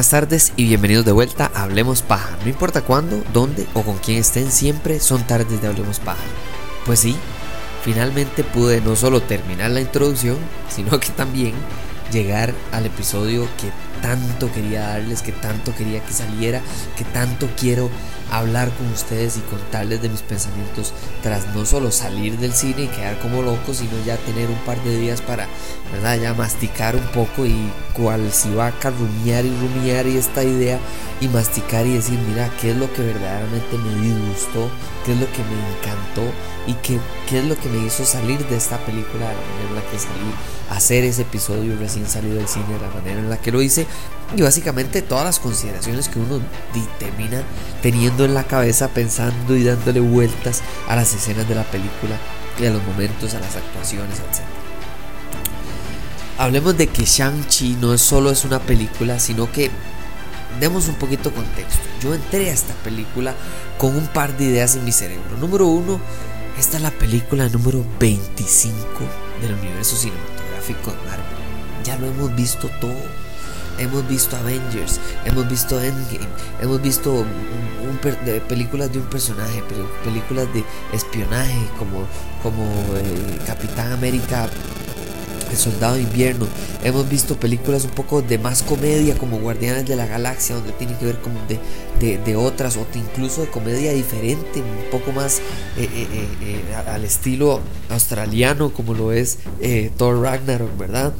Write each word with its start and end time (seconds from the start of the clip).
Buenas 0.00 0.12
tardes 0.12 0.52
y 0.56 0.64
bienvenidos 0.64 1.04
de 1.04 1.12
vuelta 1.12 1.50
a 1.54 1.64
Hablemos 1.64 2.00
Paja. 2.00 2.38
No 2.42 2.48
importa 2.48 2.80
cuándo, 2.80 3.22
dónde 3.34 3.66
o 3.74 3.82
con 3.82 3.98
quién 3.98 4.16
estén, 4.16 4.50
siempre 4.50 4.98
son 4.98 5.26
tardes 5.26 5.60
de 5.60 5.68
Hablemos 5.68 6.00
Paja. 6.00 6.22
Pues 6.86 7.00
sí, 7.00 7.14
finalmente 7.84 8.42
pude 8.42 8.80
no 8.80 8.96
solo 8.96 9.20
terminar 9.20 9.70
la 9.72 9.82
introducción, 9.82 10.38
sino 10.70 10.98
que 10.98 11.10
también 11.10 11.52
llegar 12.10 12.54
al 12.72 12.86
episodio 12.86 13.46
que 13.60 13.70
tanto 14.00 14.50
quería 14.50 14.88
darles, 14.88 15.20
que 15.20 15.32
tanto 15.32 15.74
quería 15.74 16.02
que 16.02 16.14
saliera, 16.14 16.62
que 16.96 17.04
tanto 17.04 17.50
quiero 17.58 17.90
hablar 18.30 18.70
con 18.70 18.86
ustedes 18.92 19.36
y 19.36 19.40
contarles 19.40 20.02
de 20.02 20.08
mis 20.08 20.22
pensamientos 20.22 20.92
tras 21.22 21.46
no 21.54 21.66
solo 21.66 21.90
salir 21.90 22.38
del 22.38 22.52
cine 22.52 22.84
y 22.84 22.88
quedar 22.88 23.18
como 23.18 23.42
loco, 23.42 23.74
sino 23.74 23.92
ya 24.04 24.16
tener 24.18 24.48
un 24.48 24.58
par 24.58 24.82
de 24.84 24.98
días 24.98 25.20
para, 25.20 25.48
¿verdad? 25.92 26.18
Ya 26.18 26.34
masticar 26.34 26.96
un 26.96 27.06
poco 27.08 27.46
y 27.46 27.70
cual 27.92 28.32
si 28.32 28.52
va 28.54 28.68
a 28.68 28.90
rumiar 28.90 29.44
y 29.44 29.50
rumiar 29.50 30.06
y 30.06 30.16
esta 30.16 30.44
idea 30.44 30.78
y 31.20 31.28
masticar 31.28 31.86
y 31.86 31.94
decir, 31.94 32.18
mira, 32.28 32.50
qué 32.60 32.70
es 32.70 32.76
lo 32.76 32.92
que 32.92 33.02
verdaderamente 33.02 33.76
me 33.78 34.00
disgustó, 34.00 34.70
qué 35.04 35.12
es 35.12 35.20
lo 35.20 35.26
que 35.32 35.42
me 35.42 35.76
encantó 35.76 36.22
y 36.66 36.74
qué, 36.74 36.98
qué 37.28 37.40
es 37.40 37.44
lo 37.44 37.56
que 37.58 37.68
me 37.68 37.86
hizo 37.86 38.04
salir 38.04 38.44
de 38.46 38.56
esta 38.56 38.78
película 38.78 39.28
de 39.28 39.34
la 39.34 39.40
manera 39.40 39.68
en 39.68 39.74
la 39.74 39.82
que 39.90 39.98
salí, 39.98 40.34
hacer 40.70 41.04
ese 41.04 41.22
episodio 41.22 41.76
recién 41.78 42.06
salido 42.06 42.36
del 42.36 42.48
cine, 42.48 42.66
de 42.72 42.80
la 42.80 42.94
manera 42.94 43.18
en 43.18 43.30
la 43.30 43.38
que 43.38 43.52
lo 43.52 43.60
hice 43.60 43.86
y 44.36 44.42
básicamente 44.42 45.02
todas 45.02 45.24
las 45.24 45.40
consideraciones 45.40 46.08
que 46.08 46.18
uno 46.18 46.40
termina 46.98 47.42
teniendo 47.82 48.24
en 48.24 48.34
la 48.34 48.44
cabeza, 48.44 48.88
pensando 48.88 49.56
y 49.56 49.64
dándole 49.64 50.00
vueltas 50.00 50.62
a 50.88 50.96
las 50.96 51.12
escenas 51.14 51.48
de 51.48 51.54
la 51.54 51.64
película 51.64 52.16
y 52.58 52.66
a 52.66 52.70
los 52.70 52.82
momentos, 52.84 53.34
a 53.34 53.40
las 53.40 53.56
actuaciones, 53.56 54.18
etc. 54.18 54.44
Hablemos 56.38 56.76
de 56.76 56.86
que 56.86 57.04
Shang-Chi 57.04 57.76
no 57.80 57.96
solo 57.98 58.30
es 58.30 58.44
una 58.44 58.60
película, 58.60 59.18
sino 59.18 59.50
que 59.50 59.70
demos 60.58 60.88
un 60.88 60.94
poquito 60.94 61.32
contexto. 61.32 61.82
Yo 62.00 62.14
entré 62.14 62.50
a 62.50 62.52
esta 62.52 62.74
película 62.74 63.34
con 63.78 63.96
un 63.96 64.06
par 64.06 64.36
de 64.36 64.44
ideas 64.44 64.76
en 64.76 64.84
mi 64.84 64.92
cerebro. 64.92 65.36
Número 65.38 65.66
uno, 65.66 66.00
esta 66.58 66.76
es 66.76 66.82
la 66.82 66.90
película 66.90 67.48
número 67.48 67.84
25 67.98 68.80
del 69.42 69.54
universo 69.54 69.96
cinematográfico 69.96 70.92
de 70.92 70.96
Marvel. 70.98 71.24
Ya 71.84 71.96
lo 71.98 72.06
hemos 72.06 72.34
visto 72.34 72.70
todo 72.80 72.94
hemos 73.80 74.06
visto 74.06 74.36
Avengers, 74.36 75.00
hemos 75.24 75.48
visto 75.48 75.80
Endgame, 75.80 76.28
hemos 76.60 76.80
visto 76.80 77.24
películas 78.48 78.92
de 78.92 78.98
un 78.98 79.06
personaje, 79.06 79.62
películas 80.04 80.46
de 80.54 80.64
espionaje 80.92 81.66
como, 81.78 82.06
como 82.42 82.64
eh, 82.96 83.38
Capitán 83.46 83.92
América 83.92 84.48
el 85.50 85.56
Soldado 85.56 85.94
de 85.96 86.02
Invierno. 86.02 86.46
Hemos 86.84 87.08
visto 87.08 87.38
películas 87.38 87.84
un 87.84 87.90
poco 87.90 88.22
de 88.22 88.38
más 88.38 88.62
comedia 88.62 89.16
como 89.16 89.38
Guardianes 89.40 89.86
de 89.86 89.96
la 89.96 90.06
Galaxia, 90.06 90.56
donde 90.56 90.72
tiene 90.72 90.96
que 90.98 91.04
ver 91.04 91.20
con 91.20 91.32
de, 91.98 92.18
de, 92.18 92.36
otras, 92.36 92.76
o 92.76 92.86
incluso 92.94 93.42
de 93.42 93.48
comedia 93.48 93.92
diferente, 93.92 94.60
un 94.60 94.90
poco 94.90 95.12
más 95.12 95.38
eh, 95.76 95.88
eh, 95.94 96.28
eh, 96.42 96.74
al 96.74 97.04
estilo 97.04 97.60
australiano 97.88 98.72
como 98.72 98.94
lo 98.94 99.12
es 99.12 99.38
Thor 99.96 100.22
Ragnarok, 100.22 100.76
¿verdad? 100.78 101.12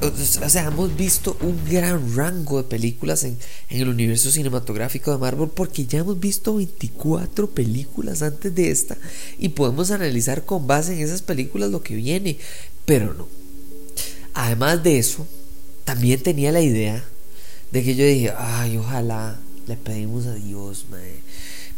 o 0.00 0.48
sea, 0.48 0.68
hemos 0.68 0.96
visto 0.96 1.36
un 1.40 1.58
gran 1.68 2.16
rango 2.16 2.62
de 2.62 2.68
películas 2.68 3.24
en, 3.24 3.36
en 3.68 3.80
el 3.80 3.88
universo 3.88 4.30
cinematográfico 4.30 5.10
de 5.10 5.18
Marvel 5.18 5.48
porque 5.48 5.84
ya 5.86 5.98
hemos 5.98 6.18
visto 6.20 6.54
24 6.54 7.50
películas 7.50 8.22
antes 8.22 8.54
de 8.54 8.70
esta 8.70 8.96
y 9.38 9.50
podemos 9.50 9.90
analizar 9.90 10.44
con 10.44 10.66
base 10.66 10.94
en 10.94 11.00
esas 11.00 11.22
películas 11.22 11.70
lo 11.70 11.82
que 11.82 11.96
viene, 11.96 12.38
pero 12.86 13.12
no 13.14 13.41
Además 14.34 14.82
de 14.82 14.98
eso, 14.98 15.26
también 15.84 16.22
tenía 16.22 16.52
la 16.52 16.60
idea 16.60 17.04
de 17.70 17.82
que 17.82 17.94
yo 17.94 18.04
dije, 18.04 18.32
ay, 18.36 18.76
ojalá 18.76 19.38
le 19.66 19.76
pedimos 19.76 20.26
a 20.26 20.34
Dios, 20.34 20.86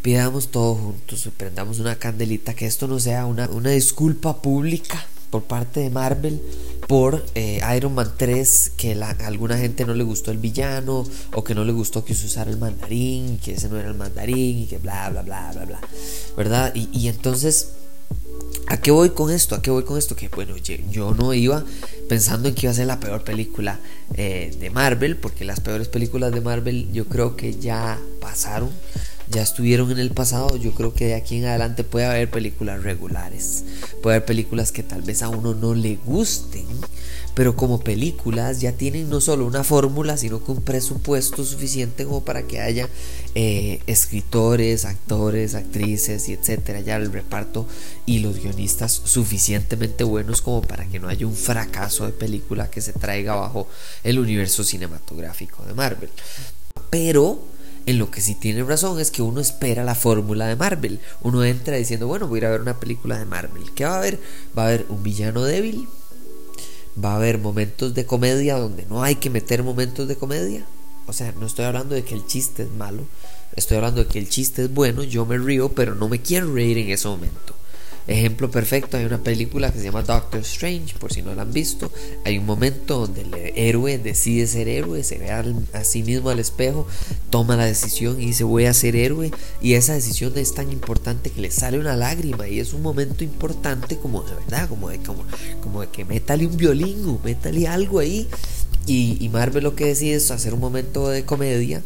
pidamos 0.02 0.48
todos 0.48 0.78
juntos, 0.78 1.28
prendamos 1.36 1.78
una 1.80 1.96
candelita, 1.96 2.54
que 2.54 2.66
esto 2.66 2.86
no 2.88 2.98
sea 3.00 3.26
una, 3.26 3.48
una 3.48 3.70
disculpa 3.70 4.40
pública 4.42 5.06
por 5.30 5.44
parte 5.44 5.80
de 5.80 5.90
Marvel 5.90 6.40
por 6.86 7.24
eh, 7.34 7.60
Iron 7.76 7.94
Man 7.94 8.12
3 8.16 8.72
que 8.76 8.94
a 8.94 9.10
alguna 9.26 9.58
gente 9.58 9.84
no 9.84 9.94
le 9.94 10.04
gustó 10.04 10.30
el 10.30 10.38
villano 10.38 11.04
o 11.32 11.42
que 11.42 11.56
no 11.56 11.64
le 11.64 11.72
gustó 11.72 12.04
que 12.04 12.14
se 12.14 12.26
usara 12.26 12.50
el 12.50 12.58
mandarín, 12.58 13.38
que 13.38 13.54
ese 13.54 13.68
no 13.68 13.78
era 13.78 13.88
el 13.88 13.96
mandarín 13.96 14.60
y 14.60 14.66
que 14.66 14.78
bla 14.78 15.10
bla 15.10 15.22
bla 15.22 15.50
bla 15.52 15.64
bla, 15.64 15.80
¿verdad? 16.36 16.72
Y 16.74 17.08
entonces 17.08 17.70
¿A 18.66 18.78
qué 18.78 18.90
voy 18.90 19.10
con 19.10 19.30
esto? 19.30 19.54
¿A 19.54 19.62
qué 19.62 19.70
voy 19.70 19.84
con 19.84 19.98
esto? 19.98 20.16
Que 20.16 20.28
bueno, 20.28 20.54
yo 20.90 21.14
no 21.14 21.34
iba 21.34 21.64
pensando 22.08 22.48
en 22.48 22.54
que 22.54 22.66
iba 22.66 22.70
a 22.72 22.74
ser 22.74 22.86
la 22.86 23.00
peor 23.00 23.22
película 23.22 23.78
eh, 24.16 24.56
de 24.58 24.70
Marvel, 24.70 25.16
porque 25.16 25.44
las 25.44 25.60
peores 25.60 25.88
películas 25.88 26.32
de 26.32 26.40
Marvel 26.40 26.90
yo 26.92 27.06
creo 27.06 27.36
que 27.36 27.54
ya 27.58 27.98
pasaron, 28.20 28.70
ya 29.28 29.42
estuvieron 29.42 29.90
en 29.90 29.98
el 29.98 30.10
pasado. 30.10 30.56
Yo 30.56 30.72
creo 30.72 30.94
que 30.94 31.06
de 31.06 31.14
aquí 31.14 31.38
en 31.38 31.46
adelante 31.46 31.84
puede 31.84 32.06
haber 32.06 32.30
películas 32.30 32.82
regulares, 32.82 33.64
puede 34.02 34.16
haber 34.16 34.26
películas 34.26 34.72
que 34.72 34.82
tal 34.82 35.02
vez 35.02 35.22
a 35.22 35.28
uno 35.28 35.54
no 35.54 35.74
le 35.74 35.96
gusten, 35.96 36.66
pero 37.34 37.56
como 37.56 37.80
películas 37.80 38.60
ya 38.60 38.72
tienen 38.72 39.10
no 39.10 39.20
solo 39.20 39.46
una 39.46 39.64
fórmula, 39.64 40.16
sino 40.16 40.44
que 40.44 40.52
un 40.52 40.62
presupuesto 40.62 41.44
suficiente 41.44 42.04
como 42.04 42.24
para 42.24 42.44
que 42.44 42.60
haya 42.60 42.88
eh, 43.34 43.80
escritores, 43.86 44.84
actores, 44.84 45.54
actrices 45.54 46.28
y 46.28 46.32
etcétera, 46.32 46.80
ya 46.80 46.96
el 46.96 47.12
reparto 47.12 47.66
y 48.06 48.20
los 48.20 48.40
guionistas 48.40 49.02
suficientemente 49.04 50.04
buenos 50.04 50.42
como 50.42 50.62
para 50.62 50.86
que 50.86 51.00
no 51.00 51.08
haya 51.08 51.26
un 51.26 51.34
fracaso 51.34 52.06
de 52.06 52.12
película 52.12 52.70
que 52.70 52.80
se 52.80 52.92
traiga 52.92 53.34
bajo 53.34 53.68
el 54.04 54.18
universo 54.18 54.62
cinematográfico 54.62 55.64
de 55.64 55.74
Marvel. 55.74 56.10
Pero 56.90 57.40
en 57.86 57.98
lo 57.98 58.10
que 58.10 58.20
sí 58.20 58.34
tiene 58.34 58.62
razón 58.62 58.98
es 58.98 59.10
que 59.10 59.20
uno 59.20 59.40
espera 59.40 59.84
la 59.84 59.94
fórmula 59.94 60.46
de 60.46 60.56
Marvel. 60.56 61.00
Uno 61.22 61.44
entra 61.44 61.76
diciendo, 61.76 62.06
bueno, 62.06 62.28
voy 62.28 62.38
a 62.38 62.40
ir 62.40 62.46
a 62.46 62.50
ver 62.50 62.60
una 62.62 62.80
película 62.80 63.18
de 63.18 63.26
Marvel. 63.26 63.72
¿Qué 63.74 63.84
va 63.84 63.94
a 63.94 63.98
haber? 63.98 64.18
Va 64.56 64.62
a 64.62 64.66
haber 64.68 64.86
un 64.88 65.02
villano 65.02 65.42
débil, 65.42 65.86
va 67.02 67.12
a 67.12 67.16
haber 67.16 67.38
momentos 67.38 67.94
de 67.94 68.06
comedia 68.06 68.56
donde 68.56 68.86
no 68.86 69.02
hay 69.02 69.16
que 69.16 69.30
meter 69.30 69.62
momentos 69.62 70.08
de 70.08 70.16
comedia. 70.16 70.64
O 71.06 71.12
sea, 71.12 71.32
no 71.38 71.46
estoy 71.46 71.64
hablando 71.64 71.94
de 71.94 72.04
que 72.04 72.14
el 72.14 72.26
chiste 72.26 72.62
es 72.62 72.70
malo, 72.70 73.02
estoy 73.56 73.76
hablando 73.76 74.02
de 74.02 74.06
que 74.06 74.18
el 74.18 74.28
chiste 74.28 74.64
es 74.64 74.72
bueno, 74.72 75.02
yo 75.02 75.26
me 75.26 75.36
río, 75.38 75.70
pero 75.70 75.94
no 75.94 76.08
me 76.08 76.20
quiero 76.20 76.52
reír 76.52 76.78
en 76.78 76.90
ese 76.90 77.08
momento. 77.08 77.54
Ejemplo 78.06 78.50
perfecto, 78.50 78.98
hay 78.98 79.06
una 79.06 79.18
película 79.18 79.72
que 79.72 79.78
se 79.78 79.84
llama 79.84 80.02
Doctor 80.02 80.40
Strange, 80.40 80.94
por 80.98 81.12
si 81.12 81.22
no 81.22 81.34
la 81.34 81.42
han 81.42 81.52
visto. 81.52 81.90
Hay 82.24 82.36
un 82.36 82.44
momento 82.44 82.98
donde 83.00 83.22
el 83.22 83.34
héroe 83.56 83.96
decide 83.96 84.46
ser 84.46 84.68
héroe, 84.68 85.02
se 85.02 85.18
ve 85.18 85.30
a 85.30 85.84
sí 85.84 86.02
mismo 86.02 86.28
al 86.28 86.38
espejo, 86.38 86.86
toma 87.30 87.56
la 87.56 87.64
decisión 87.64 88.20
y 88.20 88.26
dice 88.26 88.44
voy 88.44 88.66
a 88.66 88.74
ser 88.74 88.94
héroe. 88.94 89.30
Y 89.62 89.74
esa 89.74 89.94
decisión 89.94 90.36
es 90.36 90.54
tan 90.54 90.70
importante 90.70 91.30
que 91.30 91.40
le 91.40 91.50
sale 91.50 91.78
una 91.78 91.96
lágrima 91.96 92.46
y 92.46 92.60
es 92.60 92.74
un 92.74 92.82
momento 92.82 93.24
importante 93.24 93.96
como 93.96 94.22
de 94.22 94.34
verdad, 94.34 94.68
como 94.68 94.90
de, 94.90 94.98
como, 94.98 95.24
como 95.62 95.80
de 95.80 95.88
que 95.88 96.04
métale 96.04 96.46
un 96.46 96.58
violín 96.58 97.08
o 97.08 97.18
métale 97.24 97.66
algo 97.68 98.00
ahí. 98.00 98.28
Y, 98.86 99.16
y 99.18 99.30
Marvel 99.30 99.64
lo 99.64 99.74
que 99.74 99.86
decide 99.86 100.16
es 100.16 100.30
hacer 100.30 100.52
un 100.52 100.60
momento 100.60 101.08
de 101.08 101.24
comedia 101.24 101.82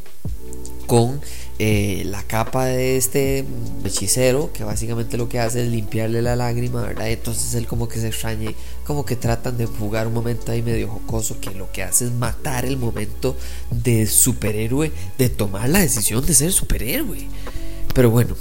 con 0.88 1.20
eh, 1.58 2.02
la 2.06 2.22
capa 2.22 2.64
de 2.64 2.96
este 2.96 3.44
hechicero 3.84 4.50
que 4.52 4.64
básicamente 4.64 5.18
lo 5.18 5.28
que 5.28 5.38
hace 5.38 5.62
es 5.62 5.68
limpiarle 5.68 6.22
la 6.22 6.34
lágrima, 6.34 6.80
¿verdad? 6.82 7.10
Entonces 7.10 7.54
él 7.54 7.66
como 7.66 7.88
que 7.88 8.00
se 8.00 8.08
extraña, 8.08 8.50
como 8.86 9.04
que 9.04 9.14
tratan 9.14 9.58
de 9.58 9.66
jugar 9.66 10.06
un 10.06 10.14
momento 10.14 10.50
ahí 10.50 10.62
medio 10.62 10.88
jocoso 10.88 11.40
que 11.40 11.50
lo 11.50 11.70
que 11.70 11.82
hace 11.82 12.06
es 12.06 12.12
matar 12.12 12.64
el 12.64 12.78
momento 12.78 13.36
de 13.70 14.06
superhéroe, 14.06 14.90
de 15.18 15.28
tomar 15.28 15.68
la 15.68 15.80
decisión 15.80 16.24
de 16.24 16.32
ser 16.32 16.52
superhéroe. 16.52 17.28
Pero 17.92 18.10
bueno, 18.10 18.34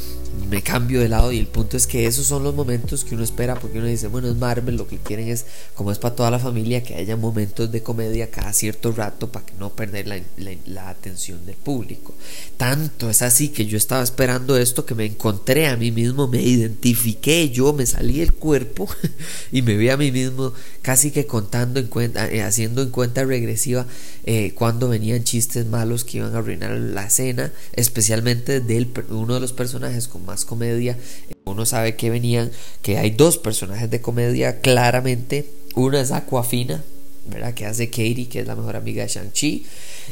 me 0.49 0.61
cambio 0.61 0.99
de 0.99 1.09
lado 1.09 1.31
y 1.31 1.39
el 1.39 1.47
punto 1.47 1.77
es 1.77 1.87
que 1.87 2.05
esos 2.05 2.25
son 2.25 2.43
los 2.43 2.53
momentos 2.53 3.03
que 3.03 3.15
uno 3.15 3.23
espera 3.23 3.55
porque 3.55 3.79
uno 3.79 3.87
dice, 3.87 4.07
bueno, 4.07 4.27
es 4.27 4.35
Marvel, 4.35 4.77
lo 4.77 4.87
que 4.87 4.97
quieren 4.97 5.27
es, 5.27 5.45
como 5.75 5.91
es 5.91 5.99
para 5.99 6.15
toda 6.15 6.31
la 6.31 6.39
familia, 6.39 6.83
que 6.83 6.95
haya 6.95 7.17
momentos 7.17 7.71
de 7.71 7.81
comedia 7.81 8.29
cada 8.29 8.53
cierto 8.53 8.91
rato 8.91 9.31
para 9.31 9.45
que 9.45 9.53
no 9.59 9.71
perder 9.71 10.07
la, 10.07 10.89
atención 10.89 11.45
del 11.45 11.55
público. 11.55 12.13
Tanto 12.55 13.09
es 13.09 13.21
así 13.21 13.49
que 13.49 13.65
yo 13.65 13.77
estaba 13.77 14.03
esperando 14.03 14.57
esto 14.57 14.85
que 14.85 14.95
me 14.95 15.05
encontré 15.05 15.67
a 15.67 15.75
mí 15.75 15.91
mismo, 15.91 16.27
me 16.27 16.41
identifiqué, 16.41 17.49
yo 17.49 17.73
me 17.73 17.85
salí 17.85 18.19
del 18.19 18.33
cuerpo 18.33 18.87
y 19.51 19.61
me 19.61 19.75
vi 19.75 19.89
a 19.89 19.97
mí 19.97 20.11
mismo 20.11 20.53
casi 20.81 21.11
que 21.11 21.25
contando 21.25 21.79
en 21.79 21.87
cuenta, 21.87 22.29
eh, 22.31 22.41
haciendo 22.41 22.81
en 22.81 22.89
cuenta 22.89 23.23
regresiva 23.23 23.85
eh, 24.29 24.51
cuando 24.55 24.89
venían 24.89 25.23
chistes 25.23 25.65
malos 25.67 26.03
que 26.03 26.17
iban 26.17 26.35
a 26.35 26.39
arruinar 26.39 26.71
la 26.71 27.05
escena, 27.05 27.53
especialmente 27.71 28.59
de 28.59 28.85
uno 29.07 29.35
de 29.35 29.39
los 29.39 29.53
personajes 29.53 30.09
con 30.09 30.25
más 30.25 30.43
comedia. 30.43 30.97
Uno 31.45 31.65
sabe 31.65 31.95
que 31.95 32.09
venían, 32.09 32.51
que 32.81 32.97
hay 32.97 33.11
dos 33.11 33.37
personajes 33.37 33.89
de 33.89 34.01
comedia 34.01 34.59
claramente. 34.59 35.49
Uno 35.75 35.97
es 35.97 36.11
Aquafina, 36.11 36.83
¿verdad? 37.31 37.53
Que 37.53 37.67
hace 37.67 37.89
Katie, 37.89 38.27
que 38.27 38.41
es 38.41 38.47
la 38.47 38.57
mejor 38.57 38.75
amiga 38.75 39.03
de 39.03 39.07
Shang-Chi. 39.07 39.65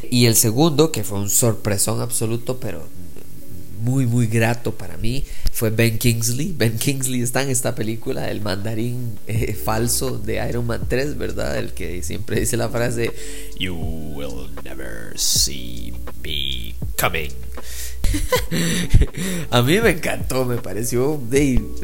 Y 0.10 0.28
el 0.28 0.38
segundo, 0.38 0.94
que 0.94 1.04
fue 1.04 1.20
un 1.20 1.30
sorpresón 1.30 2.00
absoluto, 2.00 2.58
pero 2.58 2.88
muy, 3.82 4.06
muy 4.06 4.28
grato 4.28 4.76
para 4.76 4.96
mí, 4.96 5.26
fue 5.56 5.70
Ben 5.70 5.98
Kingsley. 5.98 6.52
Ben 6.52 6.78
Kingsley 6.78 7.22
está 7.22 7.42
en 7.42 7.50
esta 7.50 7.76
película, 7.76 8.30
el 8.30 8.42
mandarín 8.42 9.18
eh, 9.26 9.54
falso 9.54 10.18
de 10.18 10.46
Iron 10.50 10.68
Man 10.68 10.86
3, 10.90 11.18
¿verdad? 11.18 11.58
El 11.58 11.74
que 11.74 12.04
siempre 12.04 12.42
dice 12.42 12.58
la 12.58 12.68
frase, 12.68 13.14
You 13.58 13.74
will 13.74 14.50
never 14.66 15.18
see 15.18 15.94
me 16.22 16.76
coming. 17.00 17.32
a 19.50 19.62
mí 19.62 19.80
me 19.80 19.92
encantó, 19.92 20.44
me 20.44 20.58
pareció. 20.58 21.22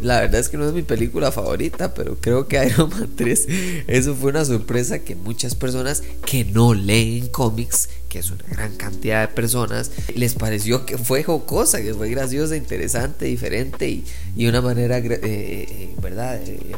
la 0.02 0.20
verdad 0.20 0.42
es 0.42 0.50
que 0.50 0.58
no 0.58 0.68
es 0.68 0.74
mi 0.74 0.82
película 0.82 1.32
favorita, 1.32 1.94
pero 1.94 2.18
creo 2.20 2.50
que 2.50 2.62
Iron 2.66 2.90
Man 2.90 3.12
3, 3.16 3.48
eso 3.88 4.16
fue 4.16 4.32
una 4.32 4.44
sorpresa 4.44 5.00
que 5.00 5.16
muchas 5.16 5.56
personas 5.56 6.04
que 6.26 6.44
no 6.44 6.74
leen 6.74 7.30
cómics, 7.30 7.88
que 8.12 8.20
es 8.20 8.30
una 8.30 8.44
gran 8.50 8.76
cantidad 8.76 9.22
de 9.22 9.34
personas, 9.34 9.90
les 10.14 10.34
pareció 10.34 10.86
que 10.86 10.98
fue 10.98 11.24
jocosa, 11.24 11.82
que 11.82 11.94
fue 11.94 12.10
graciosa, 12.10 12.58
interesante, 12.58 13.24
diferente 13.26 13.88
y, 13.88 14.06
y 14.36 14.48
una 14.48 14.60
manera, 14.60 14.98
eh, 14.98 15.20
eh, 15.24 15.96
¿verdad? 16.02 16.42
Eh, 16.46 16.76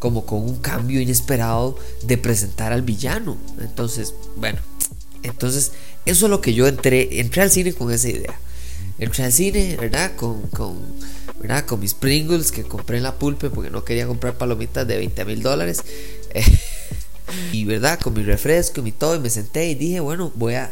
como 0.00 0.26
con 0.26 0.42
un 0.42 0.56
cambio 0.56 1.00
inesperado 1.00 1.78
de 2.02 2.18
presentar 2.18 2.72
al 2.72 2.82
villano. 2.82 3.38
Entonces, 3.60 4.12
bueno, 4.34 4.58
entonces 5.22 5.70
eso 6.04 6.26
es 6.26 6.30
lo 6.30 6.40
que 6.40 6.52
yo 6.52 6.66
entré, 6.66 7.20
entré 7.20 7.42
al 7.42 7.50
cine 7.52 7.72
con 7.72 7.92
esa 7.92 8.08
idea 8.08 8.36
entré 8.98 9.24
al 9.24 9.32
cine, 9.32 9.76
¿verdad? 9.78 10.16
Con, 10.16 10.42
con, 10.48 10.78
¿verdad? 11.40 11.64
con 11.66 11.80
mis 11.80 11.94
Pringles 11.94 12.50
que 12.50 12.62
compré 12.62 12.96
en 12.96 13.02
la 13.02 13.18
pulpe 13.18 13.50
porque 13.50 13.70
no 13.70 13.84
quería 13.84 14.06
comprar 14.06 14.38
palomitas 14.38 14.86
de 14.86 14.96
20 14.96 15.24
mil 15.24 15.42
dólares. 15.42 15.82
y, 17.52 17.64
¿verdad? 17.64 17.98
Con 18.00 18.14
mi 18.14 18.22
refresco 18.22 18.80
y 18.80 18.84
mi 18.84 18.92
todo. 18.92 19.16
Y 19.16 19.20
me 19.20 19.30
senté 19.30 19.68
y 19.68 19.74
dije, 19.74 20.00
bueno, 20.00 20.32
voy 20.34 20.54
a 20.54 20.70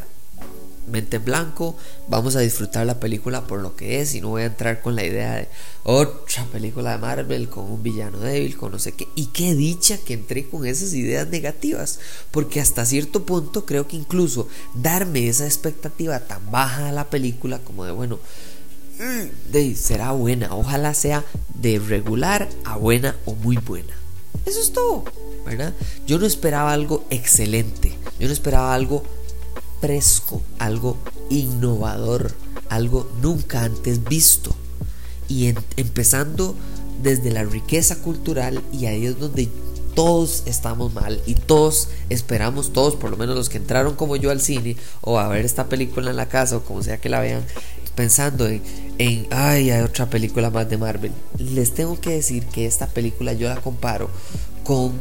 mente 0.87 1.17
en 1.17 1.25
blanco, 1.25 1.77
vamos 2.09 2.37
a 2.37 2.41
disfrutar 2.41 2.87
la 2.87 3.01
película 3.01 3.47
por 3.47 3.61
lo 3.61 3.77
que 3.77 4.01
es 4.01 4.15
y 4.15 4.21
no 4.21 4.31
voy 4.31 4.43
a 4.43 4.47
entrar 4.47 4.81
con 4.81 4.95
la 4.95 5.05
idea 5.05 5.35
de 5.37 5.49
otra 5.83 6.45
película 6.53 6.93
de 6.93 6.99
Marvel 6.99 7.49
con 7.49 7.71
un 7.71 7.83
villano 7.83 8.19
débil, 8.19 8.56
con 8.56 8.73
no 8.73 8.79
sé 8.79 8.93
qué. 8.93 9.09
Y 9.15 9.27
qué 9.27 9.55
dicha 9.55 9.99
que 9.99 10.15
entré 10.15 10.47
con 10.49 10.67
esas 10.67 10.93
ideas 10.95 11.29
negativas, 11.29 12.01
porque 12.31 12.61
hasta 12.61 12.85
cierto 12.85 13.25
punto 13.25 13.65
creo 13.67 13.89
que 13.89 13.97
incluso 13.97 14.49
darme 14.75 15.29
esa 15.29 15.47
expectativa 15.47 16.21
tan 16.21 16.51
baja 16.51 16.89
a 16.89 16.93
la 16.93 17.11
película 17.11 17.59
como 17.59 17.85
de 17.85 17.93
bueno, 17.93 18.19
mm, 18.99 19.53
de, 19.53 19.75
será 19.77 20.12
buena, 20.12 20.55
ojalá 20.55 20.95
sea 20.95 21.25
de 21.55 21.79
regular 21.79 22.49
a 22.65 22.77
buena 22.77 23.17
o 23.25 23.35
muy 23.35 23.56
buena. 23.56 23.95
Eso 24.47 24.61
es 24.61 24.73
todo, 24.73 25.05
¿verdad? 25.44 25.75
Yo 26.06 26.19
no 26.19 26.26
esperaba 26.26 26.73
algo 26.73 27.05
excelente, 27.11 27.96
yo 28.19 28.26
no 28.26 28.32
esperaba 28.32 28.75
algo 28.75 29.02
fresco, 29.81 30.43
algo 30.58 30.96
innovador, 31.31 32.32
algo 32.69 33.11
nunca 33.20 33.64
antes 33.64 34.05
visto. 34.05 34.55
Y 35.29 35.55
empezando 35.76 36.55
desde 37.02 37.31
la 37.31 37.44
riqueza 37.44 37.96
cultural 37.96 38.62
y 38.73 38.87
ahí 38.87 39.06
es 39.06 39.19
donde 39.19 39.49
todos 39.94 40.43
estamos 40.46 40.93
mal 40.93 41.20
y 41.26 41.35
todos 41.35 41.88
esperamos, 42.08 42.73
todos, 42.73 42.96
por 42.96 43.11
lo 43.11 43.17
menos 43.17 43.37
los 43.37 43.49
que 43.49 43.58
entraron 43.58 43.94
como 43.94 44.17
yo 44.17 44.31
al 44.31 44.41
cine 44.41 44.76
o 45.00 45.19
a 45.19 45.29
ver 45.29 45.44
esta 45.44 45.69
película 45.69 46.11
en 46.11 46.17
la 46.17 46.29
casa 46.29 46.56
o 46.56 46.64
como 46.64 46.82
sea 46.82 46.99
que 46.99 47.08
la 47.08 47.20
vean, 47.20 47.44
pensando 47.94 48.46
en, 48.46 48.62
en, 48.99 49.26
ay, 49.31 49.70
hay 49.70 49.82
otra 49.82 50.11
película 50.11 50.50
más 50.50 50.69
de 50.69 50.79
Marvel. 50.79 51.12
Les 51.38 51.73
tengo 51.73 52.00
que 52.00 52.11
decir 52.11 52.46
que 52.46 52.67
esta 52.67 52.87
película 52.87 53.32
yo 53.32 53.49
la 53.49 53.61
comparo 53.61 54.11
con 54.64 54.93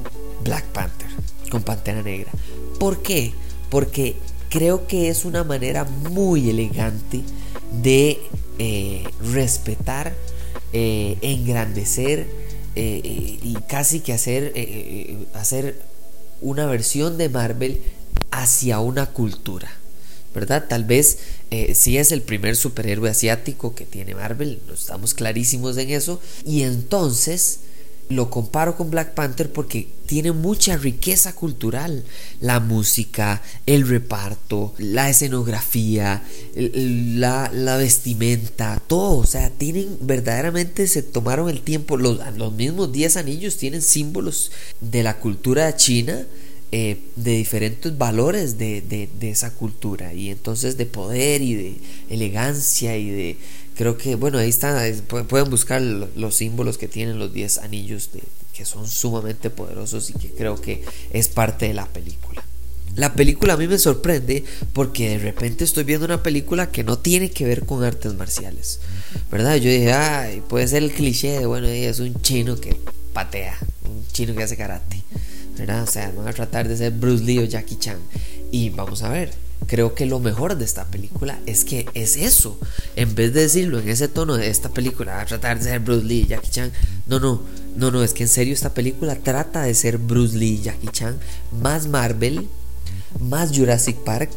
Black 0.44 0.66
Panther, 0.66 1.08
con 1.50 1.64
Pantera 1.64 2.02
Negra. 2.02 2.32
¿Por 2.80 3.02
qué? 3.02 3.34
Porque 3.70 4.16
creo 4.50 4.88
que 4.88 5.10
es 5.10 5.26
una 5.26 5.44
manera 5.44 5.84
muy 5.84 6.50
elegante 6.50 7.22
de 7.82 8.20
eh, 8.60 9.04
respetar, 9.34 10.14
eh, 10.74 11.18
engrandecer 11.22 12.28
eh, 12.76 13.40
y 13.42 13.58
casi 13.68 14.02
que 14.02 14.14
hacer, 14.14 14.54
hacer 15.34 15.82
una 16.42 16.68
versión 16.68 17.18
de 17.18 17.30
Marvel 17.30 17.82
hacia 18.32 18.80
una 18.80 19.08
cultura. 19.08 19.72
¿Verdad? 20.36 20.66
Tal 20.68 20.84
vez 20.84 21.20
si 21.76 22.00
es 22.00 22.12
el 22.12 22.24
primer 22.24 22.56
superhéroe 22.56 23.08
asiático 23.08 23.76
que 23.76 23.86
tiene 23.86 24.16
Marvel, 24.16 24.60
estamos 24.74 25.14
clarísimos 25.14 25.78
en 25.78 25.92
eso. 25.92 26.20
Y 26.44 26.64
entonces 26.64 27.60
lo 28.10 28.30
comparo 28.30 28.76
con 28.76 28.92
Black 28.92 29.14
Panther 29.14 29.52
porque 29.52 29.88
tiene 30.06 30.32
mucha 30.32 30.78
riqueza 30.78 31.34
cultural. 31.34 32.04
La 32.42 32.60
música, 32.60 33.42
el 33.66 33.88
reparto, 33.88 34.74
la 34.78 35.10
escenografía, 35.10 36.24
la, 36.56 37.50
vestimenta, 37.78 38.82
todo. 38.86 39.18
O 39.20 39.26
sea, 39.26 39.50
tienen 39.50 39.98
verdaderamente, 40.02 40.88
se 40.88 41.02
tomaron 41.04 41.50
el 41.50 41.62
tiempo. 41.62 41.98
Los, 41.98 42.20
los 42.38 42.54
mismos 42.54 42.92
10 42.92 43.18
anillos 43.18 43.58
tienen 43.58 43.82
símbolos 43.82 44.52
de 44.82 45.04
la 45.04 45.18
cultura 45.20 45.76
china. 45.76 46.26
Eh, 46.76 46.98
de 47.16 47.34
diferentes 47.34 47.96
valores 48.00 48.58
de, 48.58 48.82
de 48.82 49.30
esa 49.30 49.54
cultura 49.54 50.16
y 50.16 50.32
entonces 50.32 50.76
de 50.76 50.88
poder 50.88 51.44
y 51.44 51.54
de 51.54 51.76
elegancia 52.10 52.98
y 52.98 53.12
de, 53.12 53.38
creo 53.76 53.98
que, 53.98 54.16
bueno, 54.16 54.38
ahí 54.38 54.50
están, 54.50 54.80
pueden 55.28 55.50
buscar 55.50 55.82
los 55.82 56.36
símbolos 56.36 56.78
que 56.78 56.88
tienen 56.88 57.20
los 57.20 57.34
10 57.34 57.60
anillos 57.60 58.12
de, 58.12 58.24
que 58.54 58.66
son 58.66 58.88
sumamente 58.88 59.50
poderosos 59.50 60.10
y 60.10 60.14
que 60.14 60.30
creo 60.30 60.60
que 60.60 60.84
es 61.12 61.28
parte 61.28 61.68
de 61.68 61.74
la 61.74 61.88
película. 61.88 62.44
La 62.96 63.14
película 63.16 63.54
a 63.54 63.58
mí 63.58 63.68
me 63.68 63.80
sorprende 63.80 64.44
porque 64.72 65.10
de 65.10 65.18
repente 65.18 65.64
estoy 65.64 65.84
viendo 65.84 66.06
una 66.06 66.22
película 66.22 66.70
que 66.70 66.84
no 66.84 67.00
tiene 67.00 67.32
que 67.32 67.46
ver 67.46 67.66
con 67.66 67.84
artes 67.84 68.14
marciales, 68.14 68.82
¿verdad? 69.32 69.56
Yo 69.56 69.72
dije, 69.72 69.92
ay, 69.94 70.44
puede 70.48 70.68
ser 70.68 70.84
el 70.84 70.92
cliché 70.92 71.40
de, 71.40 71.46
bueno, 71.48 71.68
es 71.68 72.00
un 72.00 72.22
chino 72.22 72.56
que 72.56 72.78
patea, 73.12 73.58
un 73.86 74.06
chino 74.12 74.36
que 74.36 74.44
hace 74.44 74.58
karate, 74.58 75.02
¿verdad? 75.58 75.84
O 75.84 75.88
sea, 75.88 76.12
van 76.16 76.28
a 76.28 76.34
tratar 76.34 76.68
de 76.68 76.78
ser 76.78 76.92
Bruce 76.92 77.24
Lee 77.24 77.40
o 77.40 77.46
Jackie 77.46 77.80
Chan. 77.80 77.98
Y 78.52 78.70
vamos 78.70 79.02
a 79.02 79.10
ver, 79.10 79.34
creo 79.68 79.96
que 79.96 80.06
lo 80.06 80.20
mejor 80.20 80.58
de 80.58 80.66
esta 80.66 80.86
película 80.86 81.40
es 81.46 81.64
que 81.64 81.86
es 81.94 82.18
eso. 82.18 82.58
En 82.96 83.16
vez 83.16 83.34
de 83.34 83.42
decirlo 83.42 83.80
en 83.80 83.90
ese 83.90 84.08
tono 84.08 84.36
de 84.36 84.50
esta 84.50 84.70
película, 84.70 85.20
a 85.20 85.26
tratar 85.26 85.58
de 85.58 85.66
ser 85.66 85.80
Bruce 85.80 86.06
Lee, 86.06 86.26
Jackie 86.28 86.50
Chan. 86.50 86.72
No, 87.08 87.20
no, 87.20 87.42
no, 87.76 87.92
no, 87.92 88.04
es 88.04 88.14
que 88.14 88.24
en 88.24 88.30
serio 88.30 88.54
esta 88.54 88.74
película 88.74 89.16
trata 89.16 89.64
de 89.64 89.74
ser 89.74 89.98
Bruce 89.98 90.38
Lee, 90.38 90.62
Jackie 90.62 90.90
Chan, 90.90 91.20
más 91.62 91.88
Marvel, 91.88 92.48
más 93.20 93.56
Jurassic 93.56 93.98
Park, 93.98 94.32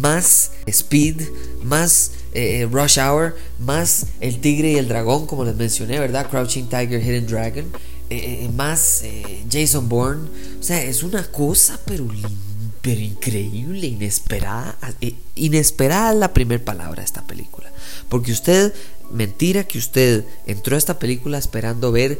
más 0.00 0.52
Speed, 0.66 1.22
más 1.62 2.12
eh, 2.32 2.68
Rush 2.70 2.98
Hour, 2.98 3.36
más 3.58 4.06
El 4.20 4.40
Tigre 4.40 4.72
y 4.72 4.76
el 4.76 4.88
Dragón, 4.88 5.26
como 5.26 5.44
les 5.44 5.56
mencioné, 5.56 5.98
¿verdad? 5.98 6.28
Crouching 6.30 6.68
Tiger, 6.68 7.02
Hidden 7.02 7.26
Dragon, 7.26 7.64
eh, 8.10 8.44
eh, 8.44 8.50
más 8.54 9.02
Jason 9.50 9.88
Bourne. 9.88 10.28
O 10.58 10.62
sea, 10.62 10.82
es 10.82 11.02
una 11.02 11.24
cosa, 11.24 11.78
pero 11.84 12.04
linda 12.04 12.49
pero 12.82 13.00
increíble, 13.00 13.86
inesperada. 13.86 14.76
Eh, 15.00 15.14
inesperada 15.34 16.12
la 16.14 16.32
primera 16.32 16.64
palabra 16.64 17.00
de 17.00 17.06
esta 17.06 17.26
película. 17.26 17.70
Porque 18.08 18.32
usted, 18.32 18.74
mentira 19.10 19.64
que 19.64 19.78
usted 19.78 20.24
entró 20.46 20.76
a 20.76 20.78
esta 20.78 20.98
película 20.98 21.38
esperando 21.38 21.92
ver 21.92 22.18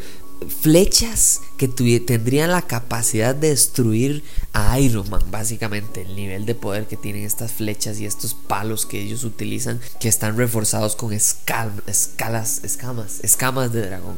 flechas 0.49 1.41
que 1.59 1.69
tendrían 1.69 2.51
la 2.51 2.63
capacidad 2.63 3.35
de 3.35 3.51
destruir 3.51 4.25
a 4.53 4.79
Iron 4.81 5.09
Man, 5.11 5.23
básicamente 5.31 6.03
el 6.03 6.17
nivel 6.17 6.47
de 6.47 6.55
poder 6.55 6.87
que 6.87 6.97
tienen 6.97 7.25
estas 7.25 7.53
flechas 7.53 8.01
y 8.01 8.07
estos 8.07 8.35
palos 8.35 8.87
que 8.87 9.03
ellos 9.03 9.25
utilizan, 9.25 9.81
que 10.01 10.09
están 10.09 10.37
reforzados 10.37 10.97
con 10.97 11.13
escalas, 11.13 11.83
escamas, 11.87 13.21
escamas 13.23 13.73
de 13.73 13.87
dragón. 13.87 14.17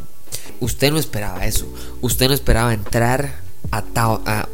Usted 0.61 0.93
no 0.93 0.99
esperaba 0.99 1.45
eso, 1.45 1.73
usted 2.01 2.29
no 2.29 2.35
esperaba 2.35 2.73
entrar 2.73 3.41
a, 3.71 3.85
a, 3.95 4.49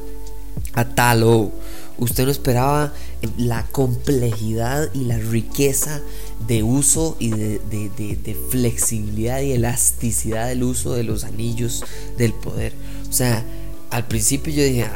a 0.75 0.95
Talo 0.95 1.53
Usted 1.99 2.27
no 2.27 2.31
esperaba 2.31 2.93
la 3.37 3.67
complejidad 3.67 4.89
y 4.95 5.05
la 5.05 5.19
riqueza 5.19 6.01
de 6.47 6.63
uso 6.63 7.17
y 7.19 7.31
de, 7.31 8.37
flexibilidad 8.51 9.41
y 9.41 9.53
elasticidad 9.53 10.49
del 10.49 10.63
uso 10.63 10.95
de 10.95 11.03
los 11.03 11.25
anillos 11.25 11.85
del 12.17 12.33
poder. 12.35 12.73
O 13.09 13.13
sea, 13.13 13.45
al 13.91 14.07
principio 14.07 14.53
yo 14.53 14.63
dije, 14.63 14.87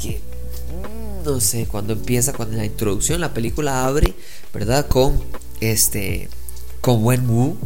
que 0.00 0.20
mm, 0.70 1.24
no 1.24 1.40
sé, 1.40 1.66
cuando 1.66 1.92
empieza, 1.92 2.32
cuando 2.32 2.56
la 2.56 2.64
introducción, 2.64 3.20
la 3.20 3.32
película 3.32 3.86
abre, 3.86 4.14
¿verdad? 4.52 4.88
Con 4.88 5.20
este, 5.60 6.28
con 6.80 7.04
Wen 7.04 7.30
Wu, 7.30 7.56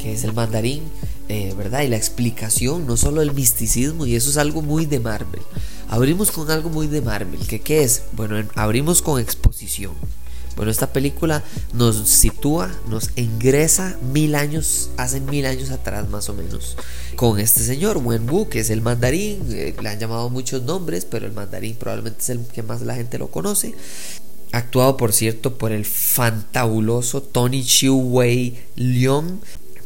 que 0.00 0.12
es 0.12 0.24
el 0.24 0.34
mandarín, 0.34 0.82
eh, 1.28 1.54
¿verdad? 1.56 1.82
Y 1.82 1.88
la 1.88 1.96
explicación, 1.96 2.86
no 2.86 2.98
solo 2.98 3.22
el 3.22 3.32
misticismo, 3.32 4.04
y 4.06 4.16
eso 4.16 4.28
es 4.28 4.36
algo 4.36 4.60
muy 4.60 4.84
de 4.84 5.00
Marvel. 5.00 5.40
Abrimos 5.94 6.32
con 6.32 6.50
algo 6.50 6.70
muy 6.70 6.88
de 6.88 7.00
Marvel, 7.02 7.38
qué 7.46 7.84
es? 7.84 8.02
Bueno, 8.16 8.34
abrimos 8.56 9.00
con 9.00 9.20
exposición. 9.20 9.92
Bueno, 10.56 10.72
esta 10.72 10.92
película 10.92 11.44
nos 11.72 12.08
sitúa, 12.08 12.74
nos 12.88 13.10
ingresa 13.14 13.96
mil 14.12 14.34
años, 14.34 14.90
hace 14.96 15.20
mil 15.20 15.46
años 15.46 15.70
atrás 15.70 16.08
más 16.08 16.28
o 16.28 16.34
menos, 16.34 16.76
con 17.14 17.38
este 17.38 17.60
señor, 17.60 17.98
Wen 17.98 18.28
Wu, 18.28 18.48
que 18.48 18.58
es 18.58 18.70
el 18.70 18.80
mandarín, 18.80 19.38
eh, 19.52 19.72
le 19.80 19.88
han 19.88 20.00
llamado 20.00 20.30
muchos 20.30 20.62
nombres, 20.62 21.04
pero 21.04 21.26
el 21.26 21.32
mandarín 21.32 21.76
probablemente 21.76 22.22
es 22.22 22.30
el 22.30 22.44
que 22.44 22.64
más 22.64 22.82
la 22.82 22.96
gente 22.96 23.16
lo 23.16 23.28
conoce. 23.28 23.76
Actuado, 24.50 24.96
por 24.96 25.12
cierto, 25.12 25.58
por 25.58 25.70
el 25.70 25.84
fantabuloso 25.84 27.22
Tony 27.22 27.64
Chiu 27.64 27.94
Wei 27.94 28.64
Leong, 28.74 29.38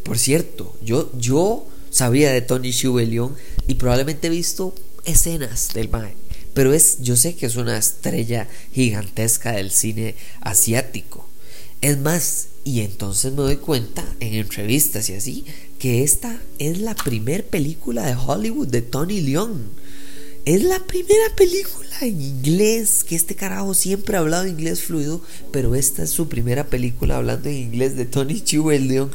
por 0.05 0.17
cierto, 0.17 0.75
yo, 0.83 1.11
yo 1.19 1.67
sabía 1.91 2.33
de 2.33 2.41
Tony 2.41 2.73
León 2.73 3.35
y 3.67 3.75
probablemente 3.75 4.29
he 4.29 4.31
visto 4.31 4.73
escenas 5.05 5.71
del 5.75 5.89
Mae. 5.89 6.15
Pero 6.55 6.73
es, 6.73 6.99
yo 7.01 7.17
sé 7.17 7.37
que 7.37 7.47
es 7.47 7.57
una 7.57 7.77
estrella 7.77 8.49
gigantesca 8.73 9.53
del 9.53 9.71
cine 9.71 10.15
asiático. 10.41 11.29
Es 11.81 11.99
más, 11.99 12.49
y 12.65 12.81
entonces 12.81 13.33
me 13.33 13.43
doy 13.43 13.57
cuenta 13.57 14.05
en 14.21 14.35
entrevistas 14.35 15.09
y 15.09 15.15
así, 15.15 15.45
que 15.79 16.03
esta 16.03 16.41
es 16.59 16.79
la 16.79 16.95
primera 16.95 17.45
película 17.45 18.05
de 18.05 18.17
Hollywood 18.17 18.67
de 18.69 18.83
Tony 18.83 19.21
Leung. 19.21 19.69
Es 20.45 20.65
la 20.65 20.81
primera 20.81 21.35
película 21.37 21.97
en 22.01 22.21
inglés, 22.21 23.05
que 23.05 23.15
este 23.15 23.37
carajo 23.37 23.75
siempre 23.75 24.17
ha 24.17 24.21
hablado 24.21 24.47
inglés 24.47 24.83
fluido, 24.83 25.21
pero 25.53 25.75
esta 25.75 26.03
es 26.03 26.11
su 26.11 26.29
primera 26.29 26.67
película 26.67 27.19
hablando 27.19 27.49
en 27.49 27.57
inglés 27.57 27.97
de 27.97 28.07
Tony 28.07 28.41
Chiu 28.41 28.71
Leung 28.71 29.11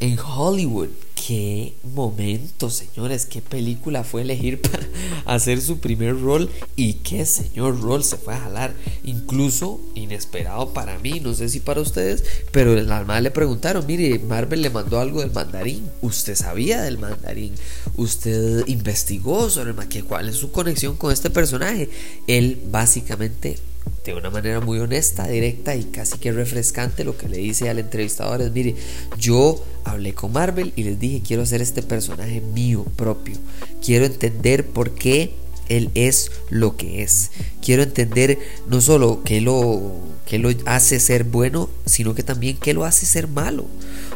en 0.00 0.18
Hollywood. 0.18 0.90
Qué 1.26 1.72
momento, 1.94 2.68
señores, 2.68 3.24
qué 3.24 3.40
película 3.40 4.04
fue 4.04 4.20
elegir 4.20 4.60
para 4.70 4.86
hacer 5.24 5.62
su 5.62 5.78
primer 5.78 6.20
rol 6.20 6.50
y 6.76 6.94
qué 6.94 7.24
señor 7.24 7.80
rol 7.80 8.04
se 8.04 8.18
fue 8.18 8.34
a 8.34 8.40
jalar. 8.40 8.74
Incluso 9.04 9.80
inesperado 9.94 10.74
para 10.74 10.98
mí, 10.98 11.20
no 11.20 11.32
sé 11.32 11.48
si 11.48 11.60
para 11.60 11.80
ustedes, 11.80 12.24
pero 12.52 12.74
el 12.78 12.92
alma 12.92 13.22
le 13.22 13.30
preguntaron, 13.30 13.86
mire, 13.86 14.18
Marvel 14.18 14.60
le 14.60 14.68
mandó 14.68 15.00
algo 15.00 15.20
del 15.20 15.32
mandarín. 15.32 15.88
¿Usted 16.02 16.34
sabía 16.34 16.82
del 16.82 16.98
mandarín? 16.98 17.54
¿Usted 17.96 18.66
investigó 18.66 19.48
sobre 19.48 19.70
el 19.70 20.04
cuál 20.04 20.28
es 20.28 20.36
su 20.36 20.52
conexión 20.52 20.96
con 20.96 21.10
este 21.10 21.30
personaje? 21.30 21.88
Él 22.26 22.60
básicamente 22.70 23.58
de 24.04 24.14
una 24.14 24.30
manera 24.30 24.60
muy 24.60 24.78
honesta, 24.78 25.26
directa 25.26 25.74
y 25.74 25.84
casi 25.84 26.18
que 26.18 26.30
refrescante 26.30 27.04
lo 27.04 27.16
que 27.16 27.28
le 27.28 27.38
dice 27.38 27.70
al 27.70 27.78
entrevistador 27.78 28.42
es, 28.42 28.52
mire, 28.52 28.74
yo 29.18 29.64
hablé 29.84 30.12
con 30.12 30.32
Marvel 30.32 30.72
y 30.76 30.84
les 30.84 30.98
dije, 30.98 31.22
quiero 31.26 31.42
hacer 31.42 31.62
este 31.62 31.82
personaje 31.82 32.40
mío 32.40 32.84
propio, 32.96 33.36
quiero 33.82 34.04
entender 34.04 34.66
por 34.66 34.94
qué 34.94 35.34
él 35.70 35.90
es 35.94 36.30
lo 36.50 36.76
que 36.76 37.02
es, 37.02 37.30
quiero 37.62 37.82
entender 37.82 38.38
no 38.68 38.82
solo 38.82 39.22
que 39.24 39.40
lo, 39.40 39.94
que 40.26 40.38
lo 40.38 40.50
hace 40.66 41.00
ser 41.00 41.24
bueno, 41.24 41.70
sino 41.86 42.14
que 42.14 42.22
también 42.22 42.58
que 42.58 42.74
lo 42.74 42.84
hace 42.84 43.06
ser 43.06 43.28
malo. 43.28 43.64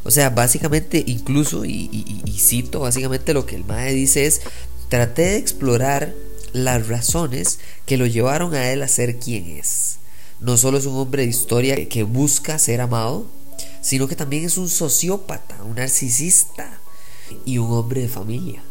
O 0.04 0.10
sea, 0.10 0.28
básicamente, 0.28 1.02
incluso, 1.06 1.64
y, 1.64 1.88
y 2.24 2.38
cito, 2.38 2.80
básicamente 2.80 3.32
lo 3.32 3.46
que 3.46 3.56
el 3.56 3.64
Mae 3.64 3.94
dice 3.94 4.26
es, 4.26 4.42
traté 4.90 5.22
de 5.22 5.36
explorar 5.36 6.14
las 6.52 6.88
razones 6.88 7.58
que 7.86 7.96
lo 7.96 8.06
llevaron 8.06 8.54
a 8.54 8.70
él 8.70 8.82
a 8.82 8.88
ser 8.88 9.18
quien 9.18 9.46
es. 9.58 9.98
No 10.40 10.56
solo 10.56 10.78
es 10.78 10.86
un 10.86 10.96
hombre 10.96 11.22
de 11.22 11.30
historia 11.30 11.88
que 11.88 12.02
busca 12.02 12.58
ser 12.58 12.80
amado, 12.80 13.26
sino 13.80 14.08
que 14.08 14.16
también 14.16 14.44
es 14.44 14.56
un 14.56 14.68
sociópata, 14.68 15.62
un 15.64 15.76
narcisista 15.76 16.80
y 17.44 17.58
un 17.58 17.72
hombre 17.72 18.02
de 18.02 18.08
familia. 18.08 18.62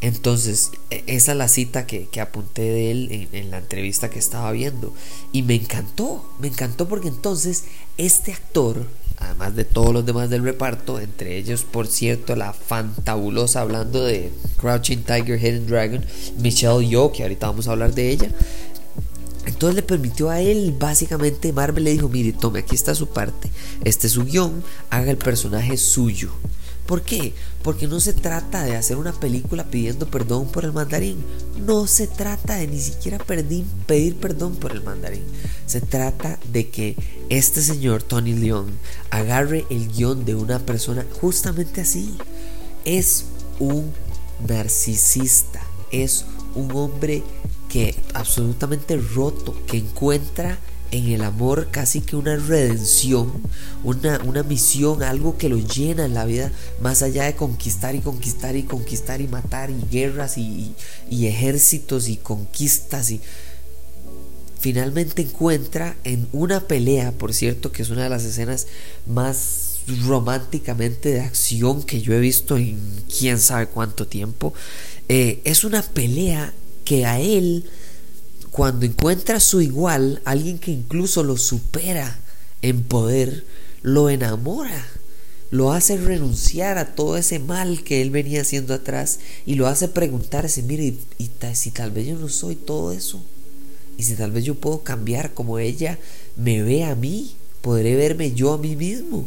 Entonces, 0.00 0.72
e, 0.90 1.04
esa 1.06 1.32
es 1.32 1.38
la 1.38 1.48
cita 1.48 1.86
que, 1.86 2.08
apunté 2.20 2.62
de 2.62 2.90
él 2.90 3.28
en, 3.32 3.50
la 3.50 3.58
entrevista 3.58 4.10
que 4.10 4.18
estaba 4.18 4.50
viendo. 4.52 4.92
Y 5.30 5.42
me 5.42 5.54
encantó, 5.54 6.28
me 6.40 6.48
encantó 6.48 6.88
porque 6.88 7.08
entonces 7.08 7.64
este 7.96 8.32
actor, 8.32 8.88
además 9.22 9.56
de 9.56 9.64
todos 9.64 9.92
los 9.92 10.04
demás 10.04 10.30
del 10.30 10.42
reparto, 10.42 10.98
entre 11.00 11.38
ellos, 11.38 11.64
por 11.64 11.86
cierto, 11.86 12.36
la 12.36 12.52
fantabulosa, 12.52 13.60
hablando 13.60 14.04
de 14.04 14.30
Crouching 14.58 15.02
Tiger, 15.02 15.38
Hidden 15.38 15.66
Dragon, 15.66 16.04
Michelle 16.38 16.86
Yeoh, 16.86 17.12
que 17.12 17.22
ahorita 17.22 17.46
vamos 17.46 17.68
a 17.68 17.72
hablar 17.72 17.94
de 17.94 18.10
ella. 18.10 18.30
Entonces 19.46 19.76
le 19.76 19.82
permitió 19.82 20.30
a 20.30 20.40
él, 20.40 20.74
básicamente, 20.78 21.52
Marvel 21.52 21.84
le 21.84 21.92
dijo, 21.92 22.08
mire, 22.08 22.32
tome, 22.32 22.60
aquí 22.60 22.74
está 22.74 22.94
su 22.94 23.08
parte, 23.08 23.50
este 23.84 24.06
es 24.06 24.12
su 24.12 24.24
guion, 24.24 24.62
haga 24.90 25.10
el 25.10 25.18
personaje 25.18 25.76
suyo. 25.76 26.30
¿Por 26.86 27.02
qué? 27.02 27.32
Porque 27.62 27.86
no 27.86 28.00
se 28.00 28.12
trata 28.12 28.64
de 28.64 28.76
hacer 28.76 28.96
una 28.96 29.12
película 29.12 29.64
pidiendo 29.64 30.08
perdón 30.08 30.48
por 30.48 30.64
el 30.64 30.72
mandarín. 30.72 31.24
No 31.64 31.86
se 31.86 32.06
trata 32.06 32.56
de 32.56 32.66
ni 32.66 32.80
siquiera 32.80 33.18
pedir, 33.18 34.16
perdón 34.16 34.56
por 34.56 34.72
el 34.72 34.82
mandarín. 34.82 35.22
Se 35.66 35.80
trata 35.80 36.38
de 36.52 36.68
que 36.70 36.96
este 37.28 37.62
señor 37.62 38.02
Tony 38.02 38.34
León 38.34 38.72
agarre 39.10 39.64
el 39.70 39.88
guion 39.92 40.24
de 40.24 40.34
una 40.34 40.58
persona 40.58 41.06
justamente 41.20 41.80
así. 41.80 42.16
Es 42.84 43.26
un 43.60 43.92
narcisista. 44.48 45.62
Es 45.92 46.24
un 46.54 46.72
hombre 46.72 47.22
que 47.68 47.94
absolutamente 48.12 48.96
roto, 48.96 49.56
que 49.66 49.78
encuentra 49.78 50.58
en 50.92 51.08
el 51.08 51.22
amor 51.22 51.68
casi 51.70 52.02
que 52.02 52.16
una 52.16 52.36
redención, 52.36 53.32
una, 53.82 54.20
una 54.24 54.42
misión, 54.42 55.02
algo 55.02 55.38
que 55.38 55.48
lo 55.48 55.56
llena 55.56 56.04
en 56.04 56.12
la 56.12 56.26
vida, 56.26 56.52
más 56.80 57.02
allá 57.02 57.24
de 57.24 57.34
conquistar 57.34 57.94
y 57.94 58.00
conquistar 58.00 58.56
y 58.56 58.64
conquistar 58.64 59.22
y 59.22 59.26
matar 59.26 59.70
y 59.70 59.82
guerras 59.90 60.36
y, 60.36 60.74
ejércitos 61.10 62.08
y 62.08 62.18
conquistas 62.18 63.10
y 63.10 63.22
finalmente 64.60 65.22
encuentra 65.22 65.96
en 66.04 66.28
una 66.32 66.60
pelea, 66.68 67.12
por 67.12 67.32
cierto, 67.32 67.72
que 67.72 67.82
es 67.82 67.88
una 67.88 68.04
de 68.04 68.10
las 68.10 68.24
escenas 68.24 68.66
más 69.06 69.78
románticamente 70.04 71.08
de 71.08 71.20
acción 71.22 71.82
que 71.82 72.02
yo 72.02 72.12
he 72.12 72.20
visto 72.20 72.58
en 72.58 72.78
quién 73.18 73.40
sabe 73.40 73.66
cuánto 73.66 74.06
tiempo, 74.06 74.52
eh, 75.08 75.40
es 75.44 75.64
una 75.64 75.82
pelea 75.82 76.52
que 76.84 77.06
a 77.06 77.18
él 77.18 77.64
cuando 78.52 78.84
encuentra 78.84 79.40
su 79.40 79.62
igual, 79.62 80.20
alguien 80.26 80.58
que 80.58 80.70
incluso 80.70 81.22
lo 81.22 81.38
supera 81.38 82.18
en 82.60 82.82
poder, 82.82 83.46
lo 83.80 84.10
enamora, 84.10 84.86
lo 85.50 85.72
hace 85.72 85.96
renunciar 85.96 86.76
a 86.76 86.94
todo 86.94 87.16
ese 87.16 87.38
mal 87.38 87.82
que 87.82 88.02
él 88.02 88.10
venía 88.10 88.42
haciendo 88.42 88.74
atrás 88.74 89.20
y 89.46 89.54
lo 89.54 89.68
hace 89.68 89.88
preguntarse, 89.88 90.62
mire, 90.62 90.94
y, 91.18 91.30
si 91.54 91.70
tal 91.70 91.92
vez 91.92 92.06
yo 92.06 92.18
no 92.18 92.28
soy 92.28 92.54
todo 92.54 92.92
eso, 92.92 93.22
y 93.96 94.02
si 94.02 94.16
tal 94.16 94.32
vez 94.32 94.44
yo 94.44 94.54
puedo 94.54 94.82
cambiar 94.82 95.32
como 95.32 95.58
ella 95.58 95.98
me 96.36 96.62
ve 96.62 96.84
a 96.84 96.94
mí, 96.94 97.34
podré 97.62 97.96
verme 97.96 98.32
yo 98.32 98.52
a 98.52 98.58
mí 98.58 98.76
mismo. 98.76 99.26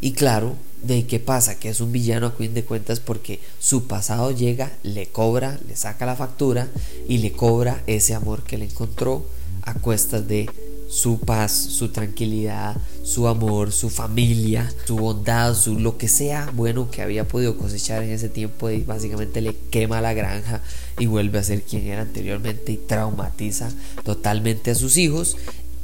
Y 0.00 0.12
claro, 0.12 0.56
de 0.82 1.06
qué 1.06 1.18
pasa, 1.18 1.58
que 1.58 1.68
es 1.68 1.80
un 1.80 1.92
villano 1.92 2.28
a 2.28 2.30
fin 2.30 2.54
de 2.54 2.64
cuentas 2.64 3.00
porque 3.00 3.40
su 3.58 3.86
pasado 3.86 4.30
llega, 4.30 4.72
le 4.82 5.06
cobra, 5.06 5.58
le 5.66 5.76
saca 5.76 6.06
la 6.06 6.16
factura 6.16 6.68
y 7.08 7.18
le 7.18 7.32
cobra 7.32 7.82
ese 7.86 8.14
amor 8.14 8.42
que 8.42 8.58
le 8.58 8.66
encontró 8.66 9.24
a 9.62 9.74
cuestas 9.74 10.28
de 10.28 10.48
su 10.88 11.20
paz, 11.20 11.52
su 11.52 11.90
tranquilidad, 11.90 12.76
su 13.02 13.28
amor, 13.28 13.72
su 13.72 13.90
familia, 13.90 14.72
su 14.86 14.96
bondad, 14.96 15.54
su 15.54 15.78
lo 15.78 15.98
que 15.98 16.08
sea 16.08 16.50
bueno 16.54 16.90
que 16.90 17.02
había 17.02 17.28
podido 17.28 17.58
cosechar 17.58 18.02
en 18.02 18.10
ese 18.10 18.30
tiempo 18.30 18.70
y 18.70 18.82
básicamente 18.82 19.42
le 19.42 19.54
quema 19.70 20.00
la 20.00 20.14
granja 20.14 20.62
y 20.98 21.06
vuelve 21.06 21.38
a 21.38 21.42
ser 21.42 21.62
quien 21.62 21.86
era 21.86 22.02
anteriormente 22.02 22.72
y 22.72 22.78
traumatiza 22.78 23.70
totalmente 24.02 24.70
a 24.70 24.74
sus 24.74 24.96
hijos, 24.96 25.36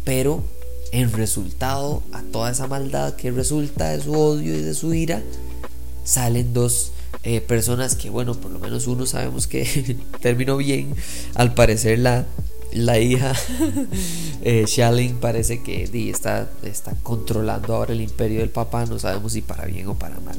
pero 0.04 0.42
en 0.94 1.12
resultado 1.12 2.04
a 2.12 2.22
toda 2.22 2.52
esa 2.52 2.68
maldad 2.68 3.14
que 3.16 3.32
resulta 3.32 3.90
de 3.90 4.00
su 4.00 4.12
odio 4.12 4.54
y 4.54 4.62
de 4.62 4.74
su 4.74 4.94
ira, 4.94 5.22
salen 6.04 6.54
dos 6.54 6.92
eh, 7.24 7.40
personas 7.40 7.96
que, 7.96 8.10
bueno, 8.10 8.34
por 8.34 8.52
lo 8.52 8.60
menos 8.60 8.86
uno 8.86 9.04
sabemos 9.04 9.48
que 9.48 9.96
terminó 10.20 10.56
bien. 10.56 10.94
Al 11.34 11.52
parecer 11.52 11.98
la, 11.98 12.26
la 12.70 13.00
hija 13.00 13.34
eh, 14.42 14.66
parece 15.20 15.64
que 15.64 15.90
está, 16.10 16.48
está 16.62 16.92
controlando 17.02 17.74
ahora 17.74 17.92
el 17.92 18.00
imperio 18.00 18.38
del 18.38 18.50
papá, 18.50 18.86
no 18.86 19.00
sabemos 19.00 19.32
si 19.32 19.42
para 19.42 19.64
bien 19.64 19.88
o 19.88 19.94
para 19.94 20.20
mal. 20.20 20.38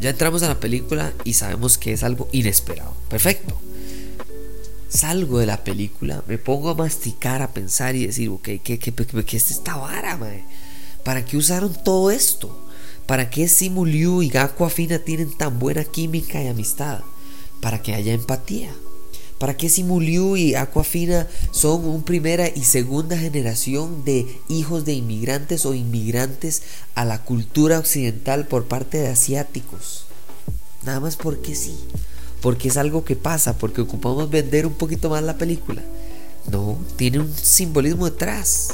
Ya 0.00 0.10
entramos 0.10 0.42
a 0.42 0.48
la 0.48 0.58
película 0.58 1.12
y 1.22 1.34
sabemos 1.34 1.78
que 1.78 1.92
es 1.92 2.02
algo 2.02 2.28
inesperado. 2.32 2.94
Perfecto 3.08 3.69
salgo 4.90 5.38
de 5.38 5.46
la 5.46 5.64
película, 5.64 6.22
me 6.26 6.36
pongo 6.36 6.70
a 6.70 6.74
masticar, 6.74 7.40
a 7.42 7.54
pensar 7.54 7.94
y 7.94 8.06
decir, 8.06 8.28
ok, 8.28 8.42
¿qué, 8.62 8.78
qué, 8.78 8.92
qué, 8.92 9.36
es 9.36 9.50
esta 9.50 9.76
vara, 9.76 10.16
mae? 10.16 10.44
¿Para 11.04 11.24
qué 11.24 11.36
usaron 11.36 11.72
todo 11.84 12.10
esto? 12.10 12.66
¿Para 13.06 13.30
qué 13.30 13.48
Simu 13.48 13.86
Liu 13.86 14.22
y 14.22 14.28
Gaku 14.28 14.64
Afina 14.64 14.98
tienen 14.98 15.36
tan 15.36 15.58
buena 15.58 15.84
química 15.84 16.42
y 16.42 16.48
amistad? 16.48 17.00
Para 17.60 17.80
que 17.82 17.94
haya 17.94 18.12
empatía. 18.12 18.70
¿Para 19.38 19.56
qué 19.56 19.70
Simu 19.70 20.00
Liu 20.00 20.36
y 20.36 20.54
Aquafina 20.54 21.26
son 21.50 21.86
un 21.86 22.02
primera 22.02 22.48
y 22.48 22.64
segunda 22.64 23.16
generación 23.16 24.04
de 24.04 24.26
hijos 24.48 24.84
de 24.84 24.92
inmigrantes 24.92 25.64
o 25.64 25.72
inmigrantes 25.72 26.62
a 26.94 27.06
la 27.06 27.22
cultura 27.24 27.78
occidental 27.78 28.46
por 28.46 28.66
parte 28.66 28.98
de 28.98 29.08
asiáticos? 29.08 30.04
Nada 30.84 31.00
más 31.00 31.16
porque 31.16 31.54
sí 31.54 31.74
porque 32.40 32.68
es 32.68 32.76
algo 32.76 33.04
que 33.04 33.16
pasa, 33.16 33.56
porque 33.56 33.80
ocupamos 33.80 34.30
vender 34.30 34.66
un 34.66 34.74
poquito 34.74 35.10
más 35.10 35.22
la 35.22 35.36
película. 35.36 35.82
No, 36.50 36.78
tiene 36.96 37.20
un 37.20 37.32
simbolismo 37.34 38.06
detrás. 38.06 38.68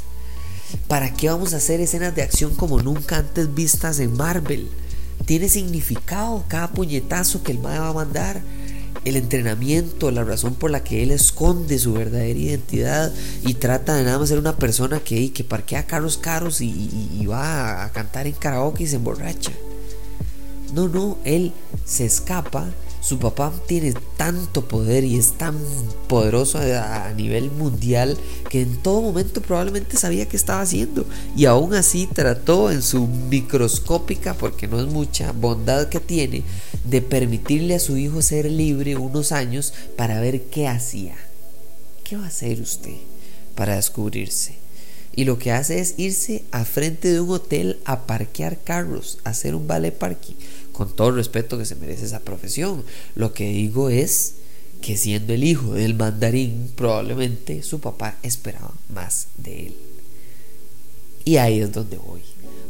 ¿Para 0.88 1.12
qué 1.12 1.28
vamos 1.28 1.52
a 1.52 1.58
hacer 1.58 1.80
escenas 1.80 2.14
de 2.14 2.23
acción 2.23 2.54
como 2.54 2.80
nunca 2.80 3.18
antes 3.18 3.54
vistas 3.54 3.99
en 3.99 4.16
Marvel? 4.16 4.68
Tiene 5.25 5.49
significado 5.49 6.44
cada 6.49 6.68
puñetazo 6.68 7.42
que 7.42 7.52
el 7.52 7.58
MAE 7.58 7.78
va 7.78 7.88
a 7.88 7.92
mandar. 7.92 8.42
el 9.04 9.14
entrenamiento, 9.14 10.11
la 10.11 10.25
razón 10.25 10.56
por 10.56 10.73
la 10.73 10.82
que 10.82 11.04
él 11.04 11.12
esconde 11.12 11.78
su 11.78 11.92
verdadera 11.92 12.37
identidad 12.37 13.12
y 13.44 13.54
trata 13.54 13.94
de 13.94 14.02
nada 14.02 14.18
más 14.18 14.30
ser 14.30 14.38
una 14.38 14.56
persona 14.56 14.99
que, 14.99 15.32
que 15.32 15.44
parquea 15.44 15.87
carros 15.87 16.18
caros 16.18 16.61
y, 16.61 17.25
va 17.25 17.85
a 17.85 17.92
cantar 17.92 18.26
en 18.26 18.32
karaoke 18.32 18.82
y 18.82 18.87
se 18.88 18.96
emborracha. 18.96 19.52
No, 20.75 20.88
no, 20.88 21.18
él 21.25 21.52
se 21.85 22.04
escapa 22.04 22.68
su 23.06 23.20
papá 23.20 23.52
tiene 23.68 23.94
tanto 24.16 24.66
poder 24.66 25.04
y 25.04 25.16
es 25.16 25.34
tan 25.38 25.56
poderoso 26.08 26.58
a, 26.58 27.12
nivel 27.12 27.52
mundial 27.52 28.18
que 28.50 28.62
en 28.62 28.78
todo 28.78 29.00
momento 29.00 29.40
probablemente 29.40 29.96
sabía 29.96 30.26
qué 30.26 30.36
estaba 30.36 30.62
haciendo 30.62 31.06
y 31.36 31.44
aún 31.44 31.72
así 31.75 32.08
trató 32.12 32.68
en 32.68 32.82
su 32.82 33.06
microscópica, 33.06 34.34
porque 34.34 34.66
no 34.66 34.80
es 34.80 34.88
mucha 34.88 35.30
bondad 35.30 35.88
que 35.88 36.00
tiene, 36.00 36.42
de 36.82 37.00
permitirle 37.00 37.76
a 37.76 37.80
su 37.80 37.96
hijo 37.96 38.22
ser 38.22 38.50
libre 38.50 38.96
unos 38.96 39.30
años 39.30 39.72
para 39.96 40.20
ver 40.20 40.46
qué 40.46 40.66
hacía. 40.66 41.14
¿Qué 42.02 42.16
va 42.16 42.25
a 42.25 42.28
hacer 42.28 42.60
usted 42.60 42.96
para 43.54 43.76
descubrirse? 43.76 44.56
Y 45.14 45.25
lo 45.25 45.38
que 45.38 45.52
hace 45.52 45.78
es 45.78 45.94
irse 45.96 46.44
a 46.50 46.64
frente 46.64 47.12
de 47.12 47.20
un 47.20 47.30
hotel 47.30 47.78
a 47.84 48.06
parquear 48.06 48.58
carros, 48.58 49.18
a 49.22 49.30
hacer 49.30 49.54
un 49.54 49.68
ballet 49.68 49.92
parking 49.96 50.34
con 50.76 50.95
todo 50.95 51.09
el 51.09 51.16
respeto 51.16 51.56
que 51.56 51.64
se 51.64 51.75
merece 51.76 52.04
esa 52.04 52.21
profesión. 52.21 52.85
Lo 53.14 53.33
que 53.33 53.49
digo 53.49 53.88
es 53.88 54.35
que 54.83 54.97
siendo 54.97 55.33
el 55.33 55.42
hijo 55.42 55.73
del 55.73 55.95
mandarín, 55.95 56.71
probablemente 56.76 57.62
su 57.62 57.80
papá 57.80 58.18
esperaba 58.23 58.75
más 58.90 59.28
de 59.38 59.68
él. 59.68 59.76
Y 61.25 61.38
ahí 61.38 61.61
es 61.61 61.73
donde 61.73 61.97
voy. 61.97 62.21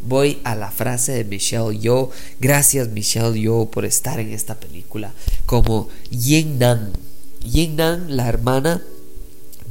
Voy 0.07 0.39
a 0.45 0.55
la 0.55 0.71
frase 0.71 1.13
de 1.13 1.25
Michelle 1.25 1.77
Yeoh. 1.79 2.11
Gracias 2.41 2.89
Michelle 2.89 3.39
Yeoh 3.39 3.71
por 3.71 3.85
estar 3.85 4.21
en 4.21 4.33
esta 4.33 4.55
película. 4.55 5.13
Como 5.45 5.89
Yin 6.11 6.61
Nan. 6.61 6.93
Yin 7.45 7.75
Nan, 7.75 8.17
la 8.17 8.29
hermana 8.29 8.83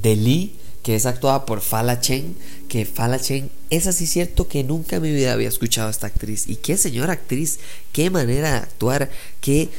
de 0.01 0.15
Lee, 0.17 0.55
que 0.83 0.95
es 0.95 1.05
actuada 1.05 1.45
por 1.45 1.61
Fala 1.61 2.01
Chen, 2.01 2.35
que 2.67 2.85
Fala 2.85 3.19
Chen 3.19 3.49
es 3.69 3.87
así 3.87 4.07
cierto 4.07 4.47
que 4.47 4.63
nunca 4.63 4.97
en 4.97 5.01
mi 5.01 5.11
vida 5.11 5.33
había 5.33 5.47
escuchado 5.47 5.87
a 5.87 5.91
esta 5.91 6.07
actriz. 6.07 6.47
Y 6.47 6.57
qué 6.57 6.77
señora 6.77 7.13
actriz, 7.13 7.59
qué 7.91 8.09
manera 8.09 8.51
de 8.51 8.57
actuar, 8.57 9.09
qué 9.41 9.69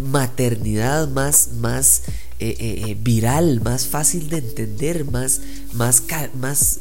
maternidad 0.00 1.08
más, 1.08 1.48
más 1.54 2.02
eh, 2.42 2.56
eh, 2.58 2.84
eh, 2.88 2.96
viral, 2.98 3.60
más 3.60 3.86
fácil 3.86 4.30
de 4.30 4.38
entender, 4.38 5.04
más, 5.04 5.42
más, 5.74 6.02
más 6.34 6.80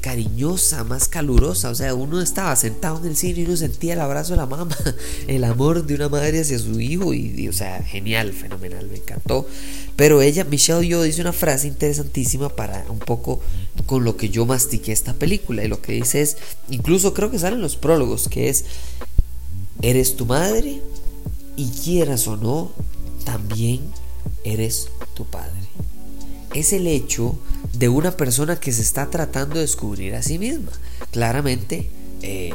cariñosa, 0.00 0.82
más 0.82 1.06
calurosa. 1.06 1.70
O 1.70 1.76
sea, 1.76 1.94
uno 1.94 2.20
estaba 2.20 2.56
sentado 2.56 2.98
en 2.98 3.06
el 3.06 3.16
cine 3.16 3.42
y 3.42 3.44
uno 3.44 3.56
sentía 3.56 3.92
el 3.92 4.00
abrazo 4.00 4.32
de 4.32 4.38
la 4.38 4.46
mamá, 4.46 4.76
el 5.28 5.44
amor 5.44 5.86
de 5.86 5.94
una 5.94 6.08
madre 6.08 6.40
hacia 6.40 6.58
su 6.58 6.80
hijo. 6.80 7.14
Y, 7.14 7.46
o 7.46 7.52
sea, 7.52 7.84
genial, 7.84 8.32
fenomenal, 8.32 8.88
me 8.90 8.96
encantó. 8.96 9.46
Pero 9.94 10.22
ella, 10.22 10.42
Michelle 10.42 10.88
Yo, 10.88 11.04
dice 11.04 11.20
una 11.20 11.32
frase 11.32 11.68
interesantísima 11.68 12.48
para 12.48 12.84
un 12.88 12.98
poco 12.98 13.40
con 13.86 14.02
lo 14.02 14.16
que 14.16 14.28
yo 14.28 14.44
mastiqué 14.44 14.90
esta 14.90 15.14
película. 15.14 15.62
Y 15.62 15.68
lo 15.68 15.80
que 15.80 15.92
dice 15.92 16.20
es, 16.20 16.36
incluso 16.68 17.14
creo 17.14 17.30
que 17.30 17.38
salen 17.38 17.60
los 17.60 17.76
prólogos, 17.76 18.28
que 18.28 18.48
es, 18.48 18.64
eres 19.82 20.16
tu 20.16 20.26
madre 20.26 20.82
y 21.54 21.68
quieras 21.68 22.26
o 22.26 22.36
no, 22.36 22.72
también 23.24 23.82
eres 24.52 24.88
tu 25.14 25.24
padre. 25.24 25.52
Es 26.54 26.72
el 26.72 26.86
hecho 26.86 27.38
de 27.72 27.88
una 27.88 28.16
persona 28.16 28.58
que 28.58 28.72
se 28.72 28.82
está 28.82 29.10
tratando 29.10 29.56
de 29.56 29.62
descubrir 29.62 30.14
a 30.14 30.22
sí 30.22 30.38
misma. 30.38 30.72
Claramente, 31.10 31.90
eh, 32.22 32.54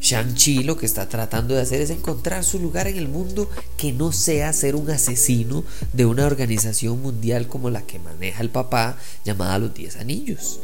Shang-Chi 0.00 0.64
lo 0.64 0.76
que 0.76 0.84
está 0.84 1.08
tratando 1.08 1.54
de 1.54 1.62
hacer 1.62 1.80
es 1.80 1.90
encontrar 1.90 2.44
su 2.44 2.58
lugar 2.58 2.86
en 2.88 2.98
el 2.98 3.08
mundo 3.08 3.48
que 3.78 3.92
no 3.92 4.12
sea 4.12 4.52
ser 4.52 4.76
un 4.76 4.90
asesino 4.90 5.64
de 5.92 6.04
una 6.04 6.26
organización 6.26 7.00
mundial 7.00 7.48
como 7.48 7.70
la 7.70 7.82
que 7.82 7.98
maneja 7.98 8.42
el 8.42 8.50
papá 8.50 8.98
llamada 9.24 9.58
los 9.58 9.72
Diez 9.72 9.96
Anillos. 9.96 10.60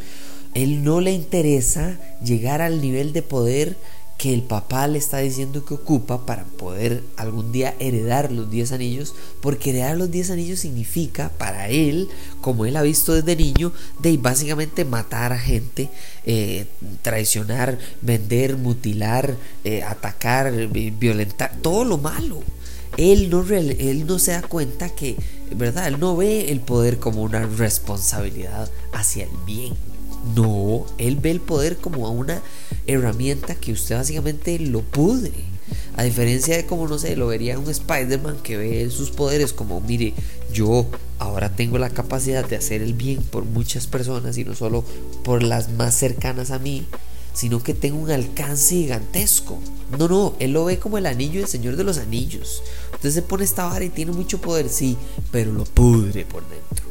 Él 0.53 0.85
no 0.85 1.01
le 1.01 1.13
interesa 1.13 1.99
llegar 2.23 2.61
al 2.61 2.81
nivel 2.81 3.13
de 3.13 3.23
poder 3.23 3.77
que 4.21 4.35
el 4.35 4.43
papá 4.43 4.87
le 4.87 4.99
está 4.99 5.17
diciendo 5.17 5.65
que 5.65 5.73
ocupa 5.73 6.27
para 6.27 6.45
poder 6.45 7.03
algún 7.17 7.53
día 7.53 7.75
heredar 7.79 8.31
los 8.31 8.51
10 8.51 8.73
anillos, 8.73 9.15
porque 9.41 9.71
heredar 9.71 9.97
los 9.97 10.11
10 10.11 10.33
anillos 10.33 10.61
significa 10.61 11.31
para 11.39 11.71
él, 11.71 12.11
como 12.43 12.67
él 12.67 12.77
ha 12.77 12.83
visto 12.83 13.15
desde 13.15 13.35
niño, 13.35 13.73
de 13.99 14.19
básicamente 14.19 14.85
matar 14.85 15.33
a 15.33 15.39
gente, 15.39 15.89
eh, 16.27 16.67
traicionar, 17.01 17.79
vender, 18.03 18.59
mutilar, 18.59 19.37
eh, 19.65 19.83
atacar, 19.85 20.53
violentar, 20.69 21.57
todo 21.63 21.87
lo 21.87 21.97
malo. 21.97 22.43
Él 22.99 23.31
no, 23.31 23.43
él 23.49 24.05
no 24.07 24.19
se 24.19 24.33
da 24.33 24.43
cuenta 24.43 24.91
que, 24.91 25.17
¿verdad? 25.57 25.89
Él 25.89 25.99
no 25.99 26.15
ve 26.15 26.51
el 26.51 26.61
poder 26.61 26.99
como 26.99 27.23
una 27.23 27.47
responsabilidad 27.47 28.71
hacia 28.93 29.25
el 29.25 29.31
bien 29.47 29.73
no, 30.35 30.87
él 30.99 31.17
ve 31.17 31.31
el 31.31 31.41
poder 31.41 31.77
como 31.77 32.11
una 32.11 32.41
herramienta 32.87 33.55
que 33.55 33.73
usted 33.73 33.97
básicamente 33.97 34.59
lo 34.59 34.83
pudre. 34.83 35.33
A 35.97 36.03
diferencia 36.03 36.57
de 36.57 36.67
como, 36.67 36.89
no 36.89 36.99
sé, 36.99 37.17
lo 37.17 37.27
vería 37.29 37.59
un 37.59 37.69
Spider-Man 37.69 38.39
que 38.43 38.57
ve 38.57 38.91
sus 38.91 39.11
poderes 39.11 39.53
como, 39.53 39.81
mire, 39.81 40.15
yo 40.53 40.87
ahora 41.19 41.55
tengo 41.55 41.79
la 41.79 41.91
capacidad 41.91 42.49
de 42.49 42.57
hacer 42.57 42.83
el 42.83 42.95
bien 42.95 43.23
por 43.23 43.45
muchas 43.45 43.87
personas 43.87 44.37
y 44.39 44.45
no 44.45 44.55
solo 44.55 44.85
por 45.23 45.43
las 45.43 45.71
más 45.71 45.95
cercanas 45.95 46.51
a 46.51 46.59
mí, 46.59 46.87
sino 47.33 47.63
que 47.63 47.75
tengo 47.75 47.99
un 47.99 48.11
alcance 48.11 48.75
gigantesco. 48.75 49.59
No, 49.99 50.09
no, 50.09 50.35
él 50.39 50.53
lo 50.53 50.65
ve 50.65 50.79
como 50.79 50.99
el 50.99 51.07
anillo 51.07 51.41
del 51.41 51.49
Señor 51.49 51.77
de 51.77 51.85
los 51.85 51.99
Anillos. 51.99 52.63
Usted 52.95 53.11
se 53.11 53.23
pone 53.23 53.45
esta 53.45 53.67
vara 53.67 53.85
y 53.85 53.91
tiene 53.91 54.13
mucho 54.13 54.41
poder, 54.41 54.69
sí, 54.69 54.97
pero 55.31 55.53
lo 55.53 55.65
pudre 55.65 56.25
por 56.25 56.43
dentro. 56.49 56.87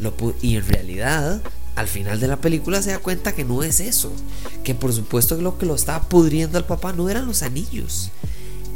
Lo 0.00 0.12
y 0.42 0.56
en 0.56 0.66
realidad 0.66 1.42
al 1.74 1.88
final 1.88 2.20
de 2.20 2.28
la 2.28 2.40
película 2.40 2.82
se 2.82 2.90
da 2.90 2.98
cuenta 2.98 3.34
que 3.34 3.44
no 3.44 3.62
es 3.62 3.80
eso. 3.80 4.12
Que 4.64 4.74
por 4.74 4.92
supuesto 4.92 5.40
lo 5.40 5.58
que 5.58 5.66
lo 5.66 5.74
estaba 5.74 6.08
pudriendo 6.08 6.58
al 6.58 6.66
papá 6.66 6.92
no 6.92 7.08
eran 7.08 7.26
los 7.26 7.42
anillos. 7.42 8.10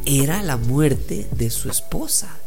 Era 0.04 0.42
la 0.42 0.56
muerte 0.56 1.26
de 1.36 1.50
su 1.50 1.68
esposa. 1.68 2.38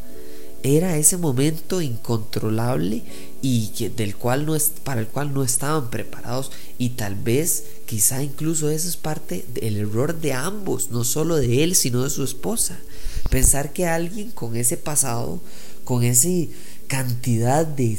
Era 0.62 0.98
ese 0.98 1.16
momento 1.16 1.82
incontrolable 1.82 3.04
y 3.42 3.72
del 3.96 4.18
cual 4.18 4.46
no 4.46 4.56
es, 4.56 4.72
para 4.84 5.00
el 5.00 5.08
cual 5.08 5.34
no 5.34 5.44
estaban 5.44 5.90
preparados. 5.90 6.52
Y 6.78 6.90
tal 6.90 7.16
vez, 7.16 7.64
quizá 7.86 8.22
incluso 8.24 8.70
eso 8.70 8.90
es 8.90 8.98
parte 8.98 9.46
del 9.54 9.78
error 9.78 10.20
de 10.20 10.34
ambos, 10.34 10.90
no 10.92 11.04
solo 11.04 11.38
de 11.38 11.64
él, 11.64 11.76
sino 11.76 12.04
de 12.04 12.10
su 12.10 12.24
esposa. 12.24 12.78
Pensar 13.30 13.72
que 13.72 13.88
alguien 13.88 14.32
con 14.32 14.58
ese 14.58 14.76
pasado, 14.76 15.40
con 15.86 16.04
esa 16.04 16.28
cantidad 16.88 17.66
de 17.66 17.98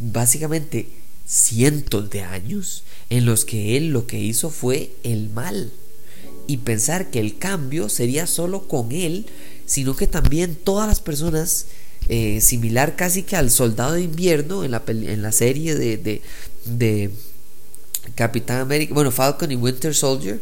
básicamente 0.00 0.88
cientos 1.26 2.10
de 2.10 2.22
años 2.22 2.84
en 3.10 3.24
los 3.24 3.44
que 3.44 3.76
él 3.76 3.88
lo 3.88 4.06
que 4.06 4.20
hizo 4.20 4.50
fue 4.50 4.92
el 5.02 5.30
mal. 5.30 5.72
Y 6.46 6.58
pensar 6.58 7.10
que 7.10 7.20
el 7.20 7.38
cambio 7.38 7.88
sería 7.88 8.26
solo 8.26 8.68
con 8.68 8.92
él, 8.92 9.26
sino 9.66 9.96
que 9.96 10.06
también 10.06 10.56
todas 10.56 10.86
las 10.86 11.00
personas, 11.00 11.66
eh, 12.08 12.40
similar 12.42 12.96
casi 12.96 13.22
que 13.22 13.36
al 13.36 13.50
soldado 13.50 13.94
de 13.94 14.02
invierno 14.02 14.64
en 14.64 14.72
la, 14.72 14.82
en 14.86 15.22
la 15.22 15.32
serie 15.32 15.74
de, 15.74 15.96
de, 15.96 16.20
de 16.66 17.10
Capitán 18.14 18.60
América, 18.60 18.92
bueno, 18.92 19.10
Falcon 19.10 19.50
y 19.50 19.56
Winter 19.56 19.94
Soldier, 19.94 20.40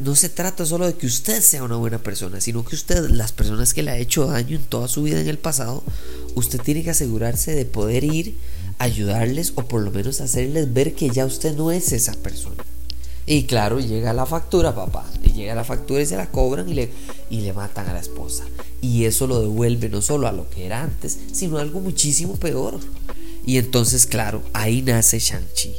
no 0.00 0.16
se 0.16 0.28
trata 0.28 0.66
solo 0.66 0.86
de 0.86 0.94
que 0.94 1.06
usted 1.06 1.40
sea 1.40 1.62
una 1.62 1.76
buena 1.76 1.98
persona, 1.98 2.40
sino 2.40 2.64
que 2.64 2.74
usted, 2.74 3.08
las 3.10 3.30
personas 3.30 3.72
que 3.72 3.84
le 3.84 3.92
ha 3.92 3.98
hecho 3.98 4.26
daño 4.26 4.56
en 4.56 4.64
toda 4.64 4.88
su 4.88 5.04
vida 5.04 5.20
en 5.20 5.28
el 5.28 5.38
pasado, 5.38 5.84
usted 6.34 6.60
tiene 6.60 6.82
que 6.82 6.90
asegurarse 6.90 7.54
de 7.54 7.64
poder 7.64 8.02
ir 8.02 8.36
ayudarles 8.78 9.52
o 9.56 9.66
por 9.66 9.82
lo 9.82 9.90
menos 9.90 10.20
hacerles 10.20 10.72
ver 10.72 10.94
que 10.94 11.10
ya 11.10 11.26
usted 11.26 11.56
no 11.56 11.70
es 11.70 11.92
esa 11.92 12.12
persona. 12.14 12.64
Y 13.26 13.44
claro, 13.44 13.80
llega 13.80 14.12
la 14.12 14.26
factura, 14.26 14.74
papá. 14.74 15.06
Y 15.22 15.32
llega 15.32 15.54
la 15.54 15.64
factura 15.64 16.02
y 16.02 16.06
se 16.06 16.16
la 16.16 16.30
cobran 16.30 16.68
y 16.68 16.74
le, 16.74 16.90
y 17.30 17.40
le 17.40 17.52
matan 17.52 17.88
a 17.88 17.94
la 17.94 18.00
esposa. 18.00 18.44
Y 18.80 19.04
eso 19.04 19.26
lo 19.26 19.40
devuelve 19.40 19.88
no 19.88 20.02
solo 20.02 20.28
a 20.28 20.32
lo 20.32 20.48
que 20.50 20.66
era 20.66 20.82
antes, 20.82 21.18
sino 21.32 21.58
a 21.58 21.62
algo 21.62 21.80
muchísimo 21.80 22.36
peor. 22.36 22.78
Y 23.46 23.58
entonces, 23.58 24.06
claro, 24.06 24.42
ahí 24.52 24.82
nace 24.82 25.18
Shang-Chi. 25.18 25.74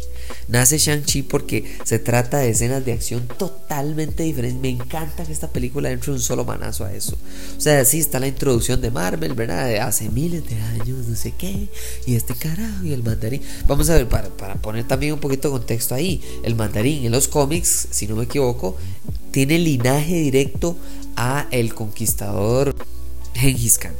Nace 0.47 0.77
Shang-Chi 0.77 1.23
porque 1.23 1.77
se 1.83 1.99
trata 1.99 2.37
de 2.37 2.49
escenas 2.49 2.85
de 2.85 2.93
acción 2.93 3.27
totalmente 3.37 4.23
diferentes. 4.23 4.61
Me 4.61 4.69
encanta 4.69 5.23
que 5.25 5.31
esta 5.31 5.49
película 5.49 5.89
entre 5.91 6.11
un 6.11 6.19
solo 6.19 6.45
manazo 6.45 6.85
a 6.85 6.93
eso. 6.93 7.17
O 7.57 7.61
sea, 7.61 7.83
sí 7.85 7.99
está 7.99 8.19
la 8.19 8.27
introducción 8.27 8.81
de 8.81 8.91
Marvel, 8.91 9.33
¿verdad? 9.33 9.67
De 9.67 9.79
hace 9.79 10.09
miles 10.09 10.47
de 10.47 10.55
años, 10.55 11.07
no 11.07 11.15
sé 11.15 11.33
qué. 11.37 11.67
Y 12.05 12.15
este 12.15 12.35
carajo 12.35 12.85
y 12.85 12.93
el 12.93 13.03
mandarín. 13.03 13.41
Vamos 13.67 13.89
a 13.89 13.95
ver, 13.95 14.07
para, 14.07 14.29
para 14.29 14.55
poner 14.55 14.87
también 14.87 15.13
un 15.13 15.19
poquito 15.19 15.47
de 15.47 15.53
contexto 15.53 15.95
ahí. 15.95 16.21
El 16.43 16.55
mandarín 16.55 17.05
en 17.05 17.11
los 17.11 17.27
cómics, 17.27 17.87
si 17.89 18.07
no 18.07 18.15
me 18.15 18.25
equivoco, 18.25 18.77
tiene 19.31 19.59
linaje 19.59 20.15
directo 20.15 20.77
a 21.15 21.47
el 21.51 21.73
conquistador 21.73 22.75
Genghis 23.33 23.77
Khan. 23.77 23.93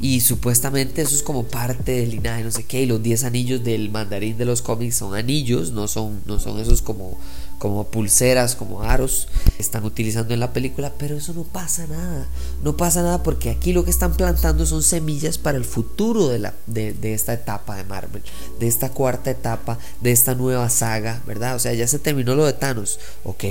Y 0.00 0.20
supuestamente 0.20 1.02
eso 1.02 1.14
es 1.14 1.22
como 1.22 1.44
parte 1.44 1.92
del 1.92 2.10
linaje, 2.10 2.42
no 2.42 2.50
sé 2.50 2.64
qué, 2.64 2.82
y 2.82 2.86
los 2.86 3.02
10 3.02 3.24
anillos 3.24 3.62
del 3.62 3.90
mandarín 3.90 4.38
de 4.38 4.46
los 4.46 4.62
cómics 4.62 4.96
son 4.96 5.14
anillos, 5.14 5.72
no 5.72 5.88
son, 5.88 6.22
no 6.24 6.40
son 6.40 6.58
esos 6.58 6.80
como, 6.80 7.18
como 7.58 7.84
pulseras, 7.84 8.56
como 8.56 8.82
aros 8.82 9.28
que 9.54 9.62
están 9.62 9.84
utilizando 9.84 10.32
en 10.32 10.40
la 10.40 10.54
película, 10.54 10.94
pero 10.96 11.18
eso 11.18 11.34
no 11.34 11.42
pasa 11.42 11.86
nada, 11.86 12.26
no 12.64 12.78
pasa 12.78 13.02
nada 13.02 13.22
porque 13.22 13.50
aquí 13.50 13.74
lo 13.74 13.84
que 13.84 13.90
están 13.90 14.14
plantando 14.14 14.64
son 14.64 14.82
semillas 14.82 15.36
para 15.36 15.58
el 15.58 15.66
futuro 15.66 16.28
de, 16.28 16.38
la, 16.38 16.54
de, 16.66 17.12
esta 17.12 17.34
etapa 17.34 17.76
de 17.76 17.84
Marvel, 17.84 18.22
de 18.58 18.68
esta 18.68 18.88
cuarta 18.88 19.30
etapa, 19.30 19.78
de 20.00 20.12
esta 20.12 20.34
nueva 20.34 20.70
saga, 20.70 21.22
¿verdad? 21.26 21.56
O 21.56 21.58
sea, 21.58 21.74
ya 21.74 21.86
se 21.86 21.98
terminó 21.98 22.34
lo 22.34 22.46
de 22.46 22.54
Thanos, 22.54 22.98
ok, 23.24 23.44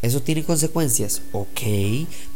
eso 0.00 0.22
tiene 0.22 0.44
consecuencias, 0.44 1.20
ok, 1.32 1.60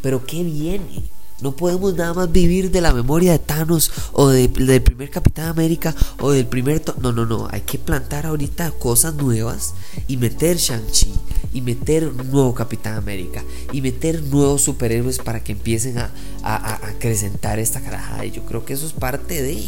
pero 0.03 0.27
¿qué 0.27 0.43
viene? 0.43 1.14
No 1.41 1.57
podemos 1.57 1.95
nada 1.95 2.15
más 2.15 2.31
vivir 2.31 2.71
de 2.71 2.81
la 2.81 2.93
memoria 2.93 3.33
de 3.33 3.39
Thanos 3.41 3.91
o 4.13 4.29
del 4.29 4.51
primer 4.83 5.11
Capitán 5.11 5.49
América 5.49 5.95
o 6.21 6.31
del 6.31 6.47
primer... 6.47 6.83
No, 7.01 7.13
no, 7.13 7.27
no. 7.27 7.49
Hay 7.51 7.63
que 7.63 7.79
plantar 7.79 8.27
ahorita 8.27 8.71
cosas 8.73 9.15
nuevas 9.15 9.75
y 10.07 10.17
meter 10.17 10.57
Shang-Chi 10.57 11.13
y 11.53 11.61
meter 11.61 12.09
un 12.09 12.31
nuevo 12.31 12.55
Capitán 12.55 12.95
América 12.95 13.43
y 13.73 13.81
meter 13.81 14.23
nuevos 14.23 14.63
superhéroes 14.63 15.19
para 15.19 15.43
que 15.43 15.53
empiecen 15.53 15.99
a, 15.99 16.11
a, 16.43 16.89
acrecentar 16.89 17.59
esta 17.59 17.81
carajada. 17.81 18.25
Y 18.25 18.31
yo 18.31 18.45
creo 18.45 18.65
que 18.65 18.75
eso 18.75 18.87
es 18.87 18.93
parte 18.93 19.43
de... 19.43 19.67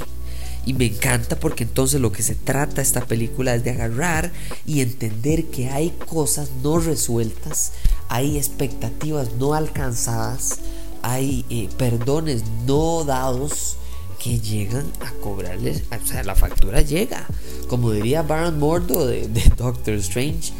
Y 0.64 0.74
me 0.74 0.86
encanta 0.86 1.38
porque 1.38 1.62
entonces 1.62 2.00
lo 2.00 2.10
que 2.10 2.24
se 2.24 2.34
trata 2.34 2.82
esta 2.82 3.06
película 3.06 3.54
es 3.54 3.62
de 3.62 3.70
agarrar 3.70 4.32
y 4.66 4.80
entender 4.80 5.44
que 5.44 5.68
hay 5.70 5.90
cosas 5.90 6.50
no 6.60 6.80
resueltas, 6.80 7.70
hay 8.08 8.36
expectativas 8.36 9.34
no 9.38 9.54
alcanzadas, 9.54 10.58
hay 11.06 11.44
eh, 11.50 11.68
perdones 11.78 12.42
no 12.66 13.04
dados 13.04 13.76
que 14.18 14.40
llegan 14.40 14.90
a 15.00 15.12
cobrarles, 15.22 15.84
o 15.92 16.06
sea, 16.06 16.24
la 16.24 16.34
factura 16.34 16.80
llega. 16.80 17.28
Como 17.68 17.92
diría 17.92 18.22
Baron 18.22 18.58
Mordo 18.58 19.06
de, 19.06 19.28
Doctor 19.56 19.94
Strange, 19.94 20.52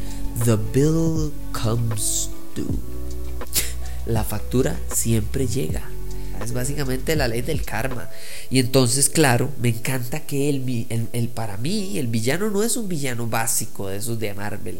the 0.45 0.57
bill 0.73 1.33
comes 1.53 2.31
due. 2.55 2.65
La 4.07 4.23
factura 4.23 4.79
siempre 4.95 5.49
llega. 5.49 5.83
Es 6.45 6.53
básicamente 6.53 7.17
la 7.17 7.27
ley 7.27 7.43
del 7.43 7.65
karma. 7.65 8.09
Y 8.49 8.61
entonces, 8.61 9.09
claro, 9.09 9.51
me 9.61 9.71
encanta 9.71 10.21
que 10.21 10.49
el, 10.49 11.09
el, 11.13 11.29
para 11.29 11.57
mí 11.57 11.99
el 11.99 12.07
villano 12.07 12.51
no 12.51 12.63
es 12.63 12.77
un 12.77 12.87
villano 12.87 13.27
básico 13.27 13.89
de 13.89 13.97
esos 13.97 14.21
de 14.21 14.33
Marvel. 14.33 14.79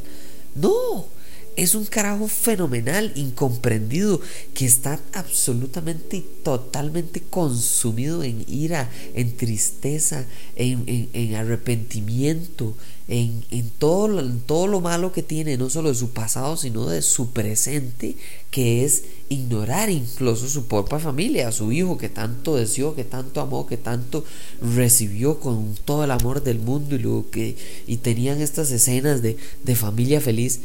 No, 0.55 1.07
es 1.57 1.75
un 1.75 1.87
carajo 1.87 2.29
fenomenal, 2.29 3.13
incomprendido, 3.17 4.21
que 4.53 4.67
está 4.67 5.01
absolutamente 5.15 6.19
y 6.19 6.27
totalmente 6.43 7.23
consumido 7.23 8.23
en 8.23 8.45
ira, 8.47 8.91
en 9.15 9.37
tristeza, 9.37 10.27
en, 10.55 11.35
arrepentimiento, 11.35 12.75
en, 13.09 13.43
todo 13.79 14.09
lo, 14.09 14.21
en 14.21 14.41
todo 14.41 14.67
lo 14.67 14.81
malo 14.83 15.13
que 15.13 15.23
tiene, 15.23 15.57
no 15.57 15.71
solo 15.71 15.89
de 15.89 15.95
su 15.95 16.11
pasado, 16.11 16.59
sino 16.59 16.87
de 16.87 17.01
su 17.01 17.31
presente, 17.31 18.17
que 18.51 18.85
es 18.85 19.05
ignorar 19.31 19.89
incluso 19.91 20.49
su 20.49 20.67
propia 20.67 20.99
familia, 20.99 21.49
a 21.49 21.53
su 21.53 21.73
hijo 21.73 21.97
que 21.97 22.11
tanto 22.11 22.57
deseó, 22.57 22.95
que 22.95 23.05
tanto 23.05 23.41
amó, 23.41 23.67
que 23.67 23.79
tanto 23.79 24.25
recibió 24.61 25.41
con 25.41 25.75
todo 25.85 26.05
el 26.05 26.11
amor 26.11 26.43
del 26.43 26.59
mundo 26.59 26.97
y, 26.97 26.99
lo 26.99 27.27
que, 27.31 27.57
y 27.87 27.97
tenían 27.97 28.43
estas 28.43 28.71
escenas 28.71 29.23
de, 29.23 29.39
de 29.65 29.75
familia 29.75 30.21
feliz 30.21 30.61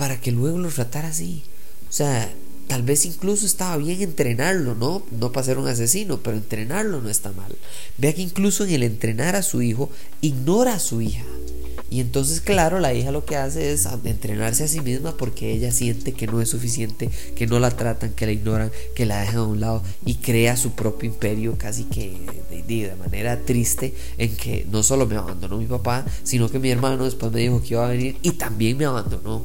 para 0.00 0.18
que 0.18 0.32
luego 0.32 0.56
lo 0.56 0.70
tratara 0.70 1.08
así. 1.08 1.42
O 1.86 1.92
sea, 1.92 2.32
tal 2.68 2.82
vez 2.82 3.04
incluso 3.04 3.44
estaba 3.44 3.76
bien 3.76 4.00
entrenarlo, 4.00 4.74
¿no? 4.74 5.02
No 5.10 5.30
para 5.30 5.44
ser 5.44 5.58
un 5.58 5.68
asesino, 5.68 6.22
pero 6.22 6.38
entrenarlo 6.38 7.02
no 7.02 7.10
está 7.10 7.32
mal. 7.32 7.54
Vea 7.98 8.14
que 8.14 8.22
incluso 8.22 8.64
en 8.64 8.70
el 8.70 8.82
entrenar 8.82 9.36
a 9.36 9.42
su 9.42 9.60
hijo, 9.60 9.90
ignora 10.22 10.72
a 10.72 10.78
su 10.78 11.02
hija. 11.02 11.26
Y 11.90 12.00
entonces, 12.00 12.40
claro, 12.40 12.80
la 12.80 12.94
hija 12.94 13.10
lo 13.10 13.26
que 13.26 13.36
hace 13.36 13.72
es 13.72 13.86
entrenarse 14.04 14.64
a 14.64 14.68
sí 14.68 14.80
misma 14.80 15.18
porque 15.18 15.52
ella 15.52 15.70
siente 15.70 16.14
que 16.14 16.26
no 16.26 16.40
es 16.40 16.48
suficiente, 16.48 17.10
que 17.36 17.46
no 17.46 17.60
la 17.60 17.70
tratan, 17.70 18.12
que 18.12 18.24
la 18.24 18.32
ignoran, 18.32 18.72
que 18.94 19.04
la 19.04 19.20
dejan 19.20 19.36
a 19.36 19.46
un 19.46 19.60
lado 19.60 19.82
y 20.06 20.14
crea 20.14 20.56
su 20.56 20.70
propio 20.70 21.10
imperio 21.10 21.58
casi 21.58 21.84
que 21.84 22.16
de, 22.48 22.62
de 22.62 22.96
manera 22.96 23.44
triste 23.44 23.92
en 24.16 24.34
que 24.34 24.66
no 24.70 24.82
solo 24.82 25.06
me 25.06 25.16
abandonó 25.16 25.58
mi 25.58 25.66
papá, 25.66 26.06
sino 26.22 26.48
que 26.48 26.58
mi 26.58 26.70
hermano 26.70 27.04
después 27.04 27.30
me 27.32 27.40
dijo 27.40 27.60
que 27.60 27.74
iba 27.74 27.84
a 27.84 27.90
venir 27.90 28.16
y 28.22 28.30
también 28.30 28.78
me 28.78 28.86
abandonó. 28.86 29.44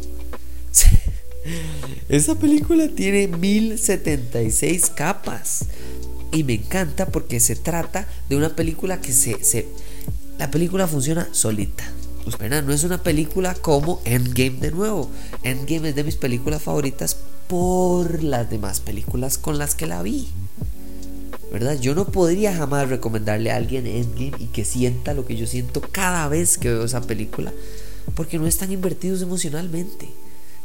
Esa 2.10 2.36
película 2.36 2.88
tiene 2.90 3.28
1076 3.28 4.92
capas. 4.92 5.66
Y 6.32 6.44
me 6.44 6.54
encanta 6.54 7.08
porque 7.08 7.40
se 7.40 7.56
trata 7.56 8.08
de 8.30 8.36
una 8.36 8.56
película 8.56 9.00
que 9.00 9.14
se. 9.14 9.68
la 10.38 10.52
película 10.52 10.88
funciona 10.88 11.30
solita. 11.32 11.86
Pues, 12.26 12.40
no 12.64 12.74
es 12.74 12.84
una 12.84 13.04
película 13.04 13.54
como 13.54 14.02
Endgame 14.04 14.60
de 14.60 14.72
nuevo. 14.72 15.10
Endgame 15.44 15.90
es 15.90 15.96
de 15.96 16.04
mis 16.04 16.16
películas 16.16 16.64
favoritas 16.64 17.18
por 17.48 18.24
las 18.24 18.50
demás 18.50 18.80
películas 18.80 19.38
con 19.38 19.60
las 19.60 19.76
que 19.76 19.86
la 19.86 20.02
vi. 20.02 20.30
¿Verdad? 21.52 21.80
Yo 21.80 21.94
no 21.94 22.08
podría 22.08 22.56
jamás 22.56 22.90
recomendarle 22.90 23.52
a 23.52 23.58
alguien 23.58 23.86
Endgame 23.86 24.34
y 24.40 24.48
que 24.48 24.66
sienta 24.66 25.14
lo 25.14 25.26
que 25.26 25.38
yo 25.38 25.46
siento 25.46 25.82
cada 25.82 26.28
vez 26.28 26.58
que 26.58 26.70
veo 26.70 26.84
esa 26.84 27.02
película. 27.02 27.54
Porque 28.16 28.40
no 28.40 28.48
están 28.48 28.72
invertidos 28.72 29.22
emocionalmente. 29.22 30.10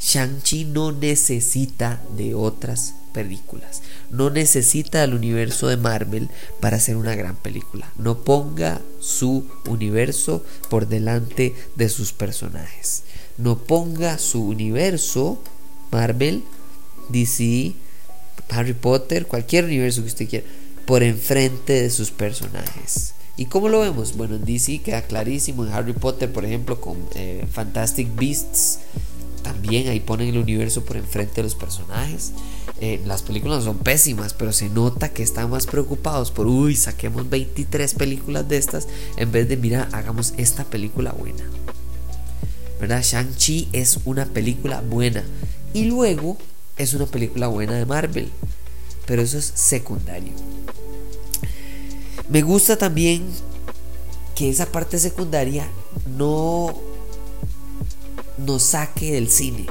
Shang-Chi 0.00 0.64
no 0.64 0.92
necesita 0.92 2.02
de 2.16 2.34
otras 2.34 2.94
películas. 3.12 3.82
No 4.10 4.30
necesita 4.30 5.04
el 5.04 5.14
universo 5.14 5.68
de 5.68 5.76
Marvel 5.76 6.30
para 6.60 6.78
hacer 6.78 6.96
una 6.96 7.14
gran 7.14 7.36
película. 7.36 7.90
No 7.98 8.18
ponga 8.18 8.80
su 9.00 9.46
universo 9.68 10.44
por 10.68 10.88
delante 10.88 11.54
de 11.76 11.88
sus 11.88 12.12
personajes. 12.12 13.02
No 13.36 13.58
ponga 13.58 14.18
su 14.18 14.42
universo 14.42 15.42
Marvel, 15.90 16.44
DC, 17.10 17.74
Harry 18.50 18.74
Potter, 18.74 19.26
cualquier 19.26 19.64
universo 19.64 20.02
que 20.02 20.08
usted 20.08 20.28
quiera, 20.28 20.46
por 20.86 21.02
enfrente 21.02 21.82
de 21.82 21.90
sus 21.90 22.10
personajes. 22.10 23.14
¿Y 23.36 23.46
cómo 23.46 23.68
lo 23.68 23.80
vemos? 23.80 24.16
Bueno, 24.16 24.36
en 24.36 24.44
DC 24.44 24.80
queda 24.82 25.02
clarísimo. 25.02 25.64
En 25.64 25.72
Harry 25.72 25.92
Potter, 25.92 26.30
por 26.30 26.44
ejemplo, 26.44 26.80
con 26.80 26.96
eh, 27.14 27.46
Fantastic 27.50 28.14
Beasts 28.14 28.80
también 29.42 29.88
ahí 29.88 30.00
ponen 30.00 30.28
el 30.28 30.38
universo 30.38 30.84
por 30.84 30.96
enfrente 30.96 31.36
de 31.36 31.42
los 31.44 31.54
personajes. 31.54 32.32
Eh, 32.80 33.00
las 33.04 33.22
películas 33.22 33.64
son 33.64 33.78
pésimas, 33.78 34.32
pero 34.32 34.52
se 34.52 34.70
nota 34.70 35.10
que 35.10 35.22
están 35.22 35.50
más 35.50 35.66
preocupados 35.66 36.30
por, 36.30 36.46
uy, 36.46 36.76
saquemos 36.76 37.28
23 37.28 37.94
películas 37.94 38.48
de 38.48 38.56
estas 38.56 38.88
en 39.16 39.30
vez 39.32 39.48
de, 39.48 39.56
mira, 39.56 39.88
hagamos 39.92 40.32
esta 40.38 40.64
película 40.64 41.12
buena. 41.12 41.44
¿Verdad? 42.80 43.02
Shang-Chi 43.02 43.68
es 43.72 43.98
una 44.06 44.24
película 44.24 44.80
buena. 44.80 45.22
Y 45.74 45.84
luego 45.84 46.38
es 46.78 46.94
una 46.94 47.06
película 47.06 47.48
buena 47.48 47.74
de 47.74 47.84
Marvel. 47.84 48.30
Pero 49.06 49.20
eso 49.20 49.36
es 49.36 49.52
secundario. 49.54 50.32
Me 52.30 52.42
gusta 52.42 52.78
también 52.78 53.26
que 54.34 54.48
esa 54.48 54.64
parte 54.64 54.98
secundaria 54.98 55.68
no 56.16 56.74
nos 58.44 58.62
saque 58.62 59.12
del 59.12 59.28
cine. 59.28 59.66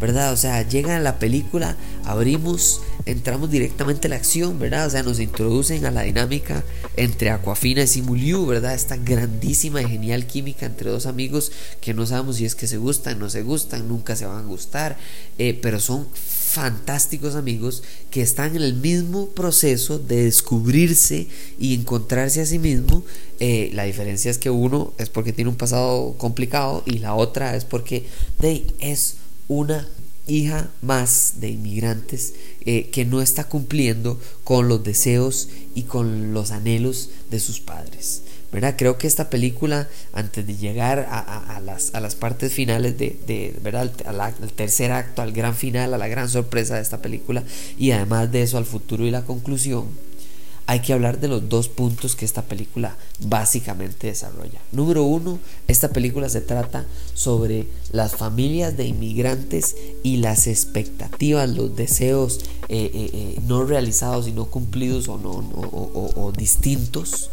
¿Verdad? 0.00 0.32
O 0.32 0.36
sea, 0.36 0.60
llega 0.62 0.98
la 0.98 1.18
película, 1.18 1.76
abrimos, 2.04 2.82
entramos 3.06 3.50
directamente 3.50 4.08
a 4.08 4.10
la 4.10 4.16
acción, 4.16 4.58
¿verdad? 4.58 4.88
O 4.88 4.90
sea, 4.90 5.04
nos 5.04 5.20
introducen 5.20 5.86
a 5.86 5.92
la 5.92 6.02
dinámica 6.02 6.64
entre 6.96 7.30
Aquafina 7.30 7.82
y 7.82 7.86
Simuliu, 7.86 8.44
¿verdad? 8.46 8.74
Esta 8.74 8.96
grandísima 8.96 9.80
y 9.80 9.88
genial 9.88 10.26
química 10.26 10.66
entre 10.66 10.90
dos 10.90 11.06
amigos 11.06 11.52
que 11.80 11.94
no 11.94 12.04
sabemos 12.04 12.36
si 12.36 12.44
es 12.44 12.56
que 12.56 12.66
se 12.66 12.78
gustan, 12.78 13.20
no 13.20 13.30
se 13.30 13.42
gustan, 13.42 13.86
nunca 13.86 14.16
se 14.16 14.26
van 14.26 14.44
a 14.44 14.48
gustar, 14.48 14.98
eh, 15.38 15.56
pero 15.62 15.78
son 15.78 16.08
fantásticos 16.12 17.36
amigos 17.36 17.84
que 18.10 18.22
están 18.22 18.56
en 18.56 18.62
el 18.62 18.74
mismo 18.74 19.28
proceso 19.28 20.00
de 20.00 20.24
descubrirse 20.24 21.28
y 21.60 21.74
encontrarse 21.74 22.40
a 22.40 22.46
sí 22.46 22.58
mismo. 22.58 23.04
Eh, 23.38 23.70
la 23.72 23.84
diferencia 23.84 24.32
es 24.32 24.38
que 24.38 24.50
uno 24.50 24.94
es 24.98 25.10
porque 25.10 25.32
tiene 25.32 25.50
un 25.50 25.56
pasado 25.56 26.14
complicado 26.18 26.82
y 26.86 26.98
la 26.98 27.14
otra 27.14 27.54
es 27.54 27.64
porque 27.64 28.06
de, 28.40 28.66
es 28.80 29.16
una 29.46 29.86
hija 30.26 30.68
más 30.82 31.34
de 31.36 31.50
inmigrantes 31.50 32.34
eh, 32.64 32.90
que 32.90 33.04
no 33.04 33.22
está 33.22 33.44
cumpliendo 33.44 34.20
con 34.44 34.68
los 34.68 34.82
deseos 34.82 35.48
y 35.74 35.82
con 35.82 36.34
los 36.34 36.50
anhelos 36.50 37.10
de 37.30 37.40
sus 37.40 37.60
padres. 37.60 38.22
¿verdad? 38.52 38.74
Creo 38.78 38.96
que 38.96 39.06
esta 39.06 39.28
película, 39.28 39.88
antes 40.12 40.46
de 40.46 40.56
llegar 40.56 41.06
a, 41.10 41.60
las, 41.60 41.94
a 41.94 42.00
las, 42.00 42.14
partes 42.14 42.52
finales 42.52 42.96
de, 42.96 43.54
¿verdad? 43.62 43.90
Al, 44.06 44.34
tercer 44.52 44.92
acto, 44.92 45.20
al 45.20 45.32
gran 45.32 45.54
final, 45.54 45.92
a 45.92 45.98
la 45.98 46.08
gran 46.08 46.28
sorpresa 46.28 46.76
de 46.76 46.82
esta 46.82 47.02
película, 47.02 47.42
y 47.78 47.90
además 47.90 48.32
de 48.32 48.42
eso 48.42 48.56
al 48.56 48.64
futuro 48.64 49.04
y 49.04 49.10
la 49.10 49.24
conclusión, 49.24 49.88
hay 50.66 50.80
que 50.80 50.92
hablar 50.92 51.20
de 51.20 51.28
los 51.28 51.48
dos 51.48 51.68
puntos 51.68 52.16
que 52.16 52.24
esta 52.24 52.42
película 52.42 52.96
básicamente 53.20 54.08
desarrolla. 54.08 54.60
Número 54.72 55.04
uno, 55.04 55.38
esta 55.68 55.90
película 55.90 56.28
se 56.28 56.40
trata 56.40 56.86
sobre 57.14 57.68
las 57.92 58.16
familias 58.16 58.76
de 58.76 58.86
inmigrantes 58.86 59.76
y 60.02 60.16
las 60.16 60.48
expectativas, 60.48 61.48
los 61.48 61.76
deseos 61.76 62.40
eh, 62.68 62.90
eh, 62.92 63.10
eh, 63.12 63.40
no 63.46 63.64
realizados 63.64 64.26
y 64.26 64.32
no 64.32 64.46
cumplidos 64.46 65.08
o, 65.08 65.18
no, 65.18 65.30
o 65.32 66.32
distintos 66.36 67.30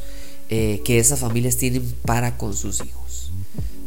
que 0.50 1.00
esas 1.00 1.20
familias 1.20 1.58
tienen 1.58 1.96
para 2.06 2.38
con 2.38 2.54
sus 2.54 2.86
hijos. 2.86 3.03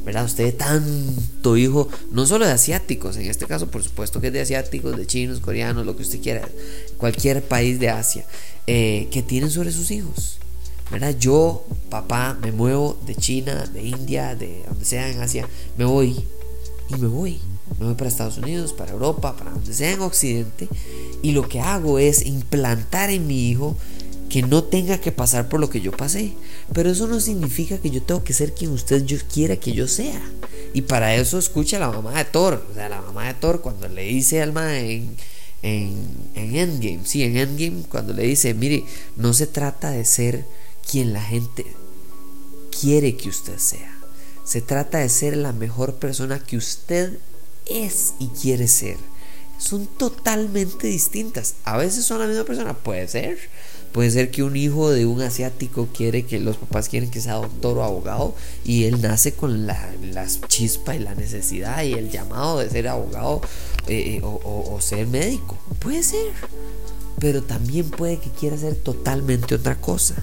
¿Verdad? 0.07 0.25
Usted 0.25 0.55
tanto 0.57 1.57
hijo, 1.57 1.89
no 2.13 2.27
solo 2.27 2.47
de 2.47 2.53
asiáticos, 2.53 3.17
en 3.17 3.29
este 3.29 3.45
caso 3.47 3.67
por 3.67 3.83
supuesto 3.83 4.21
que 4.21 4.29
es 4.29 4.33
de 4.33 4.41
asiáticos, 4.41 4.97
de 4.97 5.05
chinos, 5.05 5.41
coreanos, 5.41 5.85
lo 5.85 5.97
que 5.97 6.03
usted 6.03 6.21
quiera, 6.23 6.49
cualquier 6.97 7.43
país 7.43 7.81
de 7.81 7.91
Asia, 7.91 8.25
eh, 8.69 9.09
que 9.11 9.23
tienen 9.23 9.51
sobre 9.51 9.73
sus 9.73 9.91
hijos. 9.91 10.39
¿verdad? 10.93 11.17
Yo, 11.19 11.67
papá, 11.91 12.39
me 12.41 12.53
muevo 12.53 12.97
de 13.05 13.17
China, 13.17 13.67
de 13.67 13.83
India, 13.83 14.37
de 14.37 14.63
donde 14.69 14.85
sea 14.85 15.11
en 15.11 15.21
Asia, 15.21 15.49
me 15.77 15.85
voy 15.85 16.25
y 16.89 16.95
me 16.95 17.09
voy. 17.09 17.41
Me 17.81 17.87
voy 17.87 17.97
para 17.97 18.09
Estados 18.09 18.39
Unidos, 18.39 18.73
para 18.73 18.93
Europa, 18.93 19.37
para 19.37 19.51
donde 19.51 19.75
sea 19.75 19.91
en 19.91 20.01
Occidente. 20.01 20.69
Y 21.21 21.33
lo 21.33 21.49
que 21.49 21.61
hago 21.61 21.99
es 21.99 22.25
implantar 22.25 23.11
en 23.11 23.27
mi 23.27 23.51
hijo 23.51 23.77
que 24.29 24.43
no 24.43 24.63
tenga 24.63 24.99
que 24.99 25.11
pasar 25.11 25.49
por 25.49 25.59
lo 25.59 25.69
que 25.69 25.81
yo 25.81 25.91
pasé. 25.91 26.35
Pero 26.73 26.91
eso 26.91 27.07
no 27.07 27.21
significa 27.21 27.79
que 27.79 27.91
yo 27.91 28.03
tengo 28.03 28.25
que 28.25 28.33
ser 28.33 28.55
quien 28.55 28.73
usted 28.73 29.05
yo 29.05 29.17
quiera 29.33 29.57
que 29.57 29.73
yo 29.73 29.87
sea. 29.87 30.21
Y 30.75 30.83
para 30.83 31.15
eso 31.15 31.39
escucha 31.39 31.77
a 31.77 31.81
la 31.81 31.91
mamá 31.91 32.13
de 32.19 32.25
Thor. 32.25 32.67
O 32.71 32.75
sea, 32.75 32.89
la 32.89 33.01
mamá 33.01 33.27
de 33.29 33.35
Thor 33.35 33.61
cuando 33.61 33.89
le 33.89 34.03
dice 34.03 34.43
al 34.43 34.53
ma 34.53 34.79
en, 34.79 35.17
en, 35.63 35.97
en 36.35 36.57
Endgame, 36.57 37.01
sí, 37.05 37.23
en 37.23 37.37
Endgame, 37.37 37.85
cuando 37.89 38.13
le 38.13 38.25
dice, 38.25 38.53
mire, 38.55 38.85
no 39.17 39.33
se 39.33 39.47
trata 39.47 39.91
de 39.91 40.05
ser 40.05 40.45
quien 40.91 41.13
la 41.13 41.23
gente 41.23 41.65
quiere 42.79 43.17
que 43.17 43.29
usted 43.29 43.59
sea. 43.59 43.97
Se 44.45 44.61
trata 44.61 44.99
de 44.99 45.09
ser 45.09 45.37
la 45.37 45.53
mejor 45.53 45.95
persona 45.95 46.39
que 46.41 46.57
usted 46.57 47.19
es 47.67 48.15
y 48.19 48.29
quiere 48.29 48.69
ser. 48.69 48.97
Son 49.59 49.87
totalmente 49.87 50.89
distintas. 50.89 51.55
A 51.65 51.77
veces 51.77 52.05
son 52.05 52.19
la 52.21 52.27
misma 52.27 52.45
persona, 52.45 52.75
puede 52.75 53.09
ser 53.09 53.39
Puede 53.97 54.11
ser 54.11 54.31
que 54.31 54.43
un 54.43 54.57
hijo 54.57 54.91
de 54.91 55.07
un 55.07 55.23
asiático 55.23 55.89
quiere 55.91 56.27
que 56.27 56.39
los 56.39 56.59
papás 56.59 56.91
quieren 56.91 57.11
que 57.11 57.23
sea 57.23 57.37
doctor 57.37 57.79
o 57.79 57.83
abogado 57.83 58.35
y 58.63 58.85
él 58.85 59.01
nace 59.01 59.33
con 59.33 59.67
la, 59.67 59.91
chispa 60.49 60.95
y 60.95 60.99
la 60.99 61.15
necesidad 61.15 61.83
y 61.83 61.95
el 61.95 62.11
llamado 62.11 62.59
de 62.59 62.69
ser 62.69 62.89
abogado 62.89 63.41
eh, 63.87 64.19
eh, 64.19 64.21
o, 64.23 64.77
ser 64.83 65.07
médico. 65.07 65.57
Puede 65.79 66.03
ser. 66.03 66.27
Pero 67.21 67.43
también 67.43 67.89
puede 67.89 68.19
que 68.19 68.29
quiera 68.29 68.59
ser 68.59 68.75
totalmente 68.75 69.55
otra 69.55 69.81
cosa. 69.81 70.15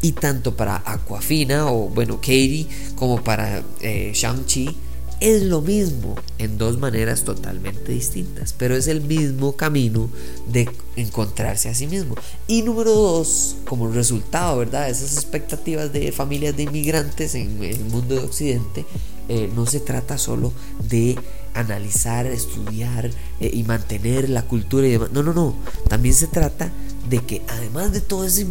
Y 0.00 0.12
tanto 0.12 0.56
para 0.56 0.82
Aquafina 0.86 1.70
o 1.70 1.90
bueno, 1.90 2.16
Katie 2.22 2.68
como 2.94 3.22
para 3.22 3.62
eh, 3.82 4.12
Shang-Chi 4.14 4.78
es 5.20 5.42
lo 5.42 5.60
mismo 5.60 6.16
en 6.38 6.56
dos 6.56 6.78
maneras 6.78 7.24
totalmente 7.24 7.92
distintas, 7.92 8.54
pero 8.56 8.74
es 8.74 8.88
el 8.88 9.02
mismo 9.02 9.54
camino 9.54 10.08
de 10.46 10.68
encontrarse 10.96 11.68
a 11.68 11.74
sí 11.74 11.86
mismo. 11.86 12.14
Y 12.46 12.62
número 12.62 12.92
dos, 12.92 13.56
como 13.66 13.88
resultado, 13.88 14.58
¿verdad? 14.58 14.88
Esas 14.88 15.14
expectativas 15.14 15.92
de 15.92 16.10
familias 16.10 16.56
de 16.56 16.64
inmigrantes 16.64 17.34
en 17.34 17.62
el 17.62 17.84
mundo 17.84 18.14
de 18.14 18.22
Occidente, 18.22 18.86
eh, 19.28 19.48
no 19.54 19.66
se 19.66 19.80
trata 19.80 20.18
solo 20.18 20.52
de 20.88 21.16
analizar, 21.54 22.26
estudiar 22.26 23.10
eh, 23.40 23.50
y 23.52 23.62
mantener 23.64 24.28
la 24.28 24.42
cultura 24.42 24.86
y 24.86 24.92
demás. 24.92 25.10
No, 25.12 25.22
no, 25.22 25.32
no. 25.32 25.54
También 25.88 26.14
se 26.14 26.26
trata 26.26 26.72
de 27.08 27.18
que 27.18 27.42
además 27.48 27.92
de 27.92 28.00
todo 28.00 28.24
ese 28.24 28.46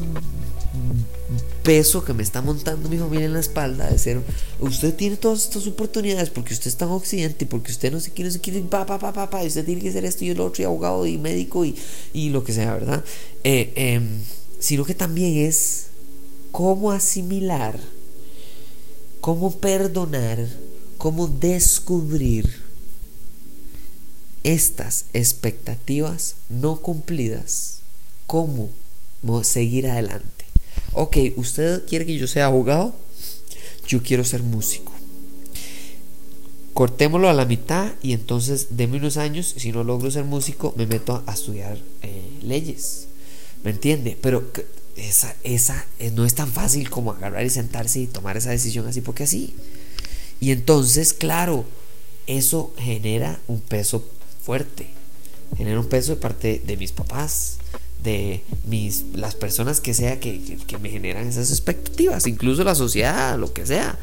peso 1.63 2.04
que 2.04 2.13
me 2.13 2.24
está 2.24 2.41
montando 2.41 2.89
mi 2.89 2.98
familia 2.98 3.26
en 3.26 3.34
la 3.34 3.39
espalda 3.39 3.89
de 3.89 3.98
ser 3.98 4.22
usted 4.60 4.93
tiene 4.95 5.17
todas 5.17 5.43
estas 5.43 5.67
oportunidades 5.67 6.30
porque 6.30 6.54
usted 6.54 6.67
está 6.67 6.86
en 6.86 6.91
occidente 6.91 7.45
y 7.45 7.48
porque 7.48 7.72
usted 7.72 7.91
no 7.91 8.00
se 8.00 8.12
quiere, 8.12 8.32
se 8.32 8.39
quiere, 8.39 8.62
pa, 8.62 8.86
pa, 8.86 9.00
pa, 9.00 9.13
pa, 9.13 9.30
pa, 9.30 9.43
y 9.43 9.48
usted 9.48 9.65
tiene 9.65 9.82
que 9.82 9.91
ser 9.91 10.06
esto 10.06 10.26
y 10.26 10.30
el 10.30 10.39
otro 10.39 10.62
y 10.62 10.65
abogado 10.65 11.06
y 11.06 11.17
médico 11.17 11.65
y, 11.65 11.76
y 12.13 12.30
lo 12.30 12.43
que 12.43 12.54
sea, 12.54 12.74
¿verdad? 12.74 13.04
Eh, 13.43 13.74
em, 13.76 14.22
sino 14.60 14.86
que 14.86 14.95
también 14.95 15.45
es 15.45 15.88
cómo 16.52 16.91
asimilar, 16.91 17.80
cómo 19.22 19.52
perdonar, 19.52 20.48
cómo 20.98 21.28
descubrir 21.28 22.50
estas 24.43 25.06
expectativas 25.13 26.36
no 26.50 26.78
cumplidas, 26.82 27.80
cómo 28.26 28.69
seguir 29.43 29.88
adelante 29.88 30.38
ok, 30.93 31.17
usted 31.36 31.86
quiere 31.86 32.06
que 32.06 32.17
yo 32.17 32.28
sea 32.28 32.47
abogado, 32.47 32.95
yo 33.88 34.02
quiero 34.04 34.23
ser 34.23 34.43
músico. 34.43 34.91
Cortémoslo 36.73 37.30
a 37.30 37.34
la 37.34 37.45
mitad 37.45 37.93
y 38.02 38.13
entonces 38.13 38.67
deme 38.71 38.97
unos 38.97 39.17
años, 39.17 39.54
si 39.58 39.71
no 39.71 39.84
logro 39.84 40.12
ser 40.12 40.23
músico, 40.23 40.73
me 40.78 40.86
meto 40.86 41.23
a 41.25 41.34
estudiar 41.34 41.78
eh, 42.02 42.30
leyes. 42.41 43.08
¿Me 43.63 43.71
entiende? 43.71 44.17
Pero 44.21 44.52
esa, 44.95 45.36
esa 45.43 45.86
eh, 45.99 46.12
no 46.12 46.25
es 46.25 46.36
tan 46.36 46.52
fácil 46.52 46.89
como 46.89 47.12
agarrar 47.12 47.45
y 47.45 47.49
sentarse 47.49 47.99
y 47.99 48.08
tomar 48.08 48.38
esa 48.38 48.52
decisión 48.52 48.88
así 48.88 49.02
porque 49.02 49.23
así. 49.23 49.54
Y 50.39 50.52
entonces, 50.52 51.13
claro, 51.13 51.65
eso 52.28 52.73
genera 52.78 53.39
un 53.47 53.60
peso 53.60 54.08
fuerte. 54.43 54.88
Genera 55.58 55.80
un 55.80 55.88
peso 55.88 56.15
de 56.15 56.21
parte 56.21 56.62
de 56.65 56.78
mis 56.78 56.91
papás, 56.91 57.58
de 58.03 58.43
mis, 58.65 59.05
las 59.13 59.35
personas 59.35 59.81
que 59.81 59.93
sea 59.93 60.19
que, 60.19 60.57
me 60.81 60.89
generan 60.89 61.27
esas 61.27 61.51
expectativas, 61.51 62.27
incluso 62.27 62.63
la 62.63 62.75
sociedad, 62.75 63.38
lo 63.38 63.53
que 63.53 63.65
sea. 63.65 63.97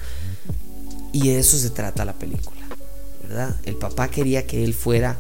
Y 1.13 1.29
de 1.29 1.39
eso 1.39 1.57
se 1.57 1.71
trata 1.71 2.05
la 2.05 2.13
película, 2.13 2.61
¿verdad? 3.23 3.57
El 3.65 3.77
papá 3.77 4.09
quería 4.09 4.47
que 4.47 4.63
él 4.65 4.75
fuera 4.75 5.19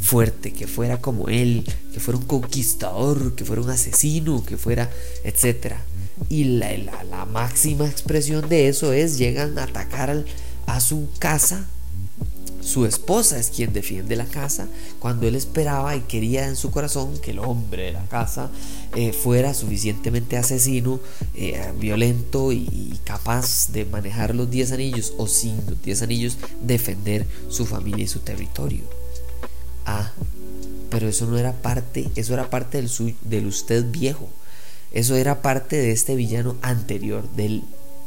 fuerte, 0.00 0.52
que 0.52 0.66
fuera 0.66 1.00
como 1.00 1.28
él, 1.28 1.64
que 1.92 2.00
fuera 2.00 2.18
un 2.18 2.26
conquistador, 2.26 3.34
que 3.34 3.44
fuera 3.44 3.60
un 3.60 3.70
asesino, 3.70 4.44
que 4.44 4.56
fuera, 4.56 4.90
etcétera. 5.24 5.84
Y 6.28 6.44
la, 6.44 6.76
la, 7.04 7.24
máxima 7.26 7.86
expresión 7.86 8.48
de 8.48 8.68
eso 8.68 8.92
es 8.92 9.18
llegan 9.18 9.58
a 9.58 9.64
atacar 9.64 10.24
a 10.66 10.80
su 10.80 11.08
casa 11.18 11.66
su 12.68 12.84
esposa 12.84 13.38
es 13.38 13.48
quien 13.48 13.72
defiende 13.72 14.14
la 14.14 14.26
casa 14.26 14.68
cuando 14.98 15.26
él 15.26 15.36
esperaba 15.36 15.96
y 15.96 16.02
quería 16.02 16.46
en 16.46 16.54
su 16.54 16.70
corazón 16.70 17.16
que 17.18 17.30
el 17.30 17.38
hombre 17.38 17.84
de 17.84 17.92
la 17.92 18.04
casa 18.08 18.50
eh, 18.94 19.14
fuera 19.14 19.54
suficientemente 19.54 20.36
asesino, 20.36 21.00
eh, 21.34 21.72
violento 21.80 22.52
y, 22.52 23.00
capaz 23.04 23.68
de 23.72 23.86
manejar 23.86 24.34
los 24.34 24.50
10 24.50 24.72
anillos 24.72 25.14
o 25.16 25.26
sin 25.26 25.56
los 25.66 25.80
10 25.80 26.02
anillos 26.02 26.36
defender 26.60 27.26
su 27.48 27.64
familia 27.64 28.04
y 28.04 28.08
su 28.08 28.20
territorio. 28.20 28.82
Ah, 29.86 30.12
pero 30.90 31.08
eso 31.08 31.24
no 31.24 31.38
era 31.38 31.54
parte, 31.54 32.10
eso 32.16 32.34
era 32.34 32.50
parte 32.50 32.82
del, 32.82 32.90
del 33.22 33.46
usted 33.46 33.90
viejo. 33.90 34.28
Eso 34.92 35.16
era 35.16 35.40
parte 35.40 35.76
de 35.76 35.92
este 35.92 36.16
villano 36.16 36.56
anterior, 36.60 37.26
del 37.30 37.62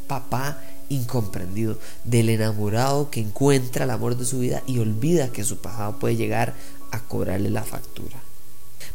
papá 0.06 0.62
incomprendido, 0.92 1.78
del 2.04 2.28
enamorado 2.28 3.10
que 3.10 3.20
encuentra 3.20 3.84
el 3.84 3.90
amor 3.90 4.16
de 4.16 4.24
su 4.24 4.38
vida 4.38 4.62
y 4.66 4.78
olvida 4.78 5.32
que 5.32 5.44
su 5.44 5.58
pasado 5.58 5.98
puede 5.98 6.16
llegar 6.16 6.54
a 6.90 7.00
cobrarle 7.00 7.50
la 7.50 7.64
factura. 7.64 8.22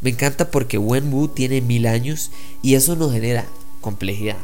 Me 0.01 0.11
encanta 0.11 0.51
porque 0.51 0.77
Wenwu 0.77 1.29
tiene 1.29 1.61
mil 1.61 1.87
años 1.87 2.31
y 2.61 2.75
eso 2.75 2.95
nos 2.95 3.11
genera 3.11 3.45
complejidad, 3.81 4.37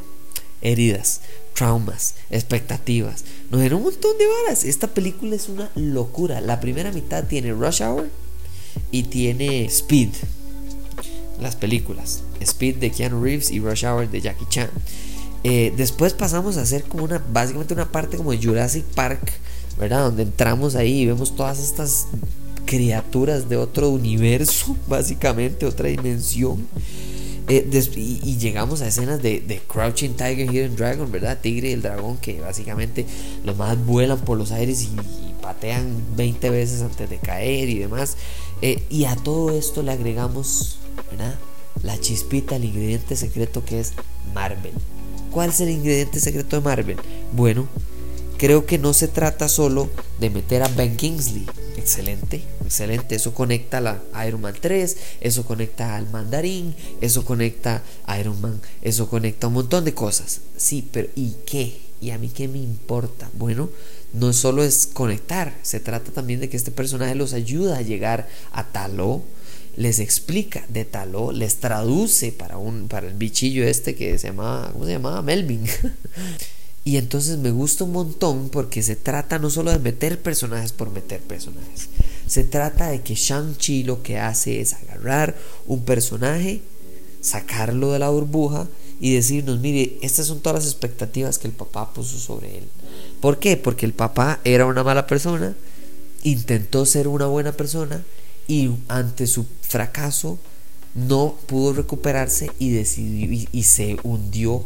heridas, 0.61 1.21
traumas, 1.53 2.15
expectativas. 2.31 3.23
Nos 3.51 3.59
genera 3.59 3.75
un 3.75 3.83
montón 3.83 4.17
de 4.17 4.25
varas. 4.25 4.63
Esta 4.63 4.87
película 4.87 5.35
es 5.35 5.49
una 5.49 5.69
locura. 5.75 6.41
La 6.41 6.59
primera 6.59 6.91
mitad 6.91 7.25
tiene 7.25 7.53
Rush 7.53 7.83
Hour 7.83 8.09
y 8.91 9.03
tiene 9.03 9.65
Speed. 9.65 10.09
Las 11.39 11.55
películas. 11.55 12.23
Speed 12.39 12.77
de 12.77 12.91
Keanu 12.91 13.23
Reeves 13.23 13.51
y 13.51 13.59
Rush 13.59 13.85
Hour 13.85 14.09
de 14.09 14.21
Jackie 14.21 14.47
Chan. 14.49 14.69
Eh, 15.43 15.73
después 15.75 16.13
pasamos 16.13 16.57
a 16.57 16.61
hacer 16.61 16.83
como 16.83 17.03
una, 17.03 17.21
básicamente 17.31 17.73
una 17.73 17.91
parte 17.91 18.17
como 18.17 18.33
Jurassic 18.33 18.85
Park, 18.85 19.33
¿verdad? 19.77 20.05
Donde 20.05 20.23
entramos 20.23 20.75
ahí 20.75 21.01
y 21.01 21.05
vemos 21.05 21.35
todas 21.35 21.59
estas 21.59 22.07
criaturas 22.65 23.49
de 23.49 23.57
otro 23.57 23.89
universo, 23.89 24.77
básicamente, 24.87 25.65
otra 25.65 25.89
dimensión. 25.89 26.65
Eh, 27.49 27.69
y, 27.97 28.37
llegamos 28.37 28.81
a 28.81 28.87
escenas 28.87 29.21
de, 29.21 29.61
Crouching 29.67 30.15
Tiger, 30.15 30.49
Hidden 30.49 30.77
Dragon, 30.77 31.11
¿verdad? 31.11 31.39
Tigre 31.41 31.71
y 31.71 31.73
el 31.73 31.81
dragón 31.81 32.15
que 32.17 32.39
básicamente 32.39 33.05
los 33.43 33.57
más 33.57 33.77
vuelan 33.85 34.19
por 34.19 34.37
los 34.37 34.53
aires 34.53 34.83
y, 34.83 34.89
patean 35.41 36.01
20 36.15 36.49
veces 36.51 36.81
antes 36.81 37.09
de 37.09 37.17
caer 37.17 37.67
y 37.67 37.79
demás. 37.79 38.15
Eh, 38.61 38.81
y 38.89 39.03
a 39.03 39.17
todo 39.17 39.51
esto 39.51 39.83
le 39.83 39.91
agregamos. 39.91 40.79
La 41.83 41.99
chispita, 41.99 42.55
el 42.55 42.63
ingrediente 42.63 43.17
secreto 43.17 43.65
que 43.65 43.81
es 43.81 43.91
Marvel. 44.33 44.71
¿Cuál 45.33 45.49
es 45.49 45.59
el 45.61 45.71
ingrediente 45.71 46.19
secreto 46.19 46.55
de 46.55 46.61
Marvel? 46.61 46.97
Bueno, 47.31 47.67
creo 48.37 48.67
que 48.67 48.77
no 48.77 48.93
se 48.93 49.07
trata 49.07 49.49
solo 49.49 49.89
de 50.19 50.29
meter 50.29 50.61
a 50.61 50.67
Ben 50.67 50.95
Kingsley, 50.95 51.47
excelente, 51.75 52.43
excelente, 52.63 53.15
eso 53.15 53.33
conecta 53.33 53.79
a 53.79 53.81
la 53.81 54.03
Iron 54.27 54.41
Man 54.41 54.53
3, 54.61 54.95
eso 55.21 55.43
conecta 55.43 55.95
al 55.95 56.07
mandarín, 56.11 56.75
eso 57.01 57.25
conecta 57.25 57.81
a 58.05 58.19
Iron 58.19 58.39
Man, 58.41 58.61
eso 58.83 59.09
conecta 59.09 59.47
a 59.47 59.49
un 59.49 59.55
montón 59.55 59.85
de 59.85 59.95
cosas. 59.95 60.41
Sí, 60.55 60.87
pero 60.91 61.09
¿y 61.15 61.35
qué? 61.47 61.81
¿Y 61.99 62.11
a 62.11 62.19
mí 62.19 62.29
qué 62.29 62.47
me 62.47 62.59
importa? 62.59 63.27
Bueno, 63.33 63.71
no 64.13 64.33
solo 64.33 64.63
es 64.63 64.85
conectar, 64.85 65.57
se 65.63 65.79
trata 65.79 66.11
también 66.11 66.41
de 66.41 66.49
que 66.49 66.57
este 66.57 66.69
personaje 66.69 67.15
los 67.15 67.33
ayuda 67.33 67.79
a 67.79 67.81
llegar 67.81 68.29
a 68.51 68.71
Taló, 68.71 69.23
les 69.75 69.99
explica 69.99 70.65
de 70.69 70.85
Taló, 70.85 71.31
les 71.31 71.57
traduce 71.57 72.31
para 72.31 72.57
un 72.57 72.87
para 72.87 73.07
el 73.07 73.15
bichillo 73.15 73.63
este 73.63 73.95
que 73.95 74.17
se 74.19 74.27
llama, 74.27 74.69
¿cómo 74.71 74.85
se 74.85 74.91
llamaba? 74.91 75.21
Melvin. 75.21 75.65
y 76.85 76.97
entonces 76.97 77.37
me 77.37 77.51
gusta 77.51 77.83
un 77.83 77.91
montón 77.91 78.49
porque 78.49 78.83
se 78.83 78.95
trata 78.95 79.39
no 79.39 79.49
solo 79.49 79.71
de 79.71 79.79
meter 79.79 80.21
personajes 80.21 80.73
por 80.73 80.91
meter 80.91 81.21
personajes. 81.21 81.89
Se 82.27 82.43
trata 82.43 82.89
de 82.89 83.01
que 83.01 83.15
Shang-Chi 83.15 83.83
lo 83.83 84.01
que 84.03 84.19
hace 84.19 84.61
es 84.61 84.73
agarrar 84.73 85.35
un 85.67 85.83
personaje, 85.83 86.61
sacarlo 87.21 87.91
de 87.91 87.99
la 87.99 88.09
burbuja 88.09 88.67
y 88.99 89.15
decirnos, 89.15 89.59
mire, 89.59 89.97
estas 90.01 90.27
son 90.27 90.39
todas 90.39 90.63
las 90.63 90.71
expectativas 90.71 91.37
que 91.39 91.47
el 91.47 91.53
papá 91.53 91.93
puso 91.93 92.17
sobre 92.17 92.59
él. 92.59 92.63
¿Por 93.19 93.39
qué? 93.39 93.57
Porque 93.57 93.85
el 93.85 93.93
papá 93.93 94.39
era 94.43 94.65
una 94.65 94.83
mala 94.83 95.07
persona, 95.07 95.55
intentó 96.23 96.85
ser 96.85 97.07
una 97.07 97.25
buena 97.25 97.51
persona 97.51 98.03
y 98.47 98.71
ante 98.87 99.27
su 99.27 99.45
fracaso 99.61 100.39
no 100.95 101.35
pudo 101.47 101.73
recuperarse 101.73 102.51
y 102.59 102.71
decidió 102.71 103.47
y, 103.51 103.63
se 103.63 103.97
hundió, 104.03 104.65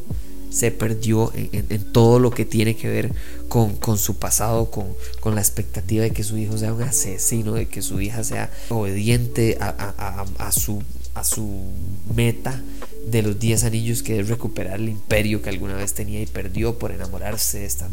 se 0.49 0.71
perdió 0.71 1.31
en, 1.33 1.91
todo 1.93 2.19
lo 2.19 2.31
que 2.31 2.45
tiene 2.45 2.75
que 2.75 2.89
ver 2.89 3.13
con, 3.47 3.97
su 3.97 4.17
pasado, 4.17 4.69
con, 4.69 4.87
con, 5.19 5.35
la 5.35 5.41
expectativa 5.41 6.03
de 6.03 6.11
que 6.11 6.23
su 6.23 6.37
hijo 6.37 6.57
sea 6.57 6.73
un 6.73 6.81
asesino, 6.81 7.53
de 7.53 7.67
que 7.67 7.81
su 7.81 8.01
hija 8.01 8.23
sea 8.23 8.51
obediente 8.69 9.57
a, 9.59 10.51
su, 10.51 10.83
a 11.13 11.23
su 11.23 11.71
meta 12.13 12.61
de 13.07 13.21
los 13.21 13.39
10 13.39 13.63
anillos 13.63 14.03
que 14.03 14.19
es 14.19 14.27
recuperar 14.27 14.81
el 14.81 14.89
imperio 14.89 15.41
que 15.41 15.49
alguna 15.49 15.75
vez 15.75 15.93
tenía 15.93 16.21
y 16.21 16.25
perdió 16.25 16.77
por 16.77 16.91
enamorarse, 16.91 17.63
esta, 17.63 17.87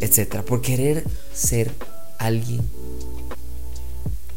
etcétera, 0.00 0.42
por 0.44 0.62
querer 0.62 1.04
ser 1.34 1.70
alguien 2.18 2.62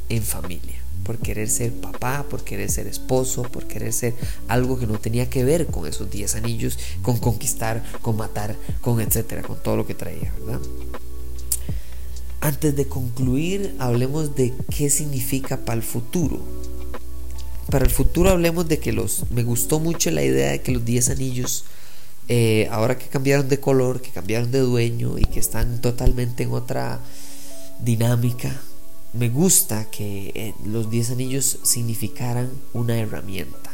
en 0.09 0.23
familia, 0.23 0.78
por 1.09 1.17
querer 1.17 1.49
ser 1.49 1.73
papá, 1.73 2.23
por 2.29 2.43
querer 2.43 2.69
ser 2.69 2.85
esposo, 2.85 3.41
por 3.41 3.65
querer 3.65 3.93
ser 3.93 4.13
algo 4.47 4.77
que 4.77 4.85
no 4.85 4.99
tenía 4.99 5.27
que 5.27 5.43
ver 5.43 5.65
con 5.65 5.87
esos 5.87 6.11
10 6.11 6.35
anillos, 6.35 6.77
con 7.01 7.17
conquistar, 7.17 7.83
con 8.03 8.15
matar, 8.15 8.55
con 8.81 9.01
etcétera, 9.01 9.41
con 9.41 9.57
todo 9.57 9.75
lo 9.75 9.87
que 9.87 9.95
traía, 9.95 10.31
¿verdad? 10.39 10.61
Antes 12.41 12.75
de 12.75 12.87
concluir, 12.87 13.75
hablemos 13.79 14.35
de 14.35 14.53
qué 14.69 14.91
significa 14.91 15.57
para 15.65 15.77
el 15.77 15.83
futuro 15.83 16.43
para 17.71 17.85
el 17.85 17.91
futuro 17.91 18.29
hablemos 18.29 18.67
de 18.67 18.77
que 18.77 18.93
los... 18.93 19.31
Me 19.31 19.41
gustó 19.41 19.79
mucho 19.79 20.11
la 20.11 20.21
idea 20.21 20.51
de 20.51 20.61
que 20.61 20.71
los 20.71 20.85
10 20.85 21.09
anillos, 21.09 21.65
eh, 22.27 22.67
ahora 22.71 22.99
que 22.99 23.07
cambiaron 23.07 23.49
de 23.49 23.59
color, 23.59 23.99
que 24.03 24.11
cambiaron 24.11 24.51
de 24.51 24.59
dueño 24.59 25.17
y 25.17 25.23
que 25.25 25.39
están 25.39 25.81
totalmente 25.81 26.43
en 26.43 26.51
otra 26.51 26.99
dinámica, 27.79 28.61
me 29.13 29.29
gusta 29.29 29.89
que 29.89 30.31
eh, 30.35 30.53
los 30.65 30.89
10 30.89 31.11
anillos 31.11 31.59
significaran 31.63 32.49
una 32.73 32.97
herramienta. 32.97 33.71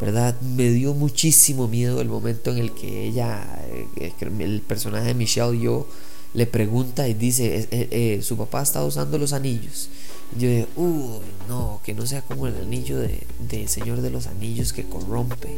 ¿Verdad? 0.00 0.38
Me 0.42 0.70
dio 0.70 0.92
muchísimo 0.92 1.68
miedo 1.68 2.02
el 2.02 2.08
momento 2.08 2.50
en 2.50 2.58
el 2.58 2.72
que 2.72 3.06
ella, 3.06 3.64
eh, 3.96 4.12
el 4.20 4.60
personaje 4.60 5.06
de 5.06 5.14
Michelle, 5.14 5.58
yo 5.58 5.86
le 6.34 6.46
pregunta 6.46 7.08
y 7.08 7.14
dice, 7.14 8.20
su 8.22 8.36
papá 8.36 8.62
está 8.62 8.84
usando 8.84 9.16
los 9.16 9.32
anillos. 9.32 9.88
Yo 10.34 10.48
digo, 10.48 10.66
uy, 10.76 11.20
no, 11.48 11.80
que 11.84 11.94
no 11.94 12.06
sea 12.06 12.20
como 12.22 12.46
el 12.46 12.56
anillo 12.56 12.98
de, 12.98 13.68
Señor 13.68 14.00
de 14.00 14.10
los 14.10 14.26
Anillos 14.26 14.72
que 14.72 14.84
corrompe. 14.84 15.56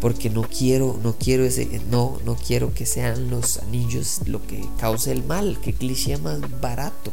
Porque 0.00 0.30
no 0.30 0.42
quiero, 0.42 0.98
no 1.02 1.16
quiero 1.18 1.44
ese, 1.44 1.80
no, 1.90 2.20
no 2.24 2.36
quiero 2.36 2.72
que 2.72 2.86
sean 2.86 3.30
los 3.30 3.58
anillos 3.58 4.20
lo 4.26 4.46
que 4.46 4.64
cause 4.78 5.10
el 5.10 5.24
mal, 5.24 5.58
que 5.60 5.72
cliché 5.72 6.18
más 6.18 6.40
barato. 6.60 7.12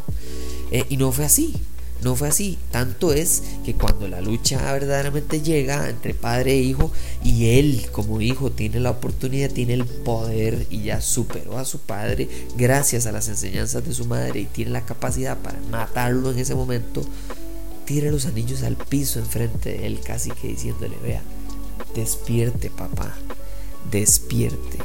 Eh, 0.71 0.85
y 0.89 0.97
no 0.97 1.11
fue 1.11 1.25
así. 1.25 1.55
No 2.01 2.15
fue 2.15 2.27
así. 2.27 2.57
Tanto 2.71 3.13
es 3.13 3.41
que 3.63 3.73
cuando 3.73 4.07
la 4.07 4.21
lucha 4.21 4.71
verdaderamente 4.71 5.41
llega 5.41 5.89
entre 5.89 6.13
padre 6.13 6.53
e 6.53 6.59
hijo 6.59 6.91
y 7.23 7.57
él 7.57 7.87
como 7.91 8.21
hijo 8.21 8.51
tiene 8.51 8.79
la 8.79 8.91
oportunidad, 8.91 9.49
tiene 9.49 9.73
el 9.73 9.85
poder 9.85 10.67
y 10.69 10.83
ya 10.83 11.01
superó 11.01 11.57
a 11.57 11.65
su 11.65 11.79
padre 11.79 12.29
gracias 12.57 13.05
a 13.05 13.11
las 13.11 13.27
enseñanzas 13.27 13.85
de 13.85 13.93
su 13.93 14.05
madre 14.05 14.41
y 14.41 14.45
tiene 14.45 14.71
la 14.71 14.85
capacidad 14.85 15.37
para 15.37 15.59
matarlo 15.71 16.31
en 16.31 16.39
ese 16.39 16.53
momento, 16.53 17.03
tira 17.85 18.11
los 18.11 18.25
anillos 18.25 18.63
al 18.63 18.75
piso 18.75 19.19
enfrente 19.19 19.71
de 19.71 19.87
él 19.87 19.99
casi 20.01 20.31
que 20.31 20.49
diciéndole, 20.49 20.97
vea, 21.01 21.23
despierte 21.93 22.69
papá, 22.69 23.15
despierte 23.91 24.77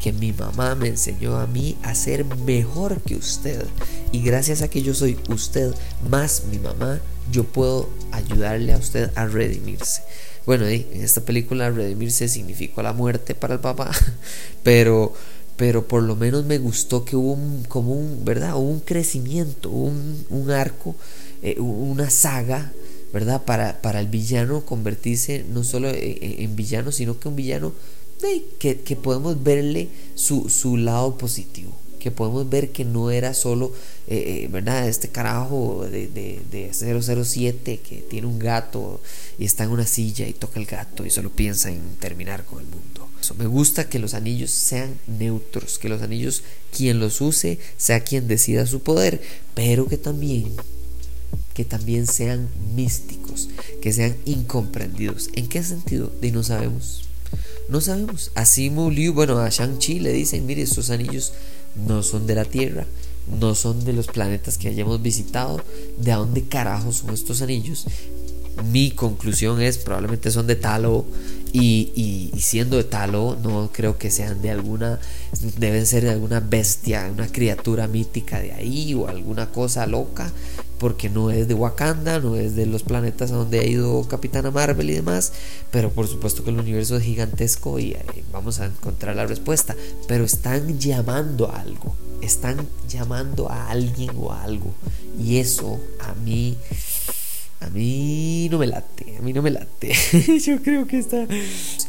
que 0.00 0.12
mi 0.12 0.32
mamá 0.32 0.74
me 0.74 0.88
enseñó 0.88 1.38
a 1.38 1.46
mí 1.46 1.76
a 1.82 1.94
ser 1.94 2.24
mejor 2.24 3.00
que 3.02 3.16
usted. 3.16 3.66
Y 4.12 4.22
gracias 4.22 4.62
a 4.62 4.68
que 4.68 4.82
yo 4.82 4.94
soy 4.94 5.18
usted 5.28 5.74
más 6.08 6.44
mi 6.50 6.58
mamá, 6.58 7.00
yo 7.32 7.44
puedo 7.44 7.88
ayudarle 8.12 8.72
a 8.72 8.78
usted 8.78 9.10
a 9.16 9.26
redimirse. 9.26 10.02
Bueno, 10.46 10.66
en 10.66 10.86
esta 10.92 11.22
película 11.22 11.70
redimirse 11.70 12.28
significó 12.28 12.82
la 12.82 12.92
muerte 12.92 13.34
para 13.34 13.54
el 13.54 13.60
papá, 13.60 13.90
pero 14.62 15.12
pero 15.56 15.88
por 15.88 16.02
lo 16.02 16.16
menos 16.16 16.44
me 16.44 16.58
gustó 16.58 17.04
que 17.04 17.16
hubo 17.16 17.32
un, 17.32 17.64
como 17.64 17.92
un, 17.92 18.24
¿verdad? 18.24 18.56
un 18.56 18.80
crecimiento, 18.80 19.70
un, 19.70 20.24
un 20.28 20.50
arco, 20.50 20.94
eh, 21.42 21.58
una 21.58 22.10
saga, 22.10 22.72
¿verdad? 23.12 23.44
Para, 23.44 23.80
para 23.82 24.00
el 24.00 24.08
villano 24.08 24.64
convertirse 24.64 25.44
no 25.52 25.64
solo 25.64 25.90
en 25.92 26.56
villano, 26.56 26.92
sino 26.92 27.18
que 27.18 27.28
un 27.28 27.36
villano 27.36 27.72
que, 28.58 28.80
que 28.80 28.96
podemos 28.96 29.42
verle 29.42 29.88
su, 30.14 30.48
su, 30.48 30.76
lado 30.76 31.18
positivo, 31.18 31.76
que 31.98 32.10
podemos 32.10 32.48
ver 32.48 32.70
que 32.70 32.84
no 32.84 33.10
era 33.10 33.34
solo, 33.34 33.72
eh, 34.08 34.44
eh, 34.44 34.48
¿verdad? 34.50 34.88
Este 34.88 35.08
carajo 35.08 35.86
de, 35.90 36.08
de, 36.08 36.40
de, 36.50 36.72
007 36.72 37.80
que 37.80 37.96
tiene 37.96 38.26
un 38.26 38.38
gato 38.38 39.00
y 39.38 39.44
está 39.44 39.64
en 39.64 39.70
una 39.70 39.86
silla 39.86 40.26
y 40.26 40.32
toca 40.32 40.58
el 40.60 40.66
gato 40.66 41.04
y 41.04 41.10
solo 41.10 41.30
piensa 41.30 41.70
en 41.70 41.80
terminar 42.00 42.44
con 42.44 42.60
el 42.60 42.66
mundo. 42.66 43.08
Eso, 43.20 43.34
me 43.34 43.46
gusta 43.46 43.88
que 43.88 43.98
los 43.98 44.14
anillos 44.14 44.50
sean 44.50 44.98
neutros, 45.06 45.78
que 45.78 45.88
los 45.88 46.02
anillos, 46.02 46.42
quien 46.74 47.00
los 47.00 47.20
use, 47.20 47.58
sea 47.76 48.00
quien 48.00 48.28
decida 48.28 48.66
su 48.66 48.80
poder, 48.80 49.20
pero 49.54 49.86
que 49.86 49.96
también 49.96 50.54
que 51.56 51.64
también 51.64 52.06
sean 52.06 52.50
místicos, 52.74 53.48
que 53.80 53.90
sean 53.90 54.14
incomprendidos. 54.26 55.30
¿En 55.32 55.48
qué 55.48 55.62
sentido? 55.62 56.12
De 56.20 56.30
no 56.30 56.42
sabemos. 56.42 57.08
No 57.70 57.80
sabemos. 57.80 58.30
Así 58.34 58.68
Liu, 58.68 59.14
bueno, 59.14 59.38
a 59.38 59.48
Shang-Chi 59.48 60.00
le 60.00 60.12
dicen, 60.12 60.44
mire, 60.44 60.60
estos 60.60 60.90
anillos 60.90 61.32
no 61.86 62.02
son 62.02 62.26
de 62.26 62.34
la 62.34 62.44
Tierra, 62.44 62.84
no 63.40 63.54
son 63.54 63.86
de 63.86 63.94
los 63.94 64.06
planetas 64.08 64.58
que 64.58 64.68
hayamos 64.68 65.00
visitado. 65.00 65.62
¿De 65.96 66.12
dónde 66.12 66.44
carajo 66.44 66.92
son 66.92 67.14
estos 67.14 67.40
anillos? 67.40 67.86
Mi 68.70 68.90
conclusión 68.90 69.62
es 69.62 69.78
probablemente 69.78 70.30
son 70.30 70.46
de 70.46 70.56
Talo 70.56 71.06
y, 71.54 71.90
y, 72.34 72.38
siendo 72.38 72.76
de 72.76 72.84
Talo 72.84 73.38
no 73.42 73.70
creo 73.72 73.96
que 73.96 74.10
sean 74.10 74.42
de 74.42 74.50
alguna, 74.50 75.00
deben 75.56 75.86
ser 75.86 76.04
de 76.04 76.10
alguna 76.10 76.40
bestia, 76.40 77.10
una 77.10 77.28
criatura 77.28 77.88
mítica 77.88 78.40
de 78.40 78.52
ahí 78.52 78.92
o 78.92 79.08
alguna 79.08 79.50
cosa 79.50 79.86
loca 79.86 80.30
porque 80.78 81.08
no 81.08 81.30
es 81.30 81.48
de 81.48 81.54
Wakanda, 81.54 82.18
no 82.20 82.36
es 82.36 82.54
de 82.54 82.66
los 82.66 82.82
planetas 82.82 83.32
a 83.32 83.36
donde 83.36 83.60
ha 83.60 83.64
ido 83.64 84.06
Capitana 84.08 84.50
Marvel 84.50 84.90
y 84.90 84.94
demás, 84.94 85.32
pero 85.70 85.90
por 85.90 86.06
supuesto 86.06 86.44
que 86.44 86.50
el 86.50 86.58
universo 86.58 86.96
es 86.96 87.02
gigantesco 87.02 87.78
y 87.78 87.96
vamos 88.32 88.60
a 88.60 88.66
encontrar 88.66 89.16
la 89.16 89.26
respuesta, 89.26 89.74
pero 90.06 90.24
están 90.24 90.78
llamando 90.78 91.50
a 91.50 91.60
algo, 91.60 91.94
están 92.20 92.66
llamando 92.88 93.50
a 93.50 93.68
alguien 93.70 94.10
o 94.18 94.32
a 94.32 94.42
algo. 94.42 94.74
Y 95.18 95.38
eso 95.38 95.80
a 96.00 96.14
mí 96.14 96.58
a 97.60 97.70
mí 97.70 98.48
no 98.50 98.58
me 98.58 98.66
late, 98.66 99.16
a 99.18 99.22
mí 99.22 99.32
no 99.32 99.42
me 99.42 99.50
late. 99.50 99.94
Yo 100.44 100.62
creo 100.62 100.86
que 100.86 100.98
está. 100.98 101.26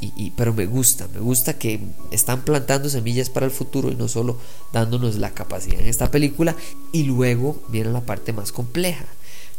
Y, 0.01 0.31
pero 0.31 0.53
me 0.53 0.65
gusta, 0.65 1.07
me 1.13 1.19
gusta 1.19 1.57
que 1.57 1.79
están 2.11 2.41
plantando 2.41 2.89
semillas 2.89 3.29
para 3.29 3.45
el 3.45 3.51
futuro 3.51 3.91
y 3.91 3.95
no 3.95 4.07
solo 4.07 4.37
dándonos 4.71 5.15
la 5.17 5.31
capacidad 5.31 5.79
en 5.79 5.87
esta 5.87 6.09
película. 6.09 6.55
Y 6.93 7.03
luego 7.03 7.61
viene 7.69 7.91
la 7.91 8.01
parte 8.01 8.33
más 8.33 8.51
compleja. 8.51 9.05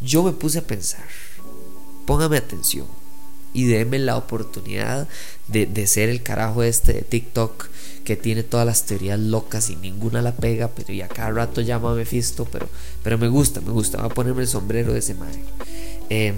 Yo 0.01 0.23
me 0.23 0.33
puse 0.33 0.61
a 0.61 0.67
pensar, 0.67 1.05
póngame 2.07 2.37
atención 2.37 2.87
y 3.53 3.65
déme 3.65 3.99
la 3.99 4.17
oportunidad 4.17 5.09
de, 5.49 5.87
ser 5.87 6.09
el 6.09 6.23
carajo 6.23 6.63
este 6.63 6.93
de 6.93 7.03
TikTok 7.03 7.69
que 8.05 8.17
tiene 8.17 8.43
todas 8.43 8.67
las 8.67 8.85
teorías 8.85 9.19
locas 9.19 9.71
y 9.71 9.77
ninguna 9.77 10.23
la 10.23 10.37
pega, 10.37 10.69
pero 10.69 10.93
ya 10.93 11.09
cada 11.09 11.31
rato 11.31 11.61
llama 11.61 11.93
a 11.93 11.95
Mephisto, 11.95 12.45
pero, 12.47 12.69
pero 13.03 13.19
me 13.19 13.29
gusta, 13.29 13.61
me 13.61 13.71
gusta, 13.71 13.99
voy 13.99 14.07
a 14.11 14.15
ponerme 14.15 14.43
el 14.43 14.49
sombrero 14.49 14.93
de 14.93 15.01
ese 15.01 15.15
madre. 15.15 15.43
Em, 16.11 16.35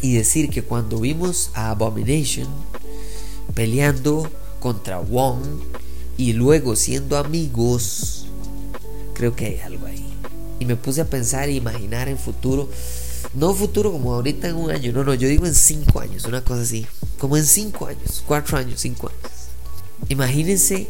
y 0.00 0.14
decir 0.14 0.50
que 0.50 0.62
cuando 0.62 0.98
vimos 0.98 1.50
a 1.54 1.70
Abomination 1.70 2.48
peleando 3.54 4.30
contra 4.60 4.98
Wong 4.98 5.42
y 6.16 6.32
luego 6.32 6.74
siendo 6.76 7.16
amigos, 7.16 8.26
creo 9.14 9.36
que 9.36 9.46
hay 9.46 9.60
algo 9.60 9.86
ahí. 9.86 9.98
y 10.58 10.64
me 10.64 10.76
puse 10.76 11.00
a 11.00 11.10
pensar 11.10 11.48
e 11.48 11.52
imaginar 11.54 12.08
en 12.08 12.16
futuro. 12.16 12.68
No 13.34 13.52
futuro 13.52 13.90
como 13.90 14.14
ahorita 14.14 14.48
en 14.48 14.54
un 14.54 14.70
año, 14.70 14.92
no, 14.92 15.02
no, 15.02 15.12
yo 15.14 15.26
digo 15.26 15.44
en 15.44 15.54
cinco 15.54 15.98
años, 16.00 16.24
una 16.24 16.44
cosa 16.44 16.62
así. 16.62 16.86
Como 17.18 17.36
en 17.36 17.44
cinco 17.44 17.86
años, 17.86 18.22
cuatro 18.26 18.58
años, 18.58 18.80
cinco 18.80 19.08
años. 19.08 19.48
Imagínense 20.08 20.88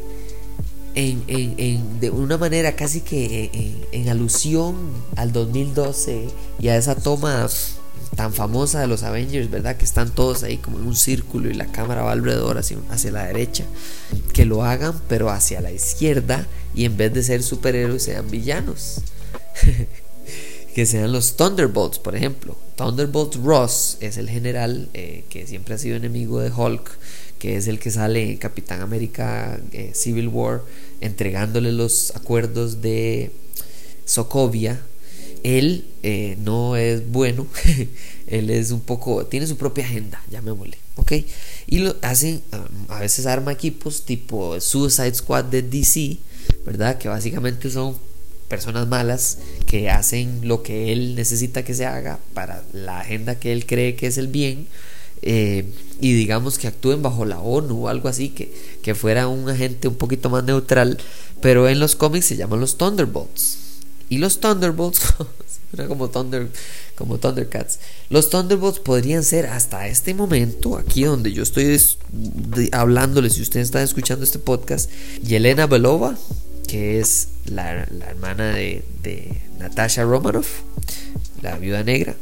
en, 0.95 2.01
de 2.01 2.11
una 2.11 2.38
manera 2.38 2.76
casi 2.76 3.01
que 3.01 3.86
en, 3.93 4.09
alusión 4.09 4.76
al 5.16 5.32
2012 5.32 6.28
y 6.59 6.68
a 6.68 6.76
esa 6.76 6.95
toma 6.95 7.49
tan 8.16 8.34
famosa 8.34 8.80
de 8.80 8.86
los 8.86 9.03
Avengers, 9.03 9.51
¿verdad? 9.51 9.76
Que 9.76 9.84
están 9.84 10.11
todos 10.11 10.43
ahí 10.43 10.59
como 10.59 10.78
en 10.78 10.86
un 10.86 10.97
círculo 10.97 11.51
y 11.51 11.55
la 11.55 11.66
cámara 11.66 12.03
va 12.03 12.12
alrededor 12.12 12.59
hacia, 12.59 12.76
hacia 12.90 13.11
la 13.11 13.24
derecha. 13.24 13.64
Que 14.34 14.45
lo 14.45 14.64
hagan, 14.64 15.01
pero 15.09 15.30
hacia 15.30 15.61
la 15.61 15.72
izquierda 15.72 16.47
y 16.74 16.84
en 16.84 16.97
vez 16.97 17.14
de 17.14 17.22
ser 17.22 17.43
superhéroes 17.43 18.03
sean 18.03 18.30
villanos. 18.30 19.01
que 20.75 20.87
sean 20.87 21.12
los 21.12 21.37
Thunderbolts, 21.37 21.99
por 21.99 22.16
ejemplo. 22.16 22.57
Thunderbolt 22.77 23.37
Ross 23.37 23.99
es 24.01 24.16
el 24.16 24.29
general 24.29 24.89
eh, 24.95 25.25
que 25.29 25.47
siempre 25.47 25.75
ha 25.75 25.79
sido 25.79 25.97
enemigo 25.97 26.41
de 26.41 26.51
Hulk, 26.51 26.91
que 27.39 27.57
es 27.57 27.68
el 27.68 27.79
que 27.79 27.91
sale 27.91 28.31
en 28.31 28.37
Capitán 28.39 28.81
América 28.81 29.61
eh, 29.73 29.93
Civil 29.95 30.29
War 30.29 30.62
entregándole 31.01 31.73
los 31.73 32.12
acuerdos 32.16 32.81
de 32.81 33.31
Sokovia. 34.05 34.81
Él 35.43 35.87
eh, 36.03 36.37
no 36.41 36.77
es 36.77 37.11
bueno, 37.11 37.47
él 38.29 38.49
es 38.51 38.70
un 38.70 38.81
poco, 38.81 39.27
tiene 39.27 39.47
su 39.47 39.57
propia 39.57 39.85
agenda, 39.85 40.23
llamémosle, 40.31 40.79
¿ok? 40.97 41.12
Y 41.66 41.79
lo 41.79 41.97
hacen, 42.03 42.43
a 42.89 43.01
veces 43.01 43.27
arma 43.27 43.53
equipos 43.53 44.05
tipo 44.05 44.61
Suicide 44.61 45.14
Squad 45.14 45.47
de 45.47 45.62
DC, 45.62 46.18
¿verdad? 46.64 46.97
Que 46.97 47.09
básicamente 47.09 47.70
son 47.70 47.97
personas 48.53 48.87
malas 48.87 49.39
que 49.65 49.89
hacen 49.89 50.41
lo 50.47 50.63
que 50.63 50.93
él 50.93 51.15
necesita 51.15 51.65
que 51.65 51.73
se 51.73 51.87
haga 51.87 52.19
para 52.35 52.63
la 52.75 53.01
agenda 53.01 53.41
que 53.41 53.51
él 53.51 53.65
cree 53.65 53.97
que 53.97 54.07
es 54.07 54.19
el 54.19 54.27
bien 54.27 54.67
eh, 55.23 55.65
y 56.03 56.13
digamos 56.13 56.59
que 56.59 56.69
actúen 56.69 57.01
bajo 57.01 57.25
la 57.25 57.41
ONU 57.41 57.87
o 57.87 57.89
algo 57.89 58.11
así, 58.11 58.29
que, 58.29 58.53
que 58.83 58.95
fuera 58.95 59.27
un 59.27 59.49
agente 59.49 59.89
un 59.89 59.95
poquito 59.95 60.29
más 60.29 60.45
neutral, 60.45 60.99
pero 61.41 61.67
en 61.67 61.81
los 61.81 61.97
cómics 61.97 62.27
se 62.27 62.37
llaman 62.37 62.61
los 62.61 62.77
Thunderbolts. 62.77 63.57
Y 64.11 64.19
los 64.19 64.39
Thunderbolts, 64.39 65.01
como, 65.89 66.11
Thunder, 66.11 66.51
como 66.95 67.17
Thundercats, 67.17 67.79
los 68.11 68.29
Thunderbolts 68.29 68.81
podrían 68.81 69.25
ser 69.25 69.47
hasta 69.47 69.89
este 69.89 70.13
momento, 70.13 70.77
aquí 70.77 71.05
donde 71.05 71.33
yo 71.33 71.43
estoy 71.43 71.81
hablándoles, 72.73 73.33
si 73.33 73.41
ustedes 73.41 73.69
están 73.69 73.83
escuchando 73.83 74.25
este 74.25 74.41
podcast, 74.41 74.91
Yelena 75.25 75.67
Belova, 75.67 76.19
que 76.67 77.01
es 77.01 77.29
la, 77.47 77.87
hermana 78.09 78.55
de, 78.55 78.83
Natasha 79.59 80.05
Romanoff, 80.05 80.61
la 81.43 81.57
viuda 81.59 81.83
negra. 81.85 82.17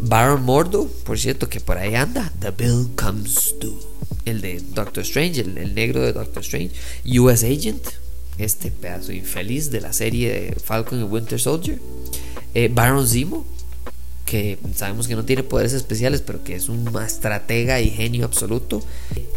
Baron 0.00 0.42
Mordo, 0.42 0.88
por 1.04 1.18
cierto, 1.18 1.48
que 1.48 1.60
por 1.60 1.78
ahí 1.78 1.94
anda. 1.94 2.32
The 2.40 2.50
Bill 2.50 2.90
Comes 2.94 3.54
To. 3.60 3.92
El 4.24 4.40
de 4.40 4.60
Doctor 4.74 5.02
Strange, 5.04 5.40
el, 5.40 5.74
negro 5.74 6.02
de 6.02 6.12
Doctor 6.12 6.42
Strange. 6.42 6.72
US 7.18 7.44
Agent, 7.44 7.82
este 8.38 8.70
pedazo 8.70 9.12
infeliz 9.12 9.70
de 9.70 9.80
la 9.80 9.92
serie 9.92 10.32
de 10.32 10.56
Falcon 10.56 11.00
y 11.00 11.04
Winter 11.04 11.40
Soldier. 11.40 11.78
Eh, 12.54 12.70
Baron 12.72 13.06
Zemo, 13.06 13.46
que 14.26 14.58
sabemos 14.74 15.06
que 15.06 15.14
no 15.14 15.24
tiene 15.24 15.44
poderes 15.44 15.72
especiales, 15.72 16.20
pero 16.20 16.42
que 16.42 16.56
es 16.56 16.68
un 16.68 16.86
estratega 17.00 17.80
y 17.80 17.90
genio 17.90 18.26
absoluto. 18.26 18.82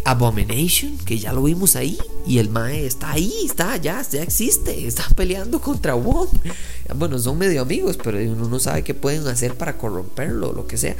Abomination, 0.03 0.97
que 0.97 1.19
ya 1.19 1.31
lo 1.31 1.43
vimos 1.43 1.75
ahí, 1.75 1.97
y 2.25 2.39
el 2.39 2.49
Mae 2.49 2.85
está 2.85 3.11
ahí, 3.11 3.31
está, 3.45 3.77
ya, 3.77 4.01
ya 4.09 4.23
existe, 4.23 4.87
está 4.87 5.07
peleando 5.15 5.61
contra 5.61 5.93
Wong. 5.93 6.29
Bueno, 6.95 7.19
son 7.19 7.37
medio 7.37 7.61
amigos, 7.61 7.97
pero 8.03 8.17
uno 8.17 8.49
no 8.49 8.59
sabe 8.59 8.83
qué 8.83 8.95
pueden 8.95 9.27
hacer 9.27 9.55
para 9.55 9.77
corromperlo, 9.77 10.51
lo 10.51 10.65
que 10.65 10.77
sea. 10.77 10.95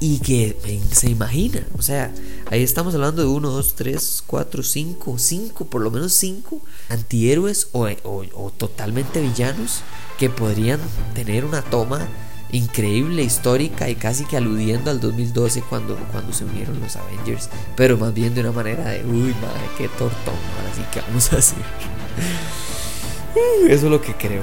Y 0.00 0.18
que 0.18 0.56
se 0.92 1.10
imagina, 1.10 1.66
o 1.78 1.82
sea, 1.82 2.14
ahí 2.50 2.62
estamos 2.62 2.94
hablando 2.94 3.22
de 3.22 3.28
uno, 3.28 3.50
dos, 3.50 3.74
tres, 3.74 4.22
cuatro, 4.26 4.62
cinco, 4.62 5.18
cinco, 5.18 5.66
por 5.66 5.82
lo 5.82 5.90
menos 5.90 6.12
cinco 6.12 6.62
antihéroes 6.88 7.68
o, 7.72 7.88
o 8.04 8.50
totalmente 8.50 9.20
villanos 9.20 9.80
que 10.18 10.28
podrían 10.30 10.80
tener 11.14 11.44
una 11.44 11.62
toma 11.62 12.06
increíble, 12.52 13.22
histórica 13.22 13.88
y 13.88 13.96
casi 13.96 14.24
que 14.24 14.36
aludiendo 14.36 14.90
al 14.90 15.00
2012 15.00 15.62
cuando, 15.62 15.96
cuando 16.12 16.32
se 16.32 16.44
unieron 16.44 16.80
los 16.80 16.96
Avengers, 16.96 17.50
pero 17.76 17.98
más 17.98 18.14
bien 18.14 18.34
de 18.34 18.42
una 18.42 18.52
manera 18.52 18.90
de, 18.90 19.04
uy, 19.04 19.34
madre, 19.34 19.68
qué 19.76 19.88
tortón, 19.88 20.34
ahora 20.58 20.74
sí 20.74 20.82
que 20.92 21.00
vamos 21.00 21.32
a 21.32 21.38
hacer. 21.38 21.58
Eso 23.68 23.86
es 23.86 23.90
lo 23.90 24.00
que 24.00 24.14
creo. 24.14 24.42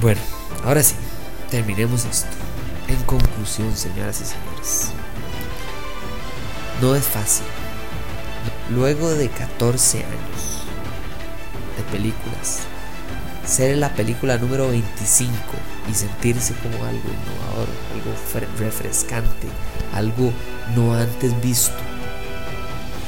Bueno, 0.00 0.20
ahora 0.64 0.82
sí, 0.82 0.94
terminemos 1.50 2.04
esto. 2.04 2.30
En 2.88 3.00
conclusión, 3.04 3.76
señoras 3.76 4.20
y 4.20 4.24
señores, 4.24 4.90
no 6.80 6.96
es 6.96 7.04
fácil. 7.04 7.46
Luego 8.70 9.10
de 9.10 9.28
14 9.28 9.98
años 9.98 10.64
de 11.76 11.82
películas, 11.92 12.60
ser 13.46 13.76
la 13.76 13.94
película 13.94 14.38
número 14.38 14.68
25 14.68 15.36
y 15.90 15.94
sentirse 15.94 16.54
como 16.54 16.76
algo 16.84 17.08
innovador, 17.08 17.68
algo 17.92 18.58
refrescante, 18.58 19.48
algo 19.94 20.32
no 20.76 20.94
antes 20.94 21.38
visto. 21.40 21.74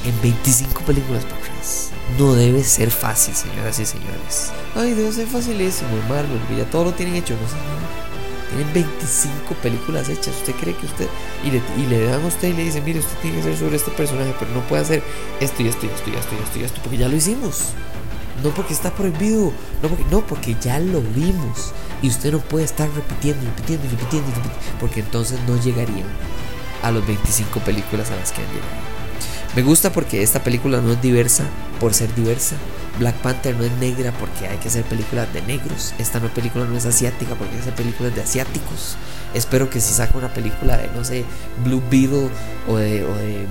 En 0.05 0.21
25 0.21 0.83
películas 0.83 1.25
por 1.25 1.39
vez. 1.57 1.91
No 2.19 2.35
debe 2.35 2.63
ser 2.63 2.91
fácil, 2.91 3.35
señoras 3.35 3.79
y 3.79 3.87
señores. 3.87 4.53
Ay, 4.75 4.93
debe 4.93 5.11
ser 5.13 5.27
facilísimo, 5.27 5.91
Marvel, 6.09 6.39
porque 6.41 6.57
ya 6.59 6.71
todo 6.71 6.85
lo 6.85 6.93
tienen 6.93 7.17
hecho, 7.17 7.35
no 7.41 7.49
sé. 7.49 7.57
Tienen 8.55 8.73
25 8.75 9.55
películas 9.63 10.09
hechas. 10.09 10.37
¿Usted 10.37 10.55
cree 10.55 10.77
que 10.77 10.87
usted.? 10.87 11.09
Y 11.43 11.51
le, 11.51 11.63
y 11.79 12.05
dan 12.05 12.23
a 12.23 12.27
usted 12.27 12.49
y 12.49 12.53
le 12.53 12.65
dicen, 12.65 12.85
mire, 12.85 13.01
usted 13.01 13.17
tiene 13.23 13.37
que 13.37 13.43
hacer 13.43 13.57
sobre 13.57 13.77
este 13.77 13.91
personaje, 13.93 14.35
pero 14.39 14.53
no 14.53 14.61
puede 14.69 14.83
hacer 14.83 15.03
esto 15.41 15.63
y 15.63 15.69
esto 15.69 15.87
y 15.87 15.89
esto 15.89 16.11
y 16.11 16.15
esto 16.15 16.35
y 16.35 16.43
esto 16.43 16.59
y 16.59 16.65
esto, 16.65 16.81
porque 16.83 16.99
ya 16.99 17.09
lo 17.09 17.17
hicimos. 17.17 17.71
No 18.43 18.51
porque 18.51 18.75
está 18.75 18.93
prohibido, 18.93 19.53
no 19.83 19.89
porque, 19.89 20.05
no 20.11 20.27
porque 20.27 20.57
ya 20.61 20.79
lo 20.79 21.01
vimos. 21.01 21.73
Y 22.03 22.09
usted 22.09 22.33
no 22.33 22.39
puede 22.39 22.65
estar 22.65 22.89
repitiendo, 22.91 23.45
repitiendo, 23.47 23.89
repitiendo, 23.89 24.29
repitiendo, 24.29 24.79
porque 24.81 25.01
entonces 25.01 25.39
no 25.49 25.61
llegarían 25.63 26.07
a 26.83 26.91
los 26.91 27.07
25 27.07 27.61
películas 27.61 28.11
a 28.11 28.17
las 28.17 28.33
que 28.33 28.43
han 28.43 28.49
llegado. 28.49 28.94
Me 29.57 29.63
gusta 29.63 29.93
porque 29.93 30.21
esta 30.25 30.43
película 30.43 30.81
no 30.81 30.91
es 30.91 31.01
diversa 31.01 31.45
por 31.79 31.95
ser 31.95 32.13
diversa. 32.17 32.57
Black 32.99 33.15
Panther 33.17 33.55
no 33.57 33.63
es 33.63 33.71
negra 33.79 34.13
porque 34.19 34.49
hay 34.49 34.59
que 34.59 34.67
hacer 34.67 34.83
películas 34.83 35.33
de 35.33 35.43
negros. 35.43 35.95
Esta 35.99 36.19
no 36.19 36.29
película 36.29 36.65
no 36.65 36.77
es 36.77 36.87
asiática 36.87 37.37
porque 37.37 37.53
hay 37.53 37.57
que 37.59 37.63
hacer 37.63 37.75
películas 37.75 38.13
de 38.17 38.23
asiáticos. 38.23 38.97
Espero 39.33 39.71
que 39.71 39.81
si 39.81 39.95
saca 39.95 40.19
una 40.19 40.35
película 40.35 40.77
de, 40.77 40.89
no 40.89 41.05
sé, 41.05 41.25
Blue 41.65 41.81
Beetle 41.89 42.31
o 42.67 42.79
de, 42.79 43.05
o 43.05 43.15
de 43.15 43.47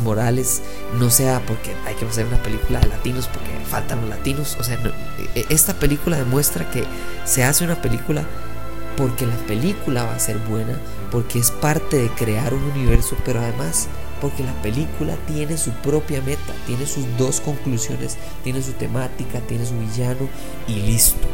Morales, 0.00 0.62
no 1.00 1.10
sea 1.10 1.40
porque 1.44 1.74
hay 1.84 1.96
que 1.96 2.04
hacer 2.04 2.26
una 2.26 2.40
película 2.44 2.78
de 2.78 2.86
latinos 2.86 3.26
porque 3.26 3.50
faltan 3.68 4.02
los 4.02 4.10
latinos. 4.10 4.56
O 4.60 4.62
sea, 4.62 4.78
e, 5.34 5.46
esta 5.48 5.74
película 5.74 6.16
demuestra 6.16 6.70
que 6.70 6.84
se 7.24 7.42
hace 7.42 7.64
una 7.64 7.82
película 7.82 8.24
porque 8.96 9.26
la 9.26 9.36
película 9.48 10.04
va 10.04 10.14
a 10.14 10.20
ser 10.20 10.38
buena, 10.38 10.78
porque 11.10 11.40
es 11.40 11.50
parte 11.50 11.96
de 11.96 12.08
crear 12.10 12.54
un 12.54 12.62
universo, 12.62 13.16
pero 13.24 13.40
además 13.40 13.88
porque 14.20 14.44
la 14.44 14.52
película 14.62 15.16
tiene 15.26 15.56
su 15.56 15.70
propia 15.70 16.20
meta, 16.22 16.52
tiene 16.66 16.86
sus 16.86 17.04
dos 17.16 17.40
conclusiones, 17.40 18.16
tiene 18.44 18.62
su 18.62 18.72
temática, 18.72 19.40
tiene 19.40 19.66
su 19.66 19.78
villano 19.78 20.28
y 20.68 20.74
listo. 20.74 21.26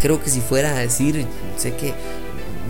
Creo 0.00 0.22
que 0.22 0.30
si 0.30 0.40
fuera 0.40 0.76
a 0.76 0.78
decir, 0.80 1.26
sé 1.56 1.74
que 1.74 1.94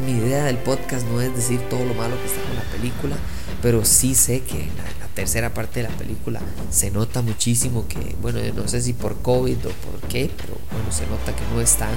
mi 0.04 0.12
idea 0.12 0.44
del 0.44 0.58
podcast 0.58 1.06
no 1.06 1.20
es 1.20 1.34
decir 1.34 1.60
todo 1.68 1.84
lo 1.84 1.94
malo 1.94 2.16
que 2.20 2.26
está 2.26 2.42
con 2.42 2.56
la 2.56 2.70
película, 2.76 3.16
pero 3.60 3.84
sí 3.84 4.14
sé 4.14 4.40
que 4.40 4.58
la, 4.76 4.84
la 5.00 5.06
tercera 5.14 5.54
parte 5.54 5.82
de 5.82 5.88
la 5.88 5.96
película 5.96 6.40
se 6.70 6.90
nota 6.90 7.22
muchísimo 7.22 7.86
que, 7.88 8.16
bueno, 8.20 8.40
no 8.54 8.68
sé 8.68 8.80
si 8.82 8.92
por 8.92 9.20
COVID 9.22 9.58
o 9.58 9.70
por 9.70 10.08
qué, 10.08 10.30
pero 10.36 10.58
bueno, 10.70 10.90
se 10.90 11.06
nota 11.06 11.34
que 11.34 11.54
no 11.54 11.60
están 11.60 11.94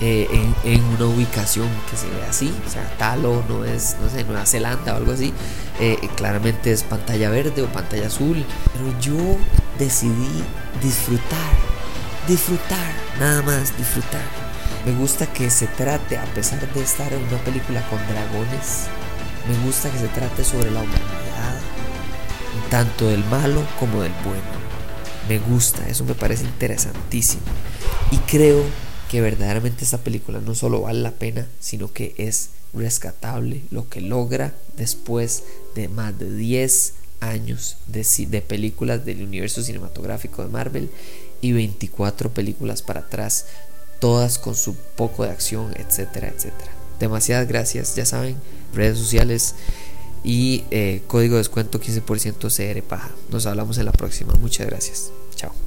eh, 0.00 0.28
en, 0.64 0.84
una 0.84 1.06
ubicación 1.06 1.68
que 1.90 1.96
se 1.96 2.06
ve 2.06 2.22
así, 2.28 2.54
o 2.66 2.70
sea, 2.70 2.86
Talo 2.98 3.42
no 3.48 3.64
es, 3.64 3.96
no 4.02 4.10
sé, 4.10 4.24
Nueva 4.24 4.44
Zelanda 4.44 4.92
o 4.92 4.96
algo 4.96 5.12
así, 5.12 5.32
eh, 5.80 5.96
claramente 6.16 6.70
es 6.70 6.82
pantalla 6.82 7.30
verde 7.30 7.62
o 7.62 7.66
pantalla 7.66 8.08
azul, 8.08 8.44
pero 8.74 9.00
yo 9.00 9.38
decidí 9.78 10.44
disfrutar, 10.82 11.50
disfrutar, 12.28 12.92
nada 13.18 13.40
más 13.42 13.76
disfrutar. 13.78 14.20
Me 14.84 14.92
gusta 14.92 15.26
que 15.32 15.48
se 15.48 15.66
trate, 15.66 16.18
a 16.18 16.24
pesar 16.26 16.60
de 16.74 16.82
estar 16.82 17.10
en 17.12 17.22
una 17.24 17.38
película 17.38 17.80
con 17.88 17.98
dragones, 18.06 18.88
me 19.48 19.64
gusta 19.64 19.90
que 19.90 19.98
se 19.98 20.08
trate 20.08 20.44
sobre 20.44 20.70
la 20.70 20.80
humanidad, 20.80 21.58
tanto 22.70 23.08
del 23.08 23.24
malo 23.24 23.62
como 23.80 24.02
del 24.02 24.12
bueno. 24.24 24.66
Me 25.26 25.38
gusta, 25.38 25.88
eso 25.88 26.04
me 26.04 26.14
parece 26.14 26.44
interesantísimo. 26.44 27.42
Y 28.10 28.18
creo 28.18 28.62
que 29.10 29.20
verdaderamente 29.20 29.84
esta 29.84 29.98
película 29.98 30.40
no 30.40 30.54
solo 30.54 30.82
vale 30.82 31.00
la 31.00 31.12
pena, 31.12 31.46
sino 31.60 31.92
que 31.92 32.14
es 32.18 32.50
rescatable 32.74 33.62
lo 33.70 33.88
que 33.88 34.00
logra 34.00 34.54
después 34.76 35.44
de 35.74 35.88
más 35.88 36.18
de 36.18 36.30
10 36.34 36.94
años 37.20 37.78
de, 37.86 38.42
películas 38.42 39.04
del 39.04 39.22
universo 39.22 39.62
cinematográfico 39.62 40.42
de 40.42 40.48
Marvel 40.48 40.90
y 41.40 41.52
24 41.52 42.30
películas 42.30 42.82
para 42.82 43.00
atrás. 43.00 43.46
todas 43.98 44.38
con 44.38 44.54
su 44.54 44.74
poco 44.74 45.24
de 45.24 45.30
acción, 45.30 45.72
etcétera, 45.74 46.28
etcétera. 46.28 46.70
Demasiadas 47.00 47.48
gracias, 47.48 47.96
ya 47.96 48.04
saben, 48.04 48.36
redes 48.74 48.98
sociales 48.98 49.54
y 50.22 50.64
eh, 50.70 51.00
código 51.06 51.36
de 51.36 51.38
descuento 51.38 51.80
15% 51.80 52.50
CR 52.54 52.82
Paja. 52.82 53.10
Nos 53.30 53.46
hablamos 53.46 53.78
en 53.78 53.86
la 53.86 53.92
próxima. 53.92 54.34
Muchas 54.34 54.66
gracias. 54.66 55.10
Chao. 55.34 55.65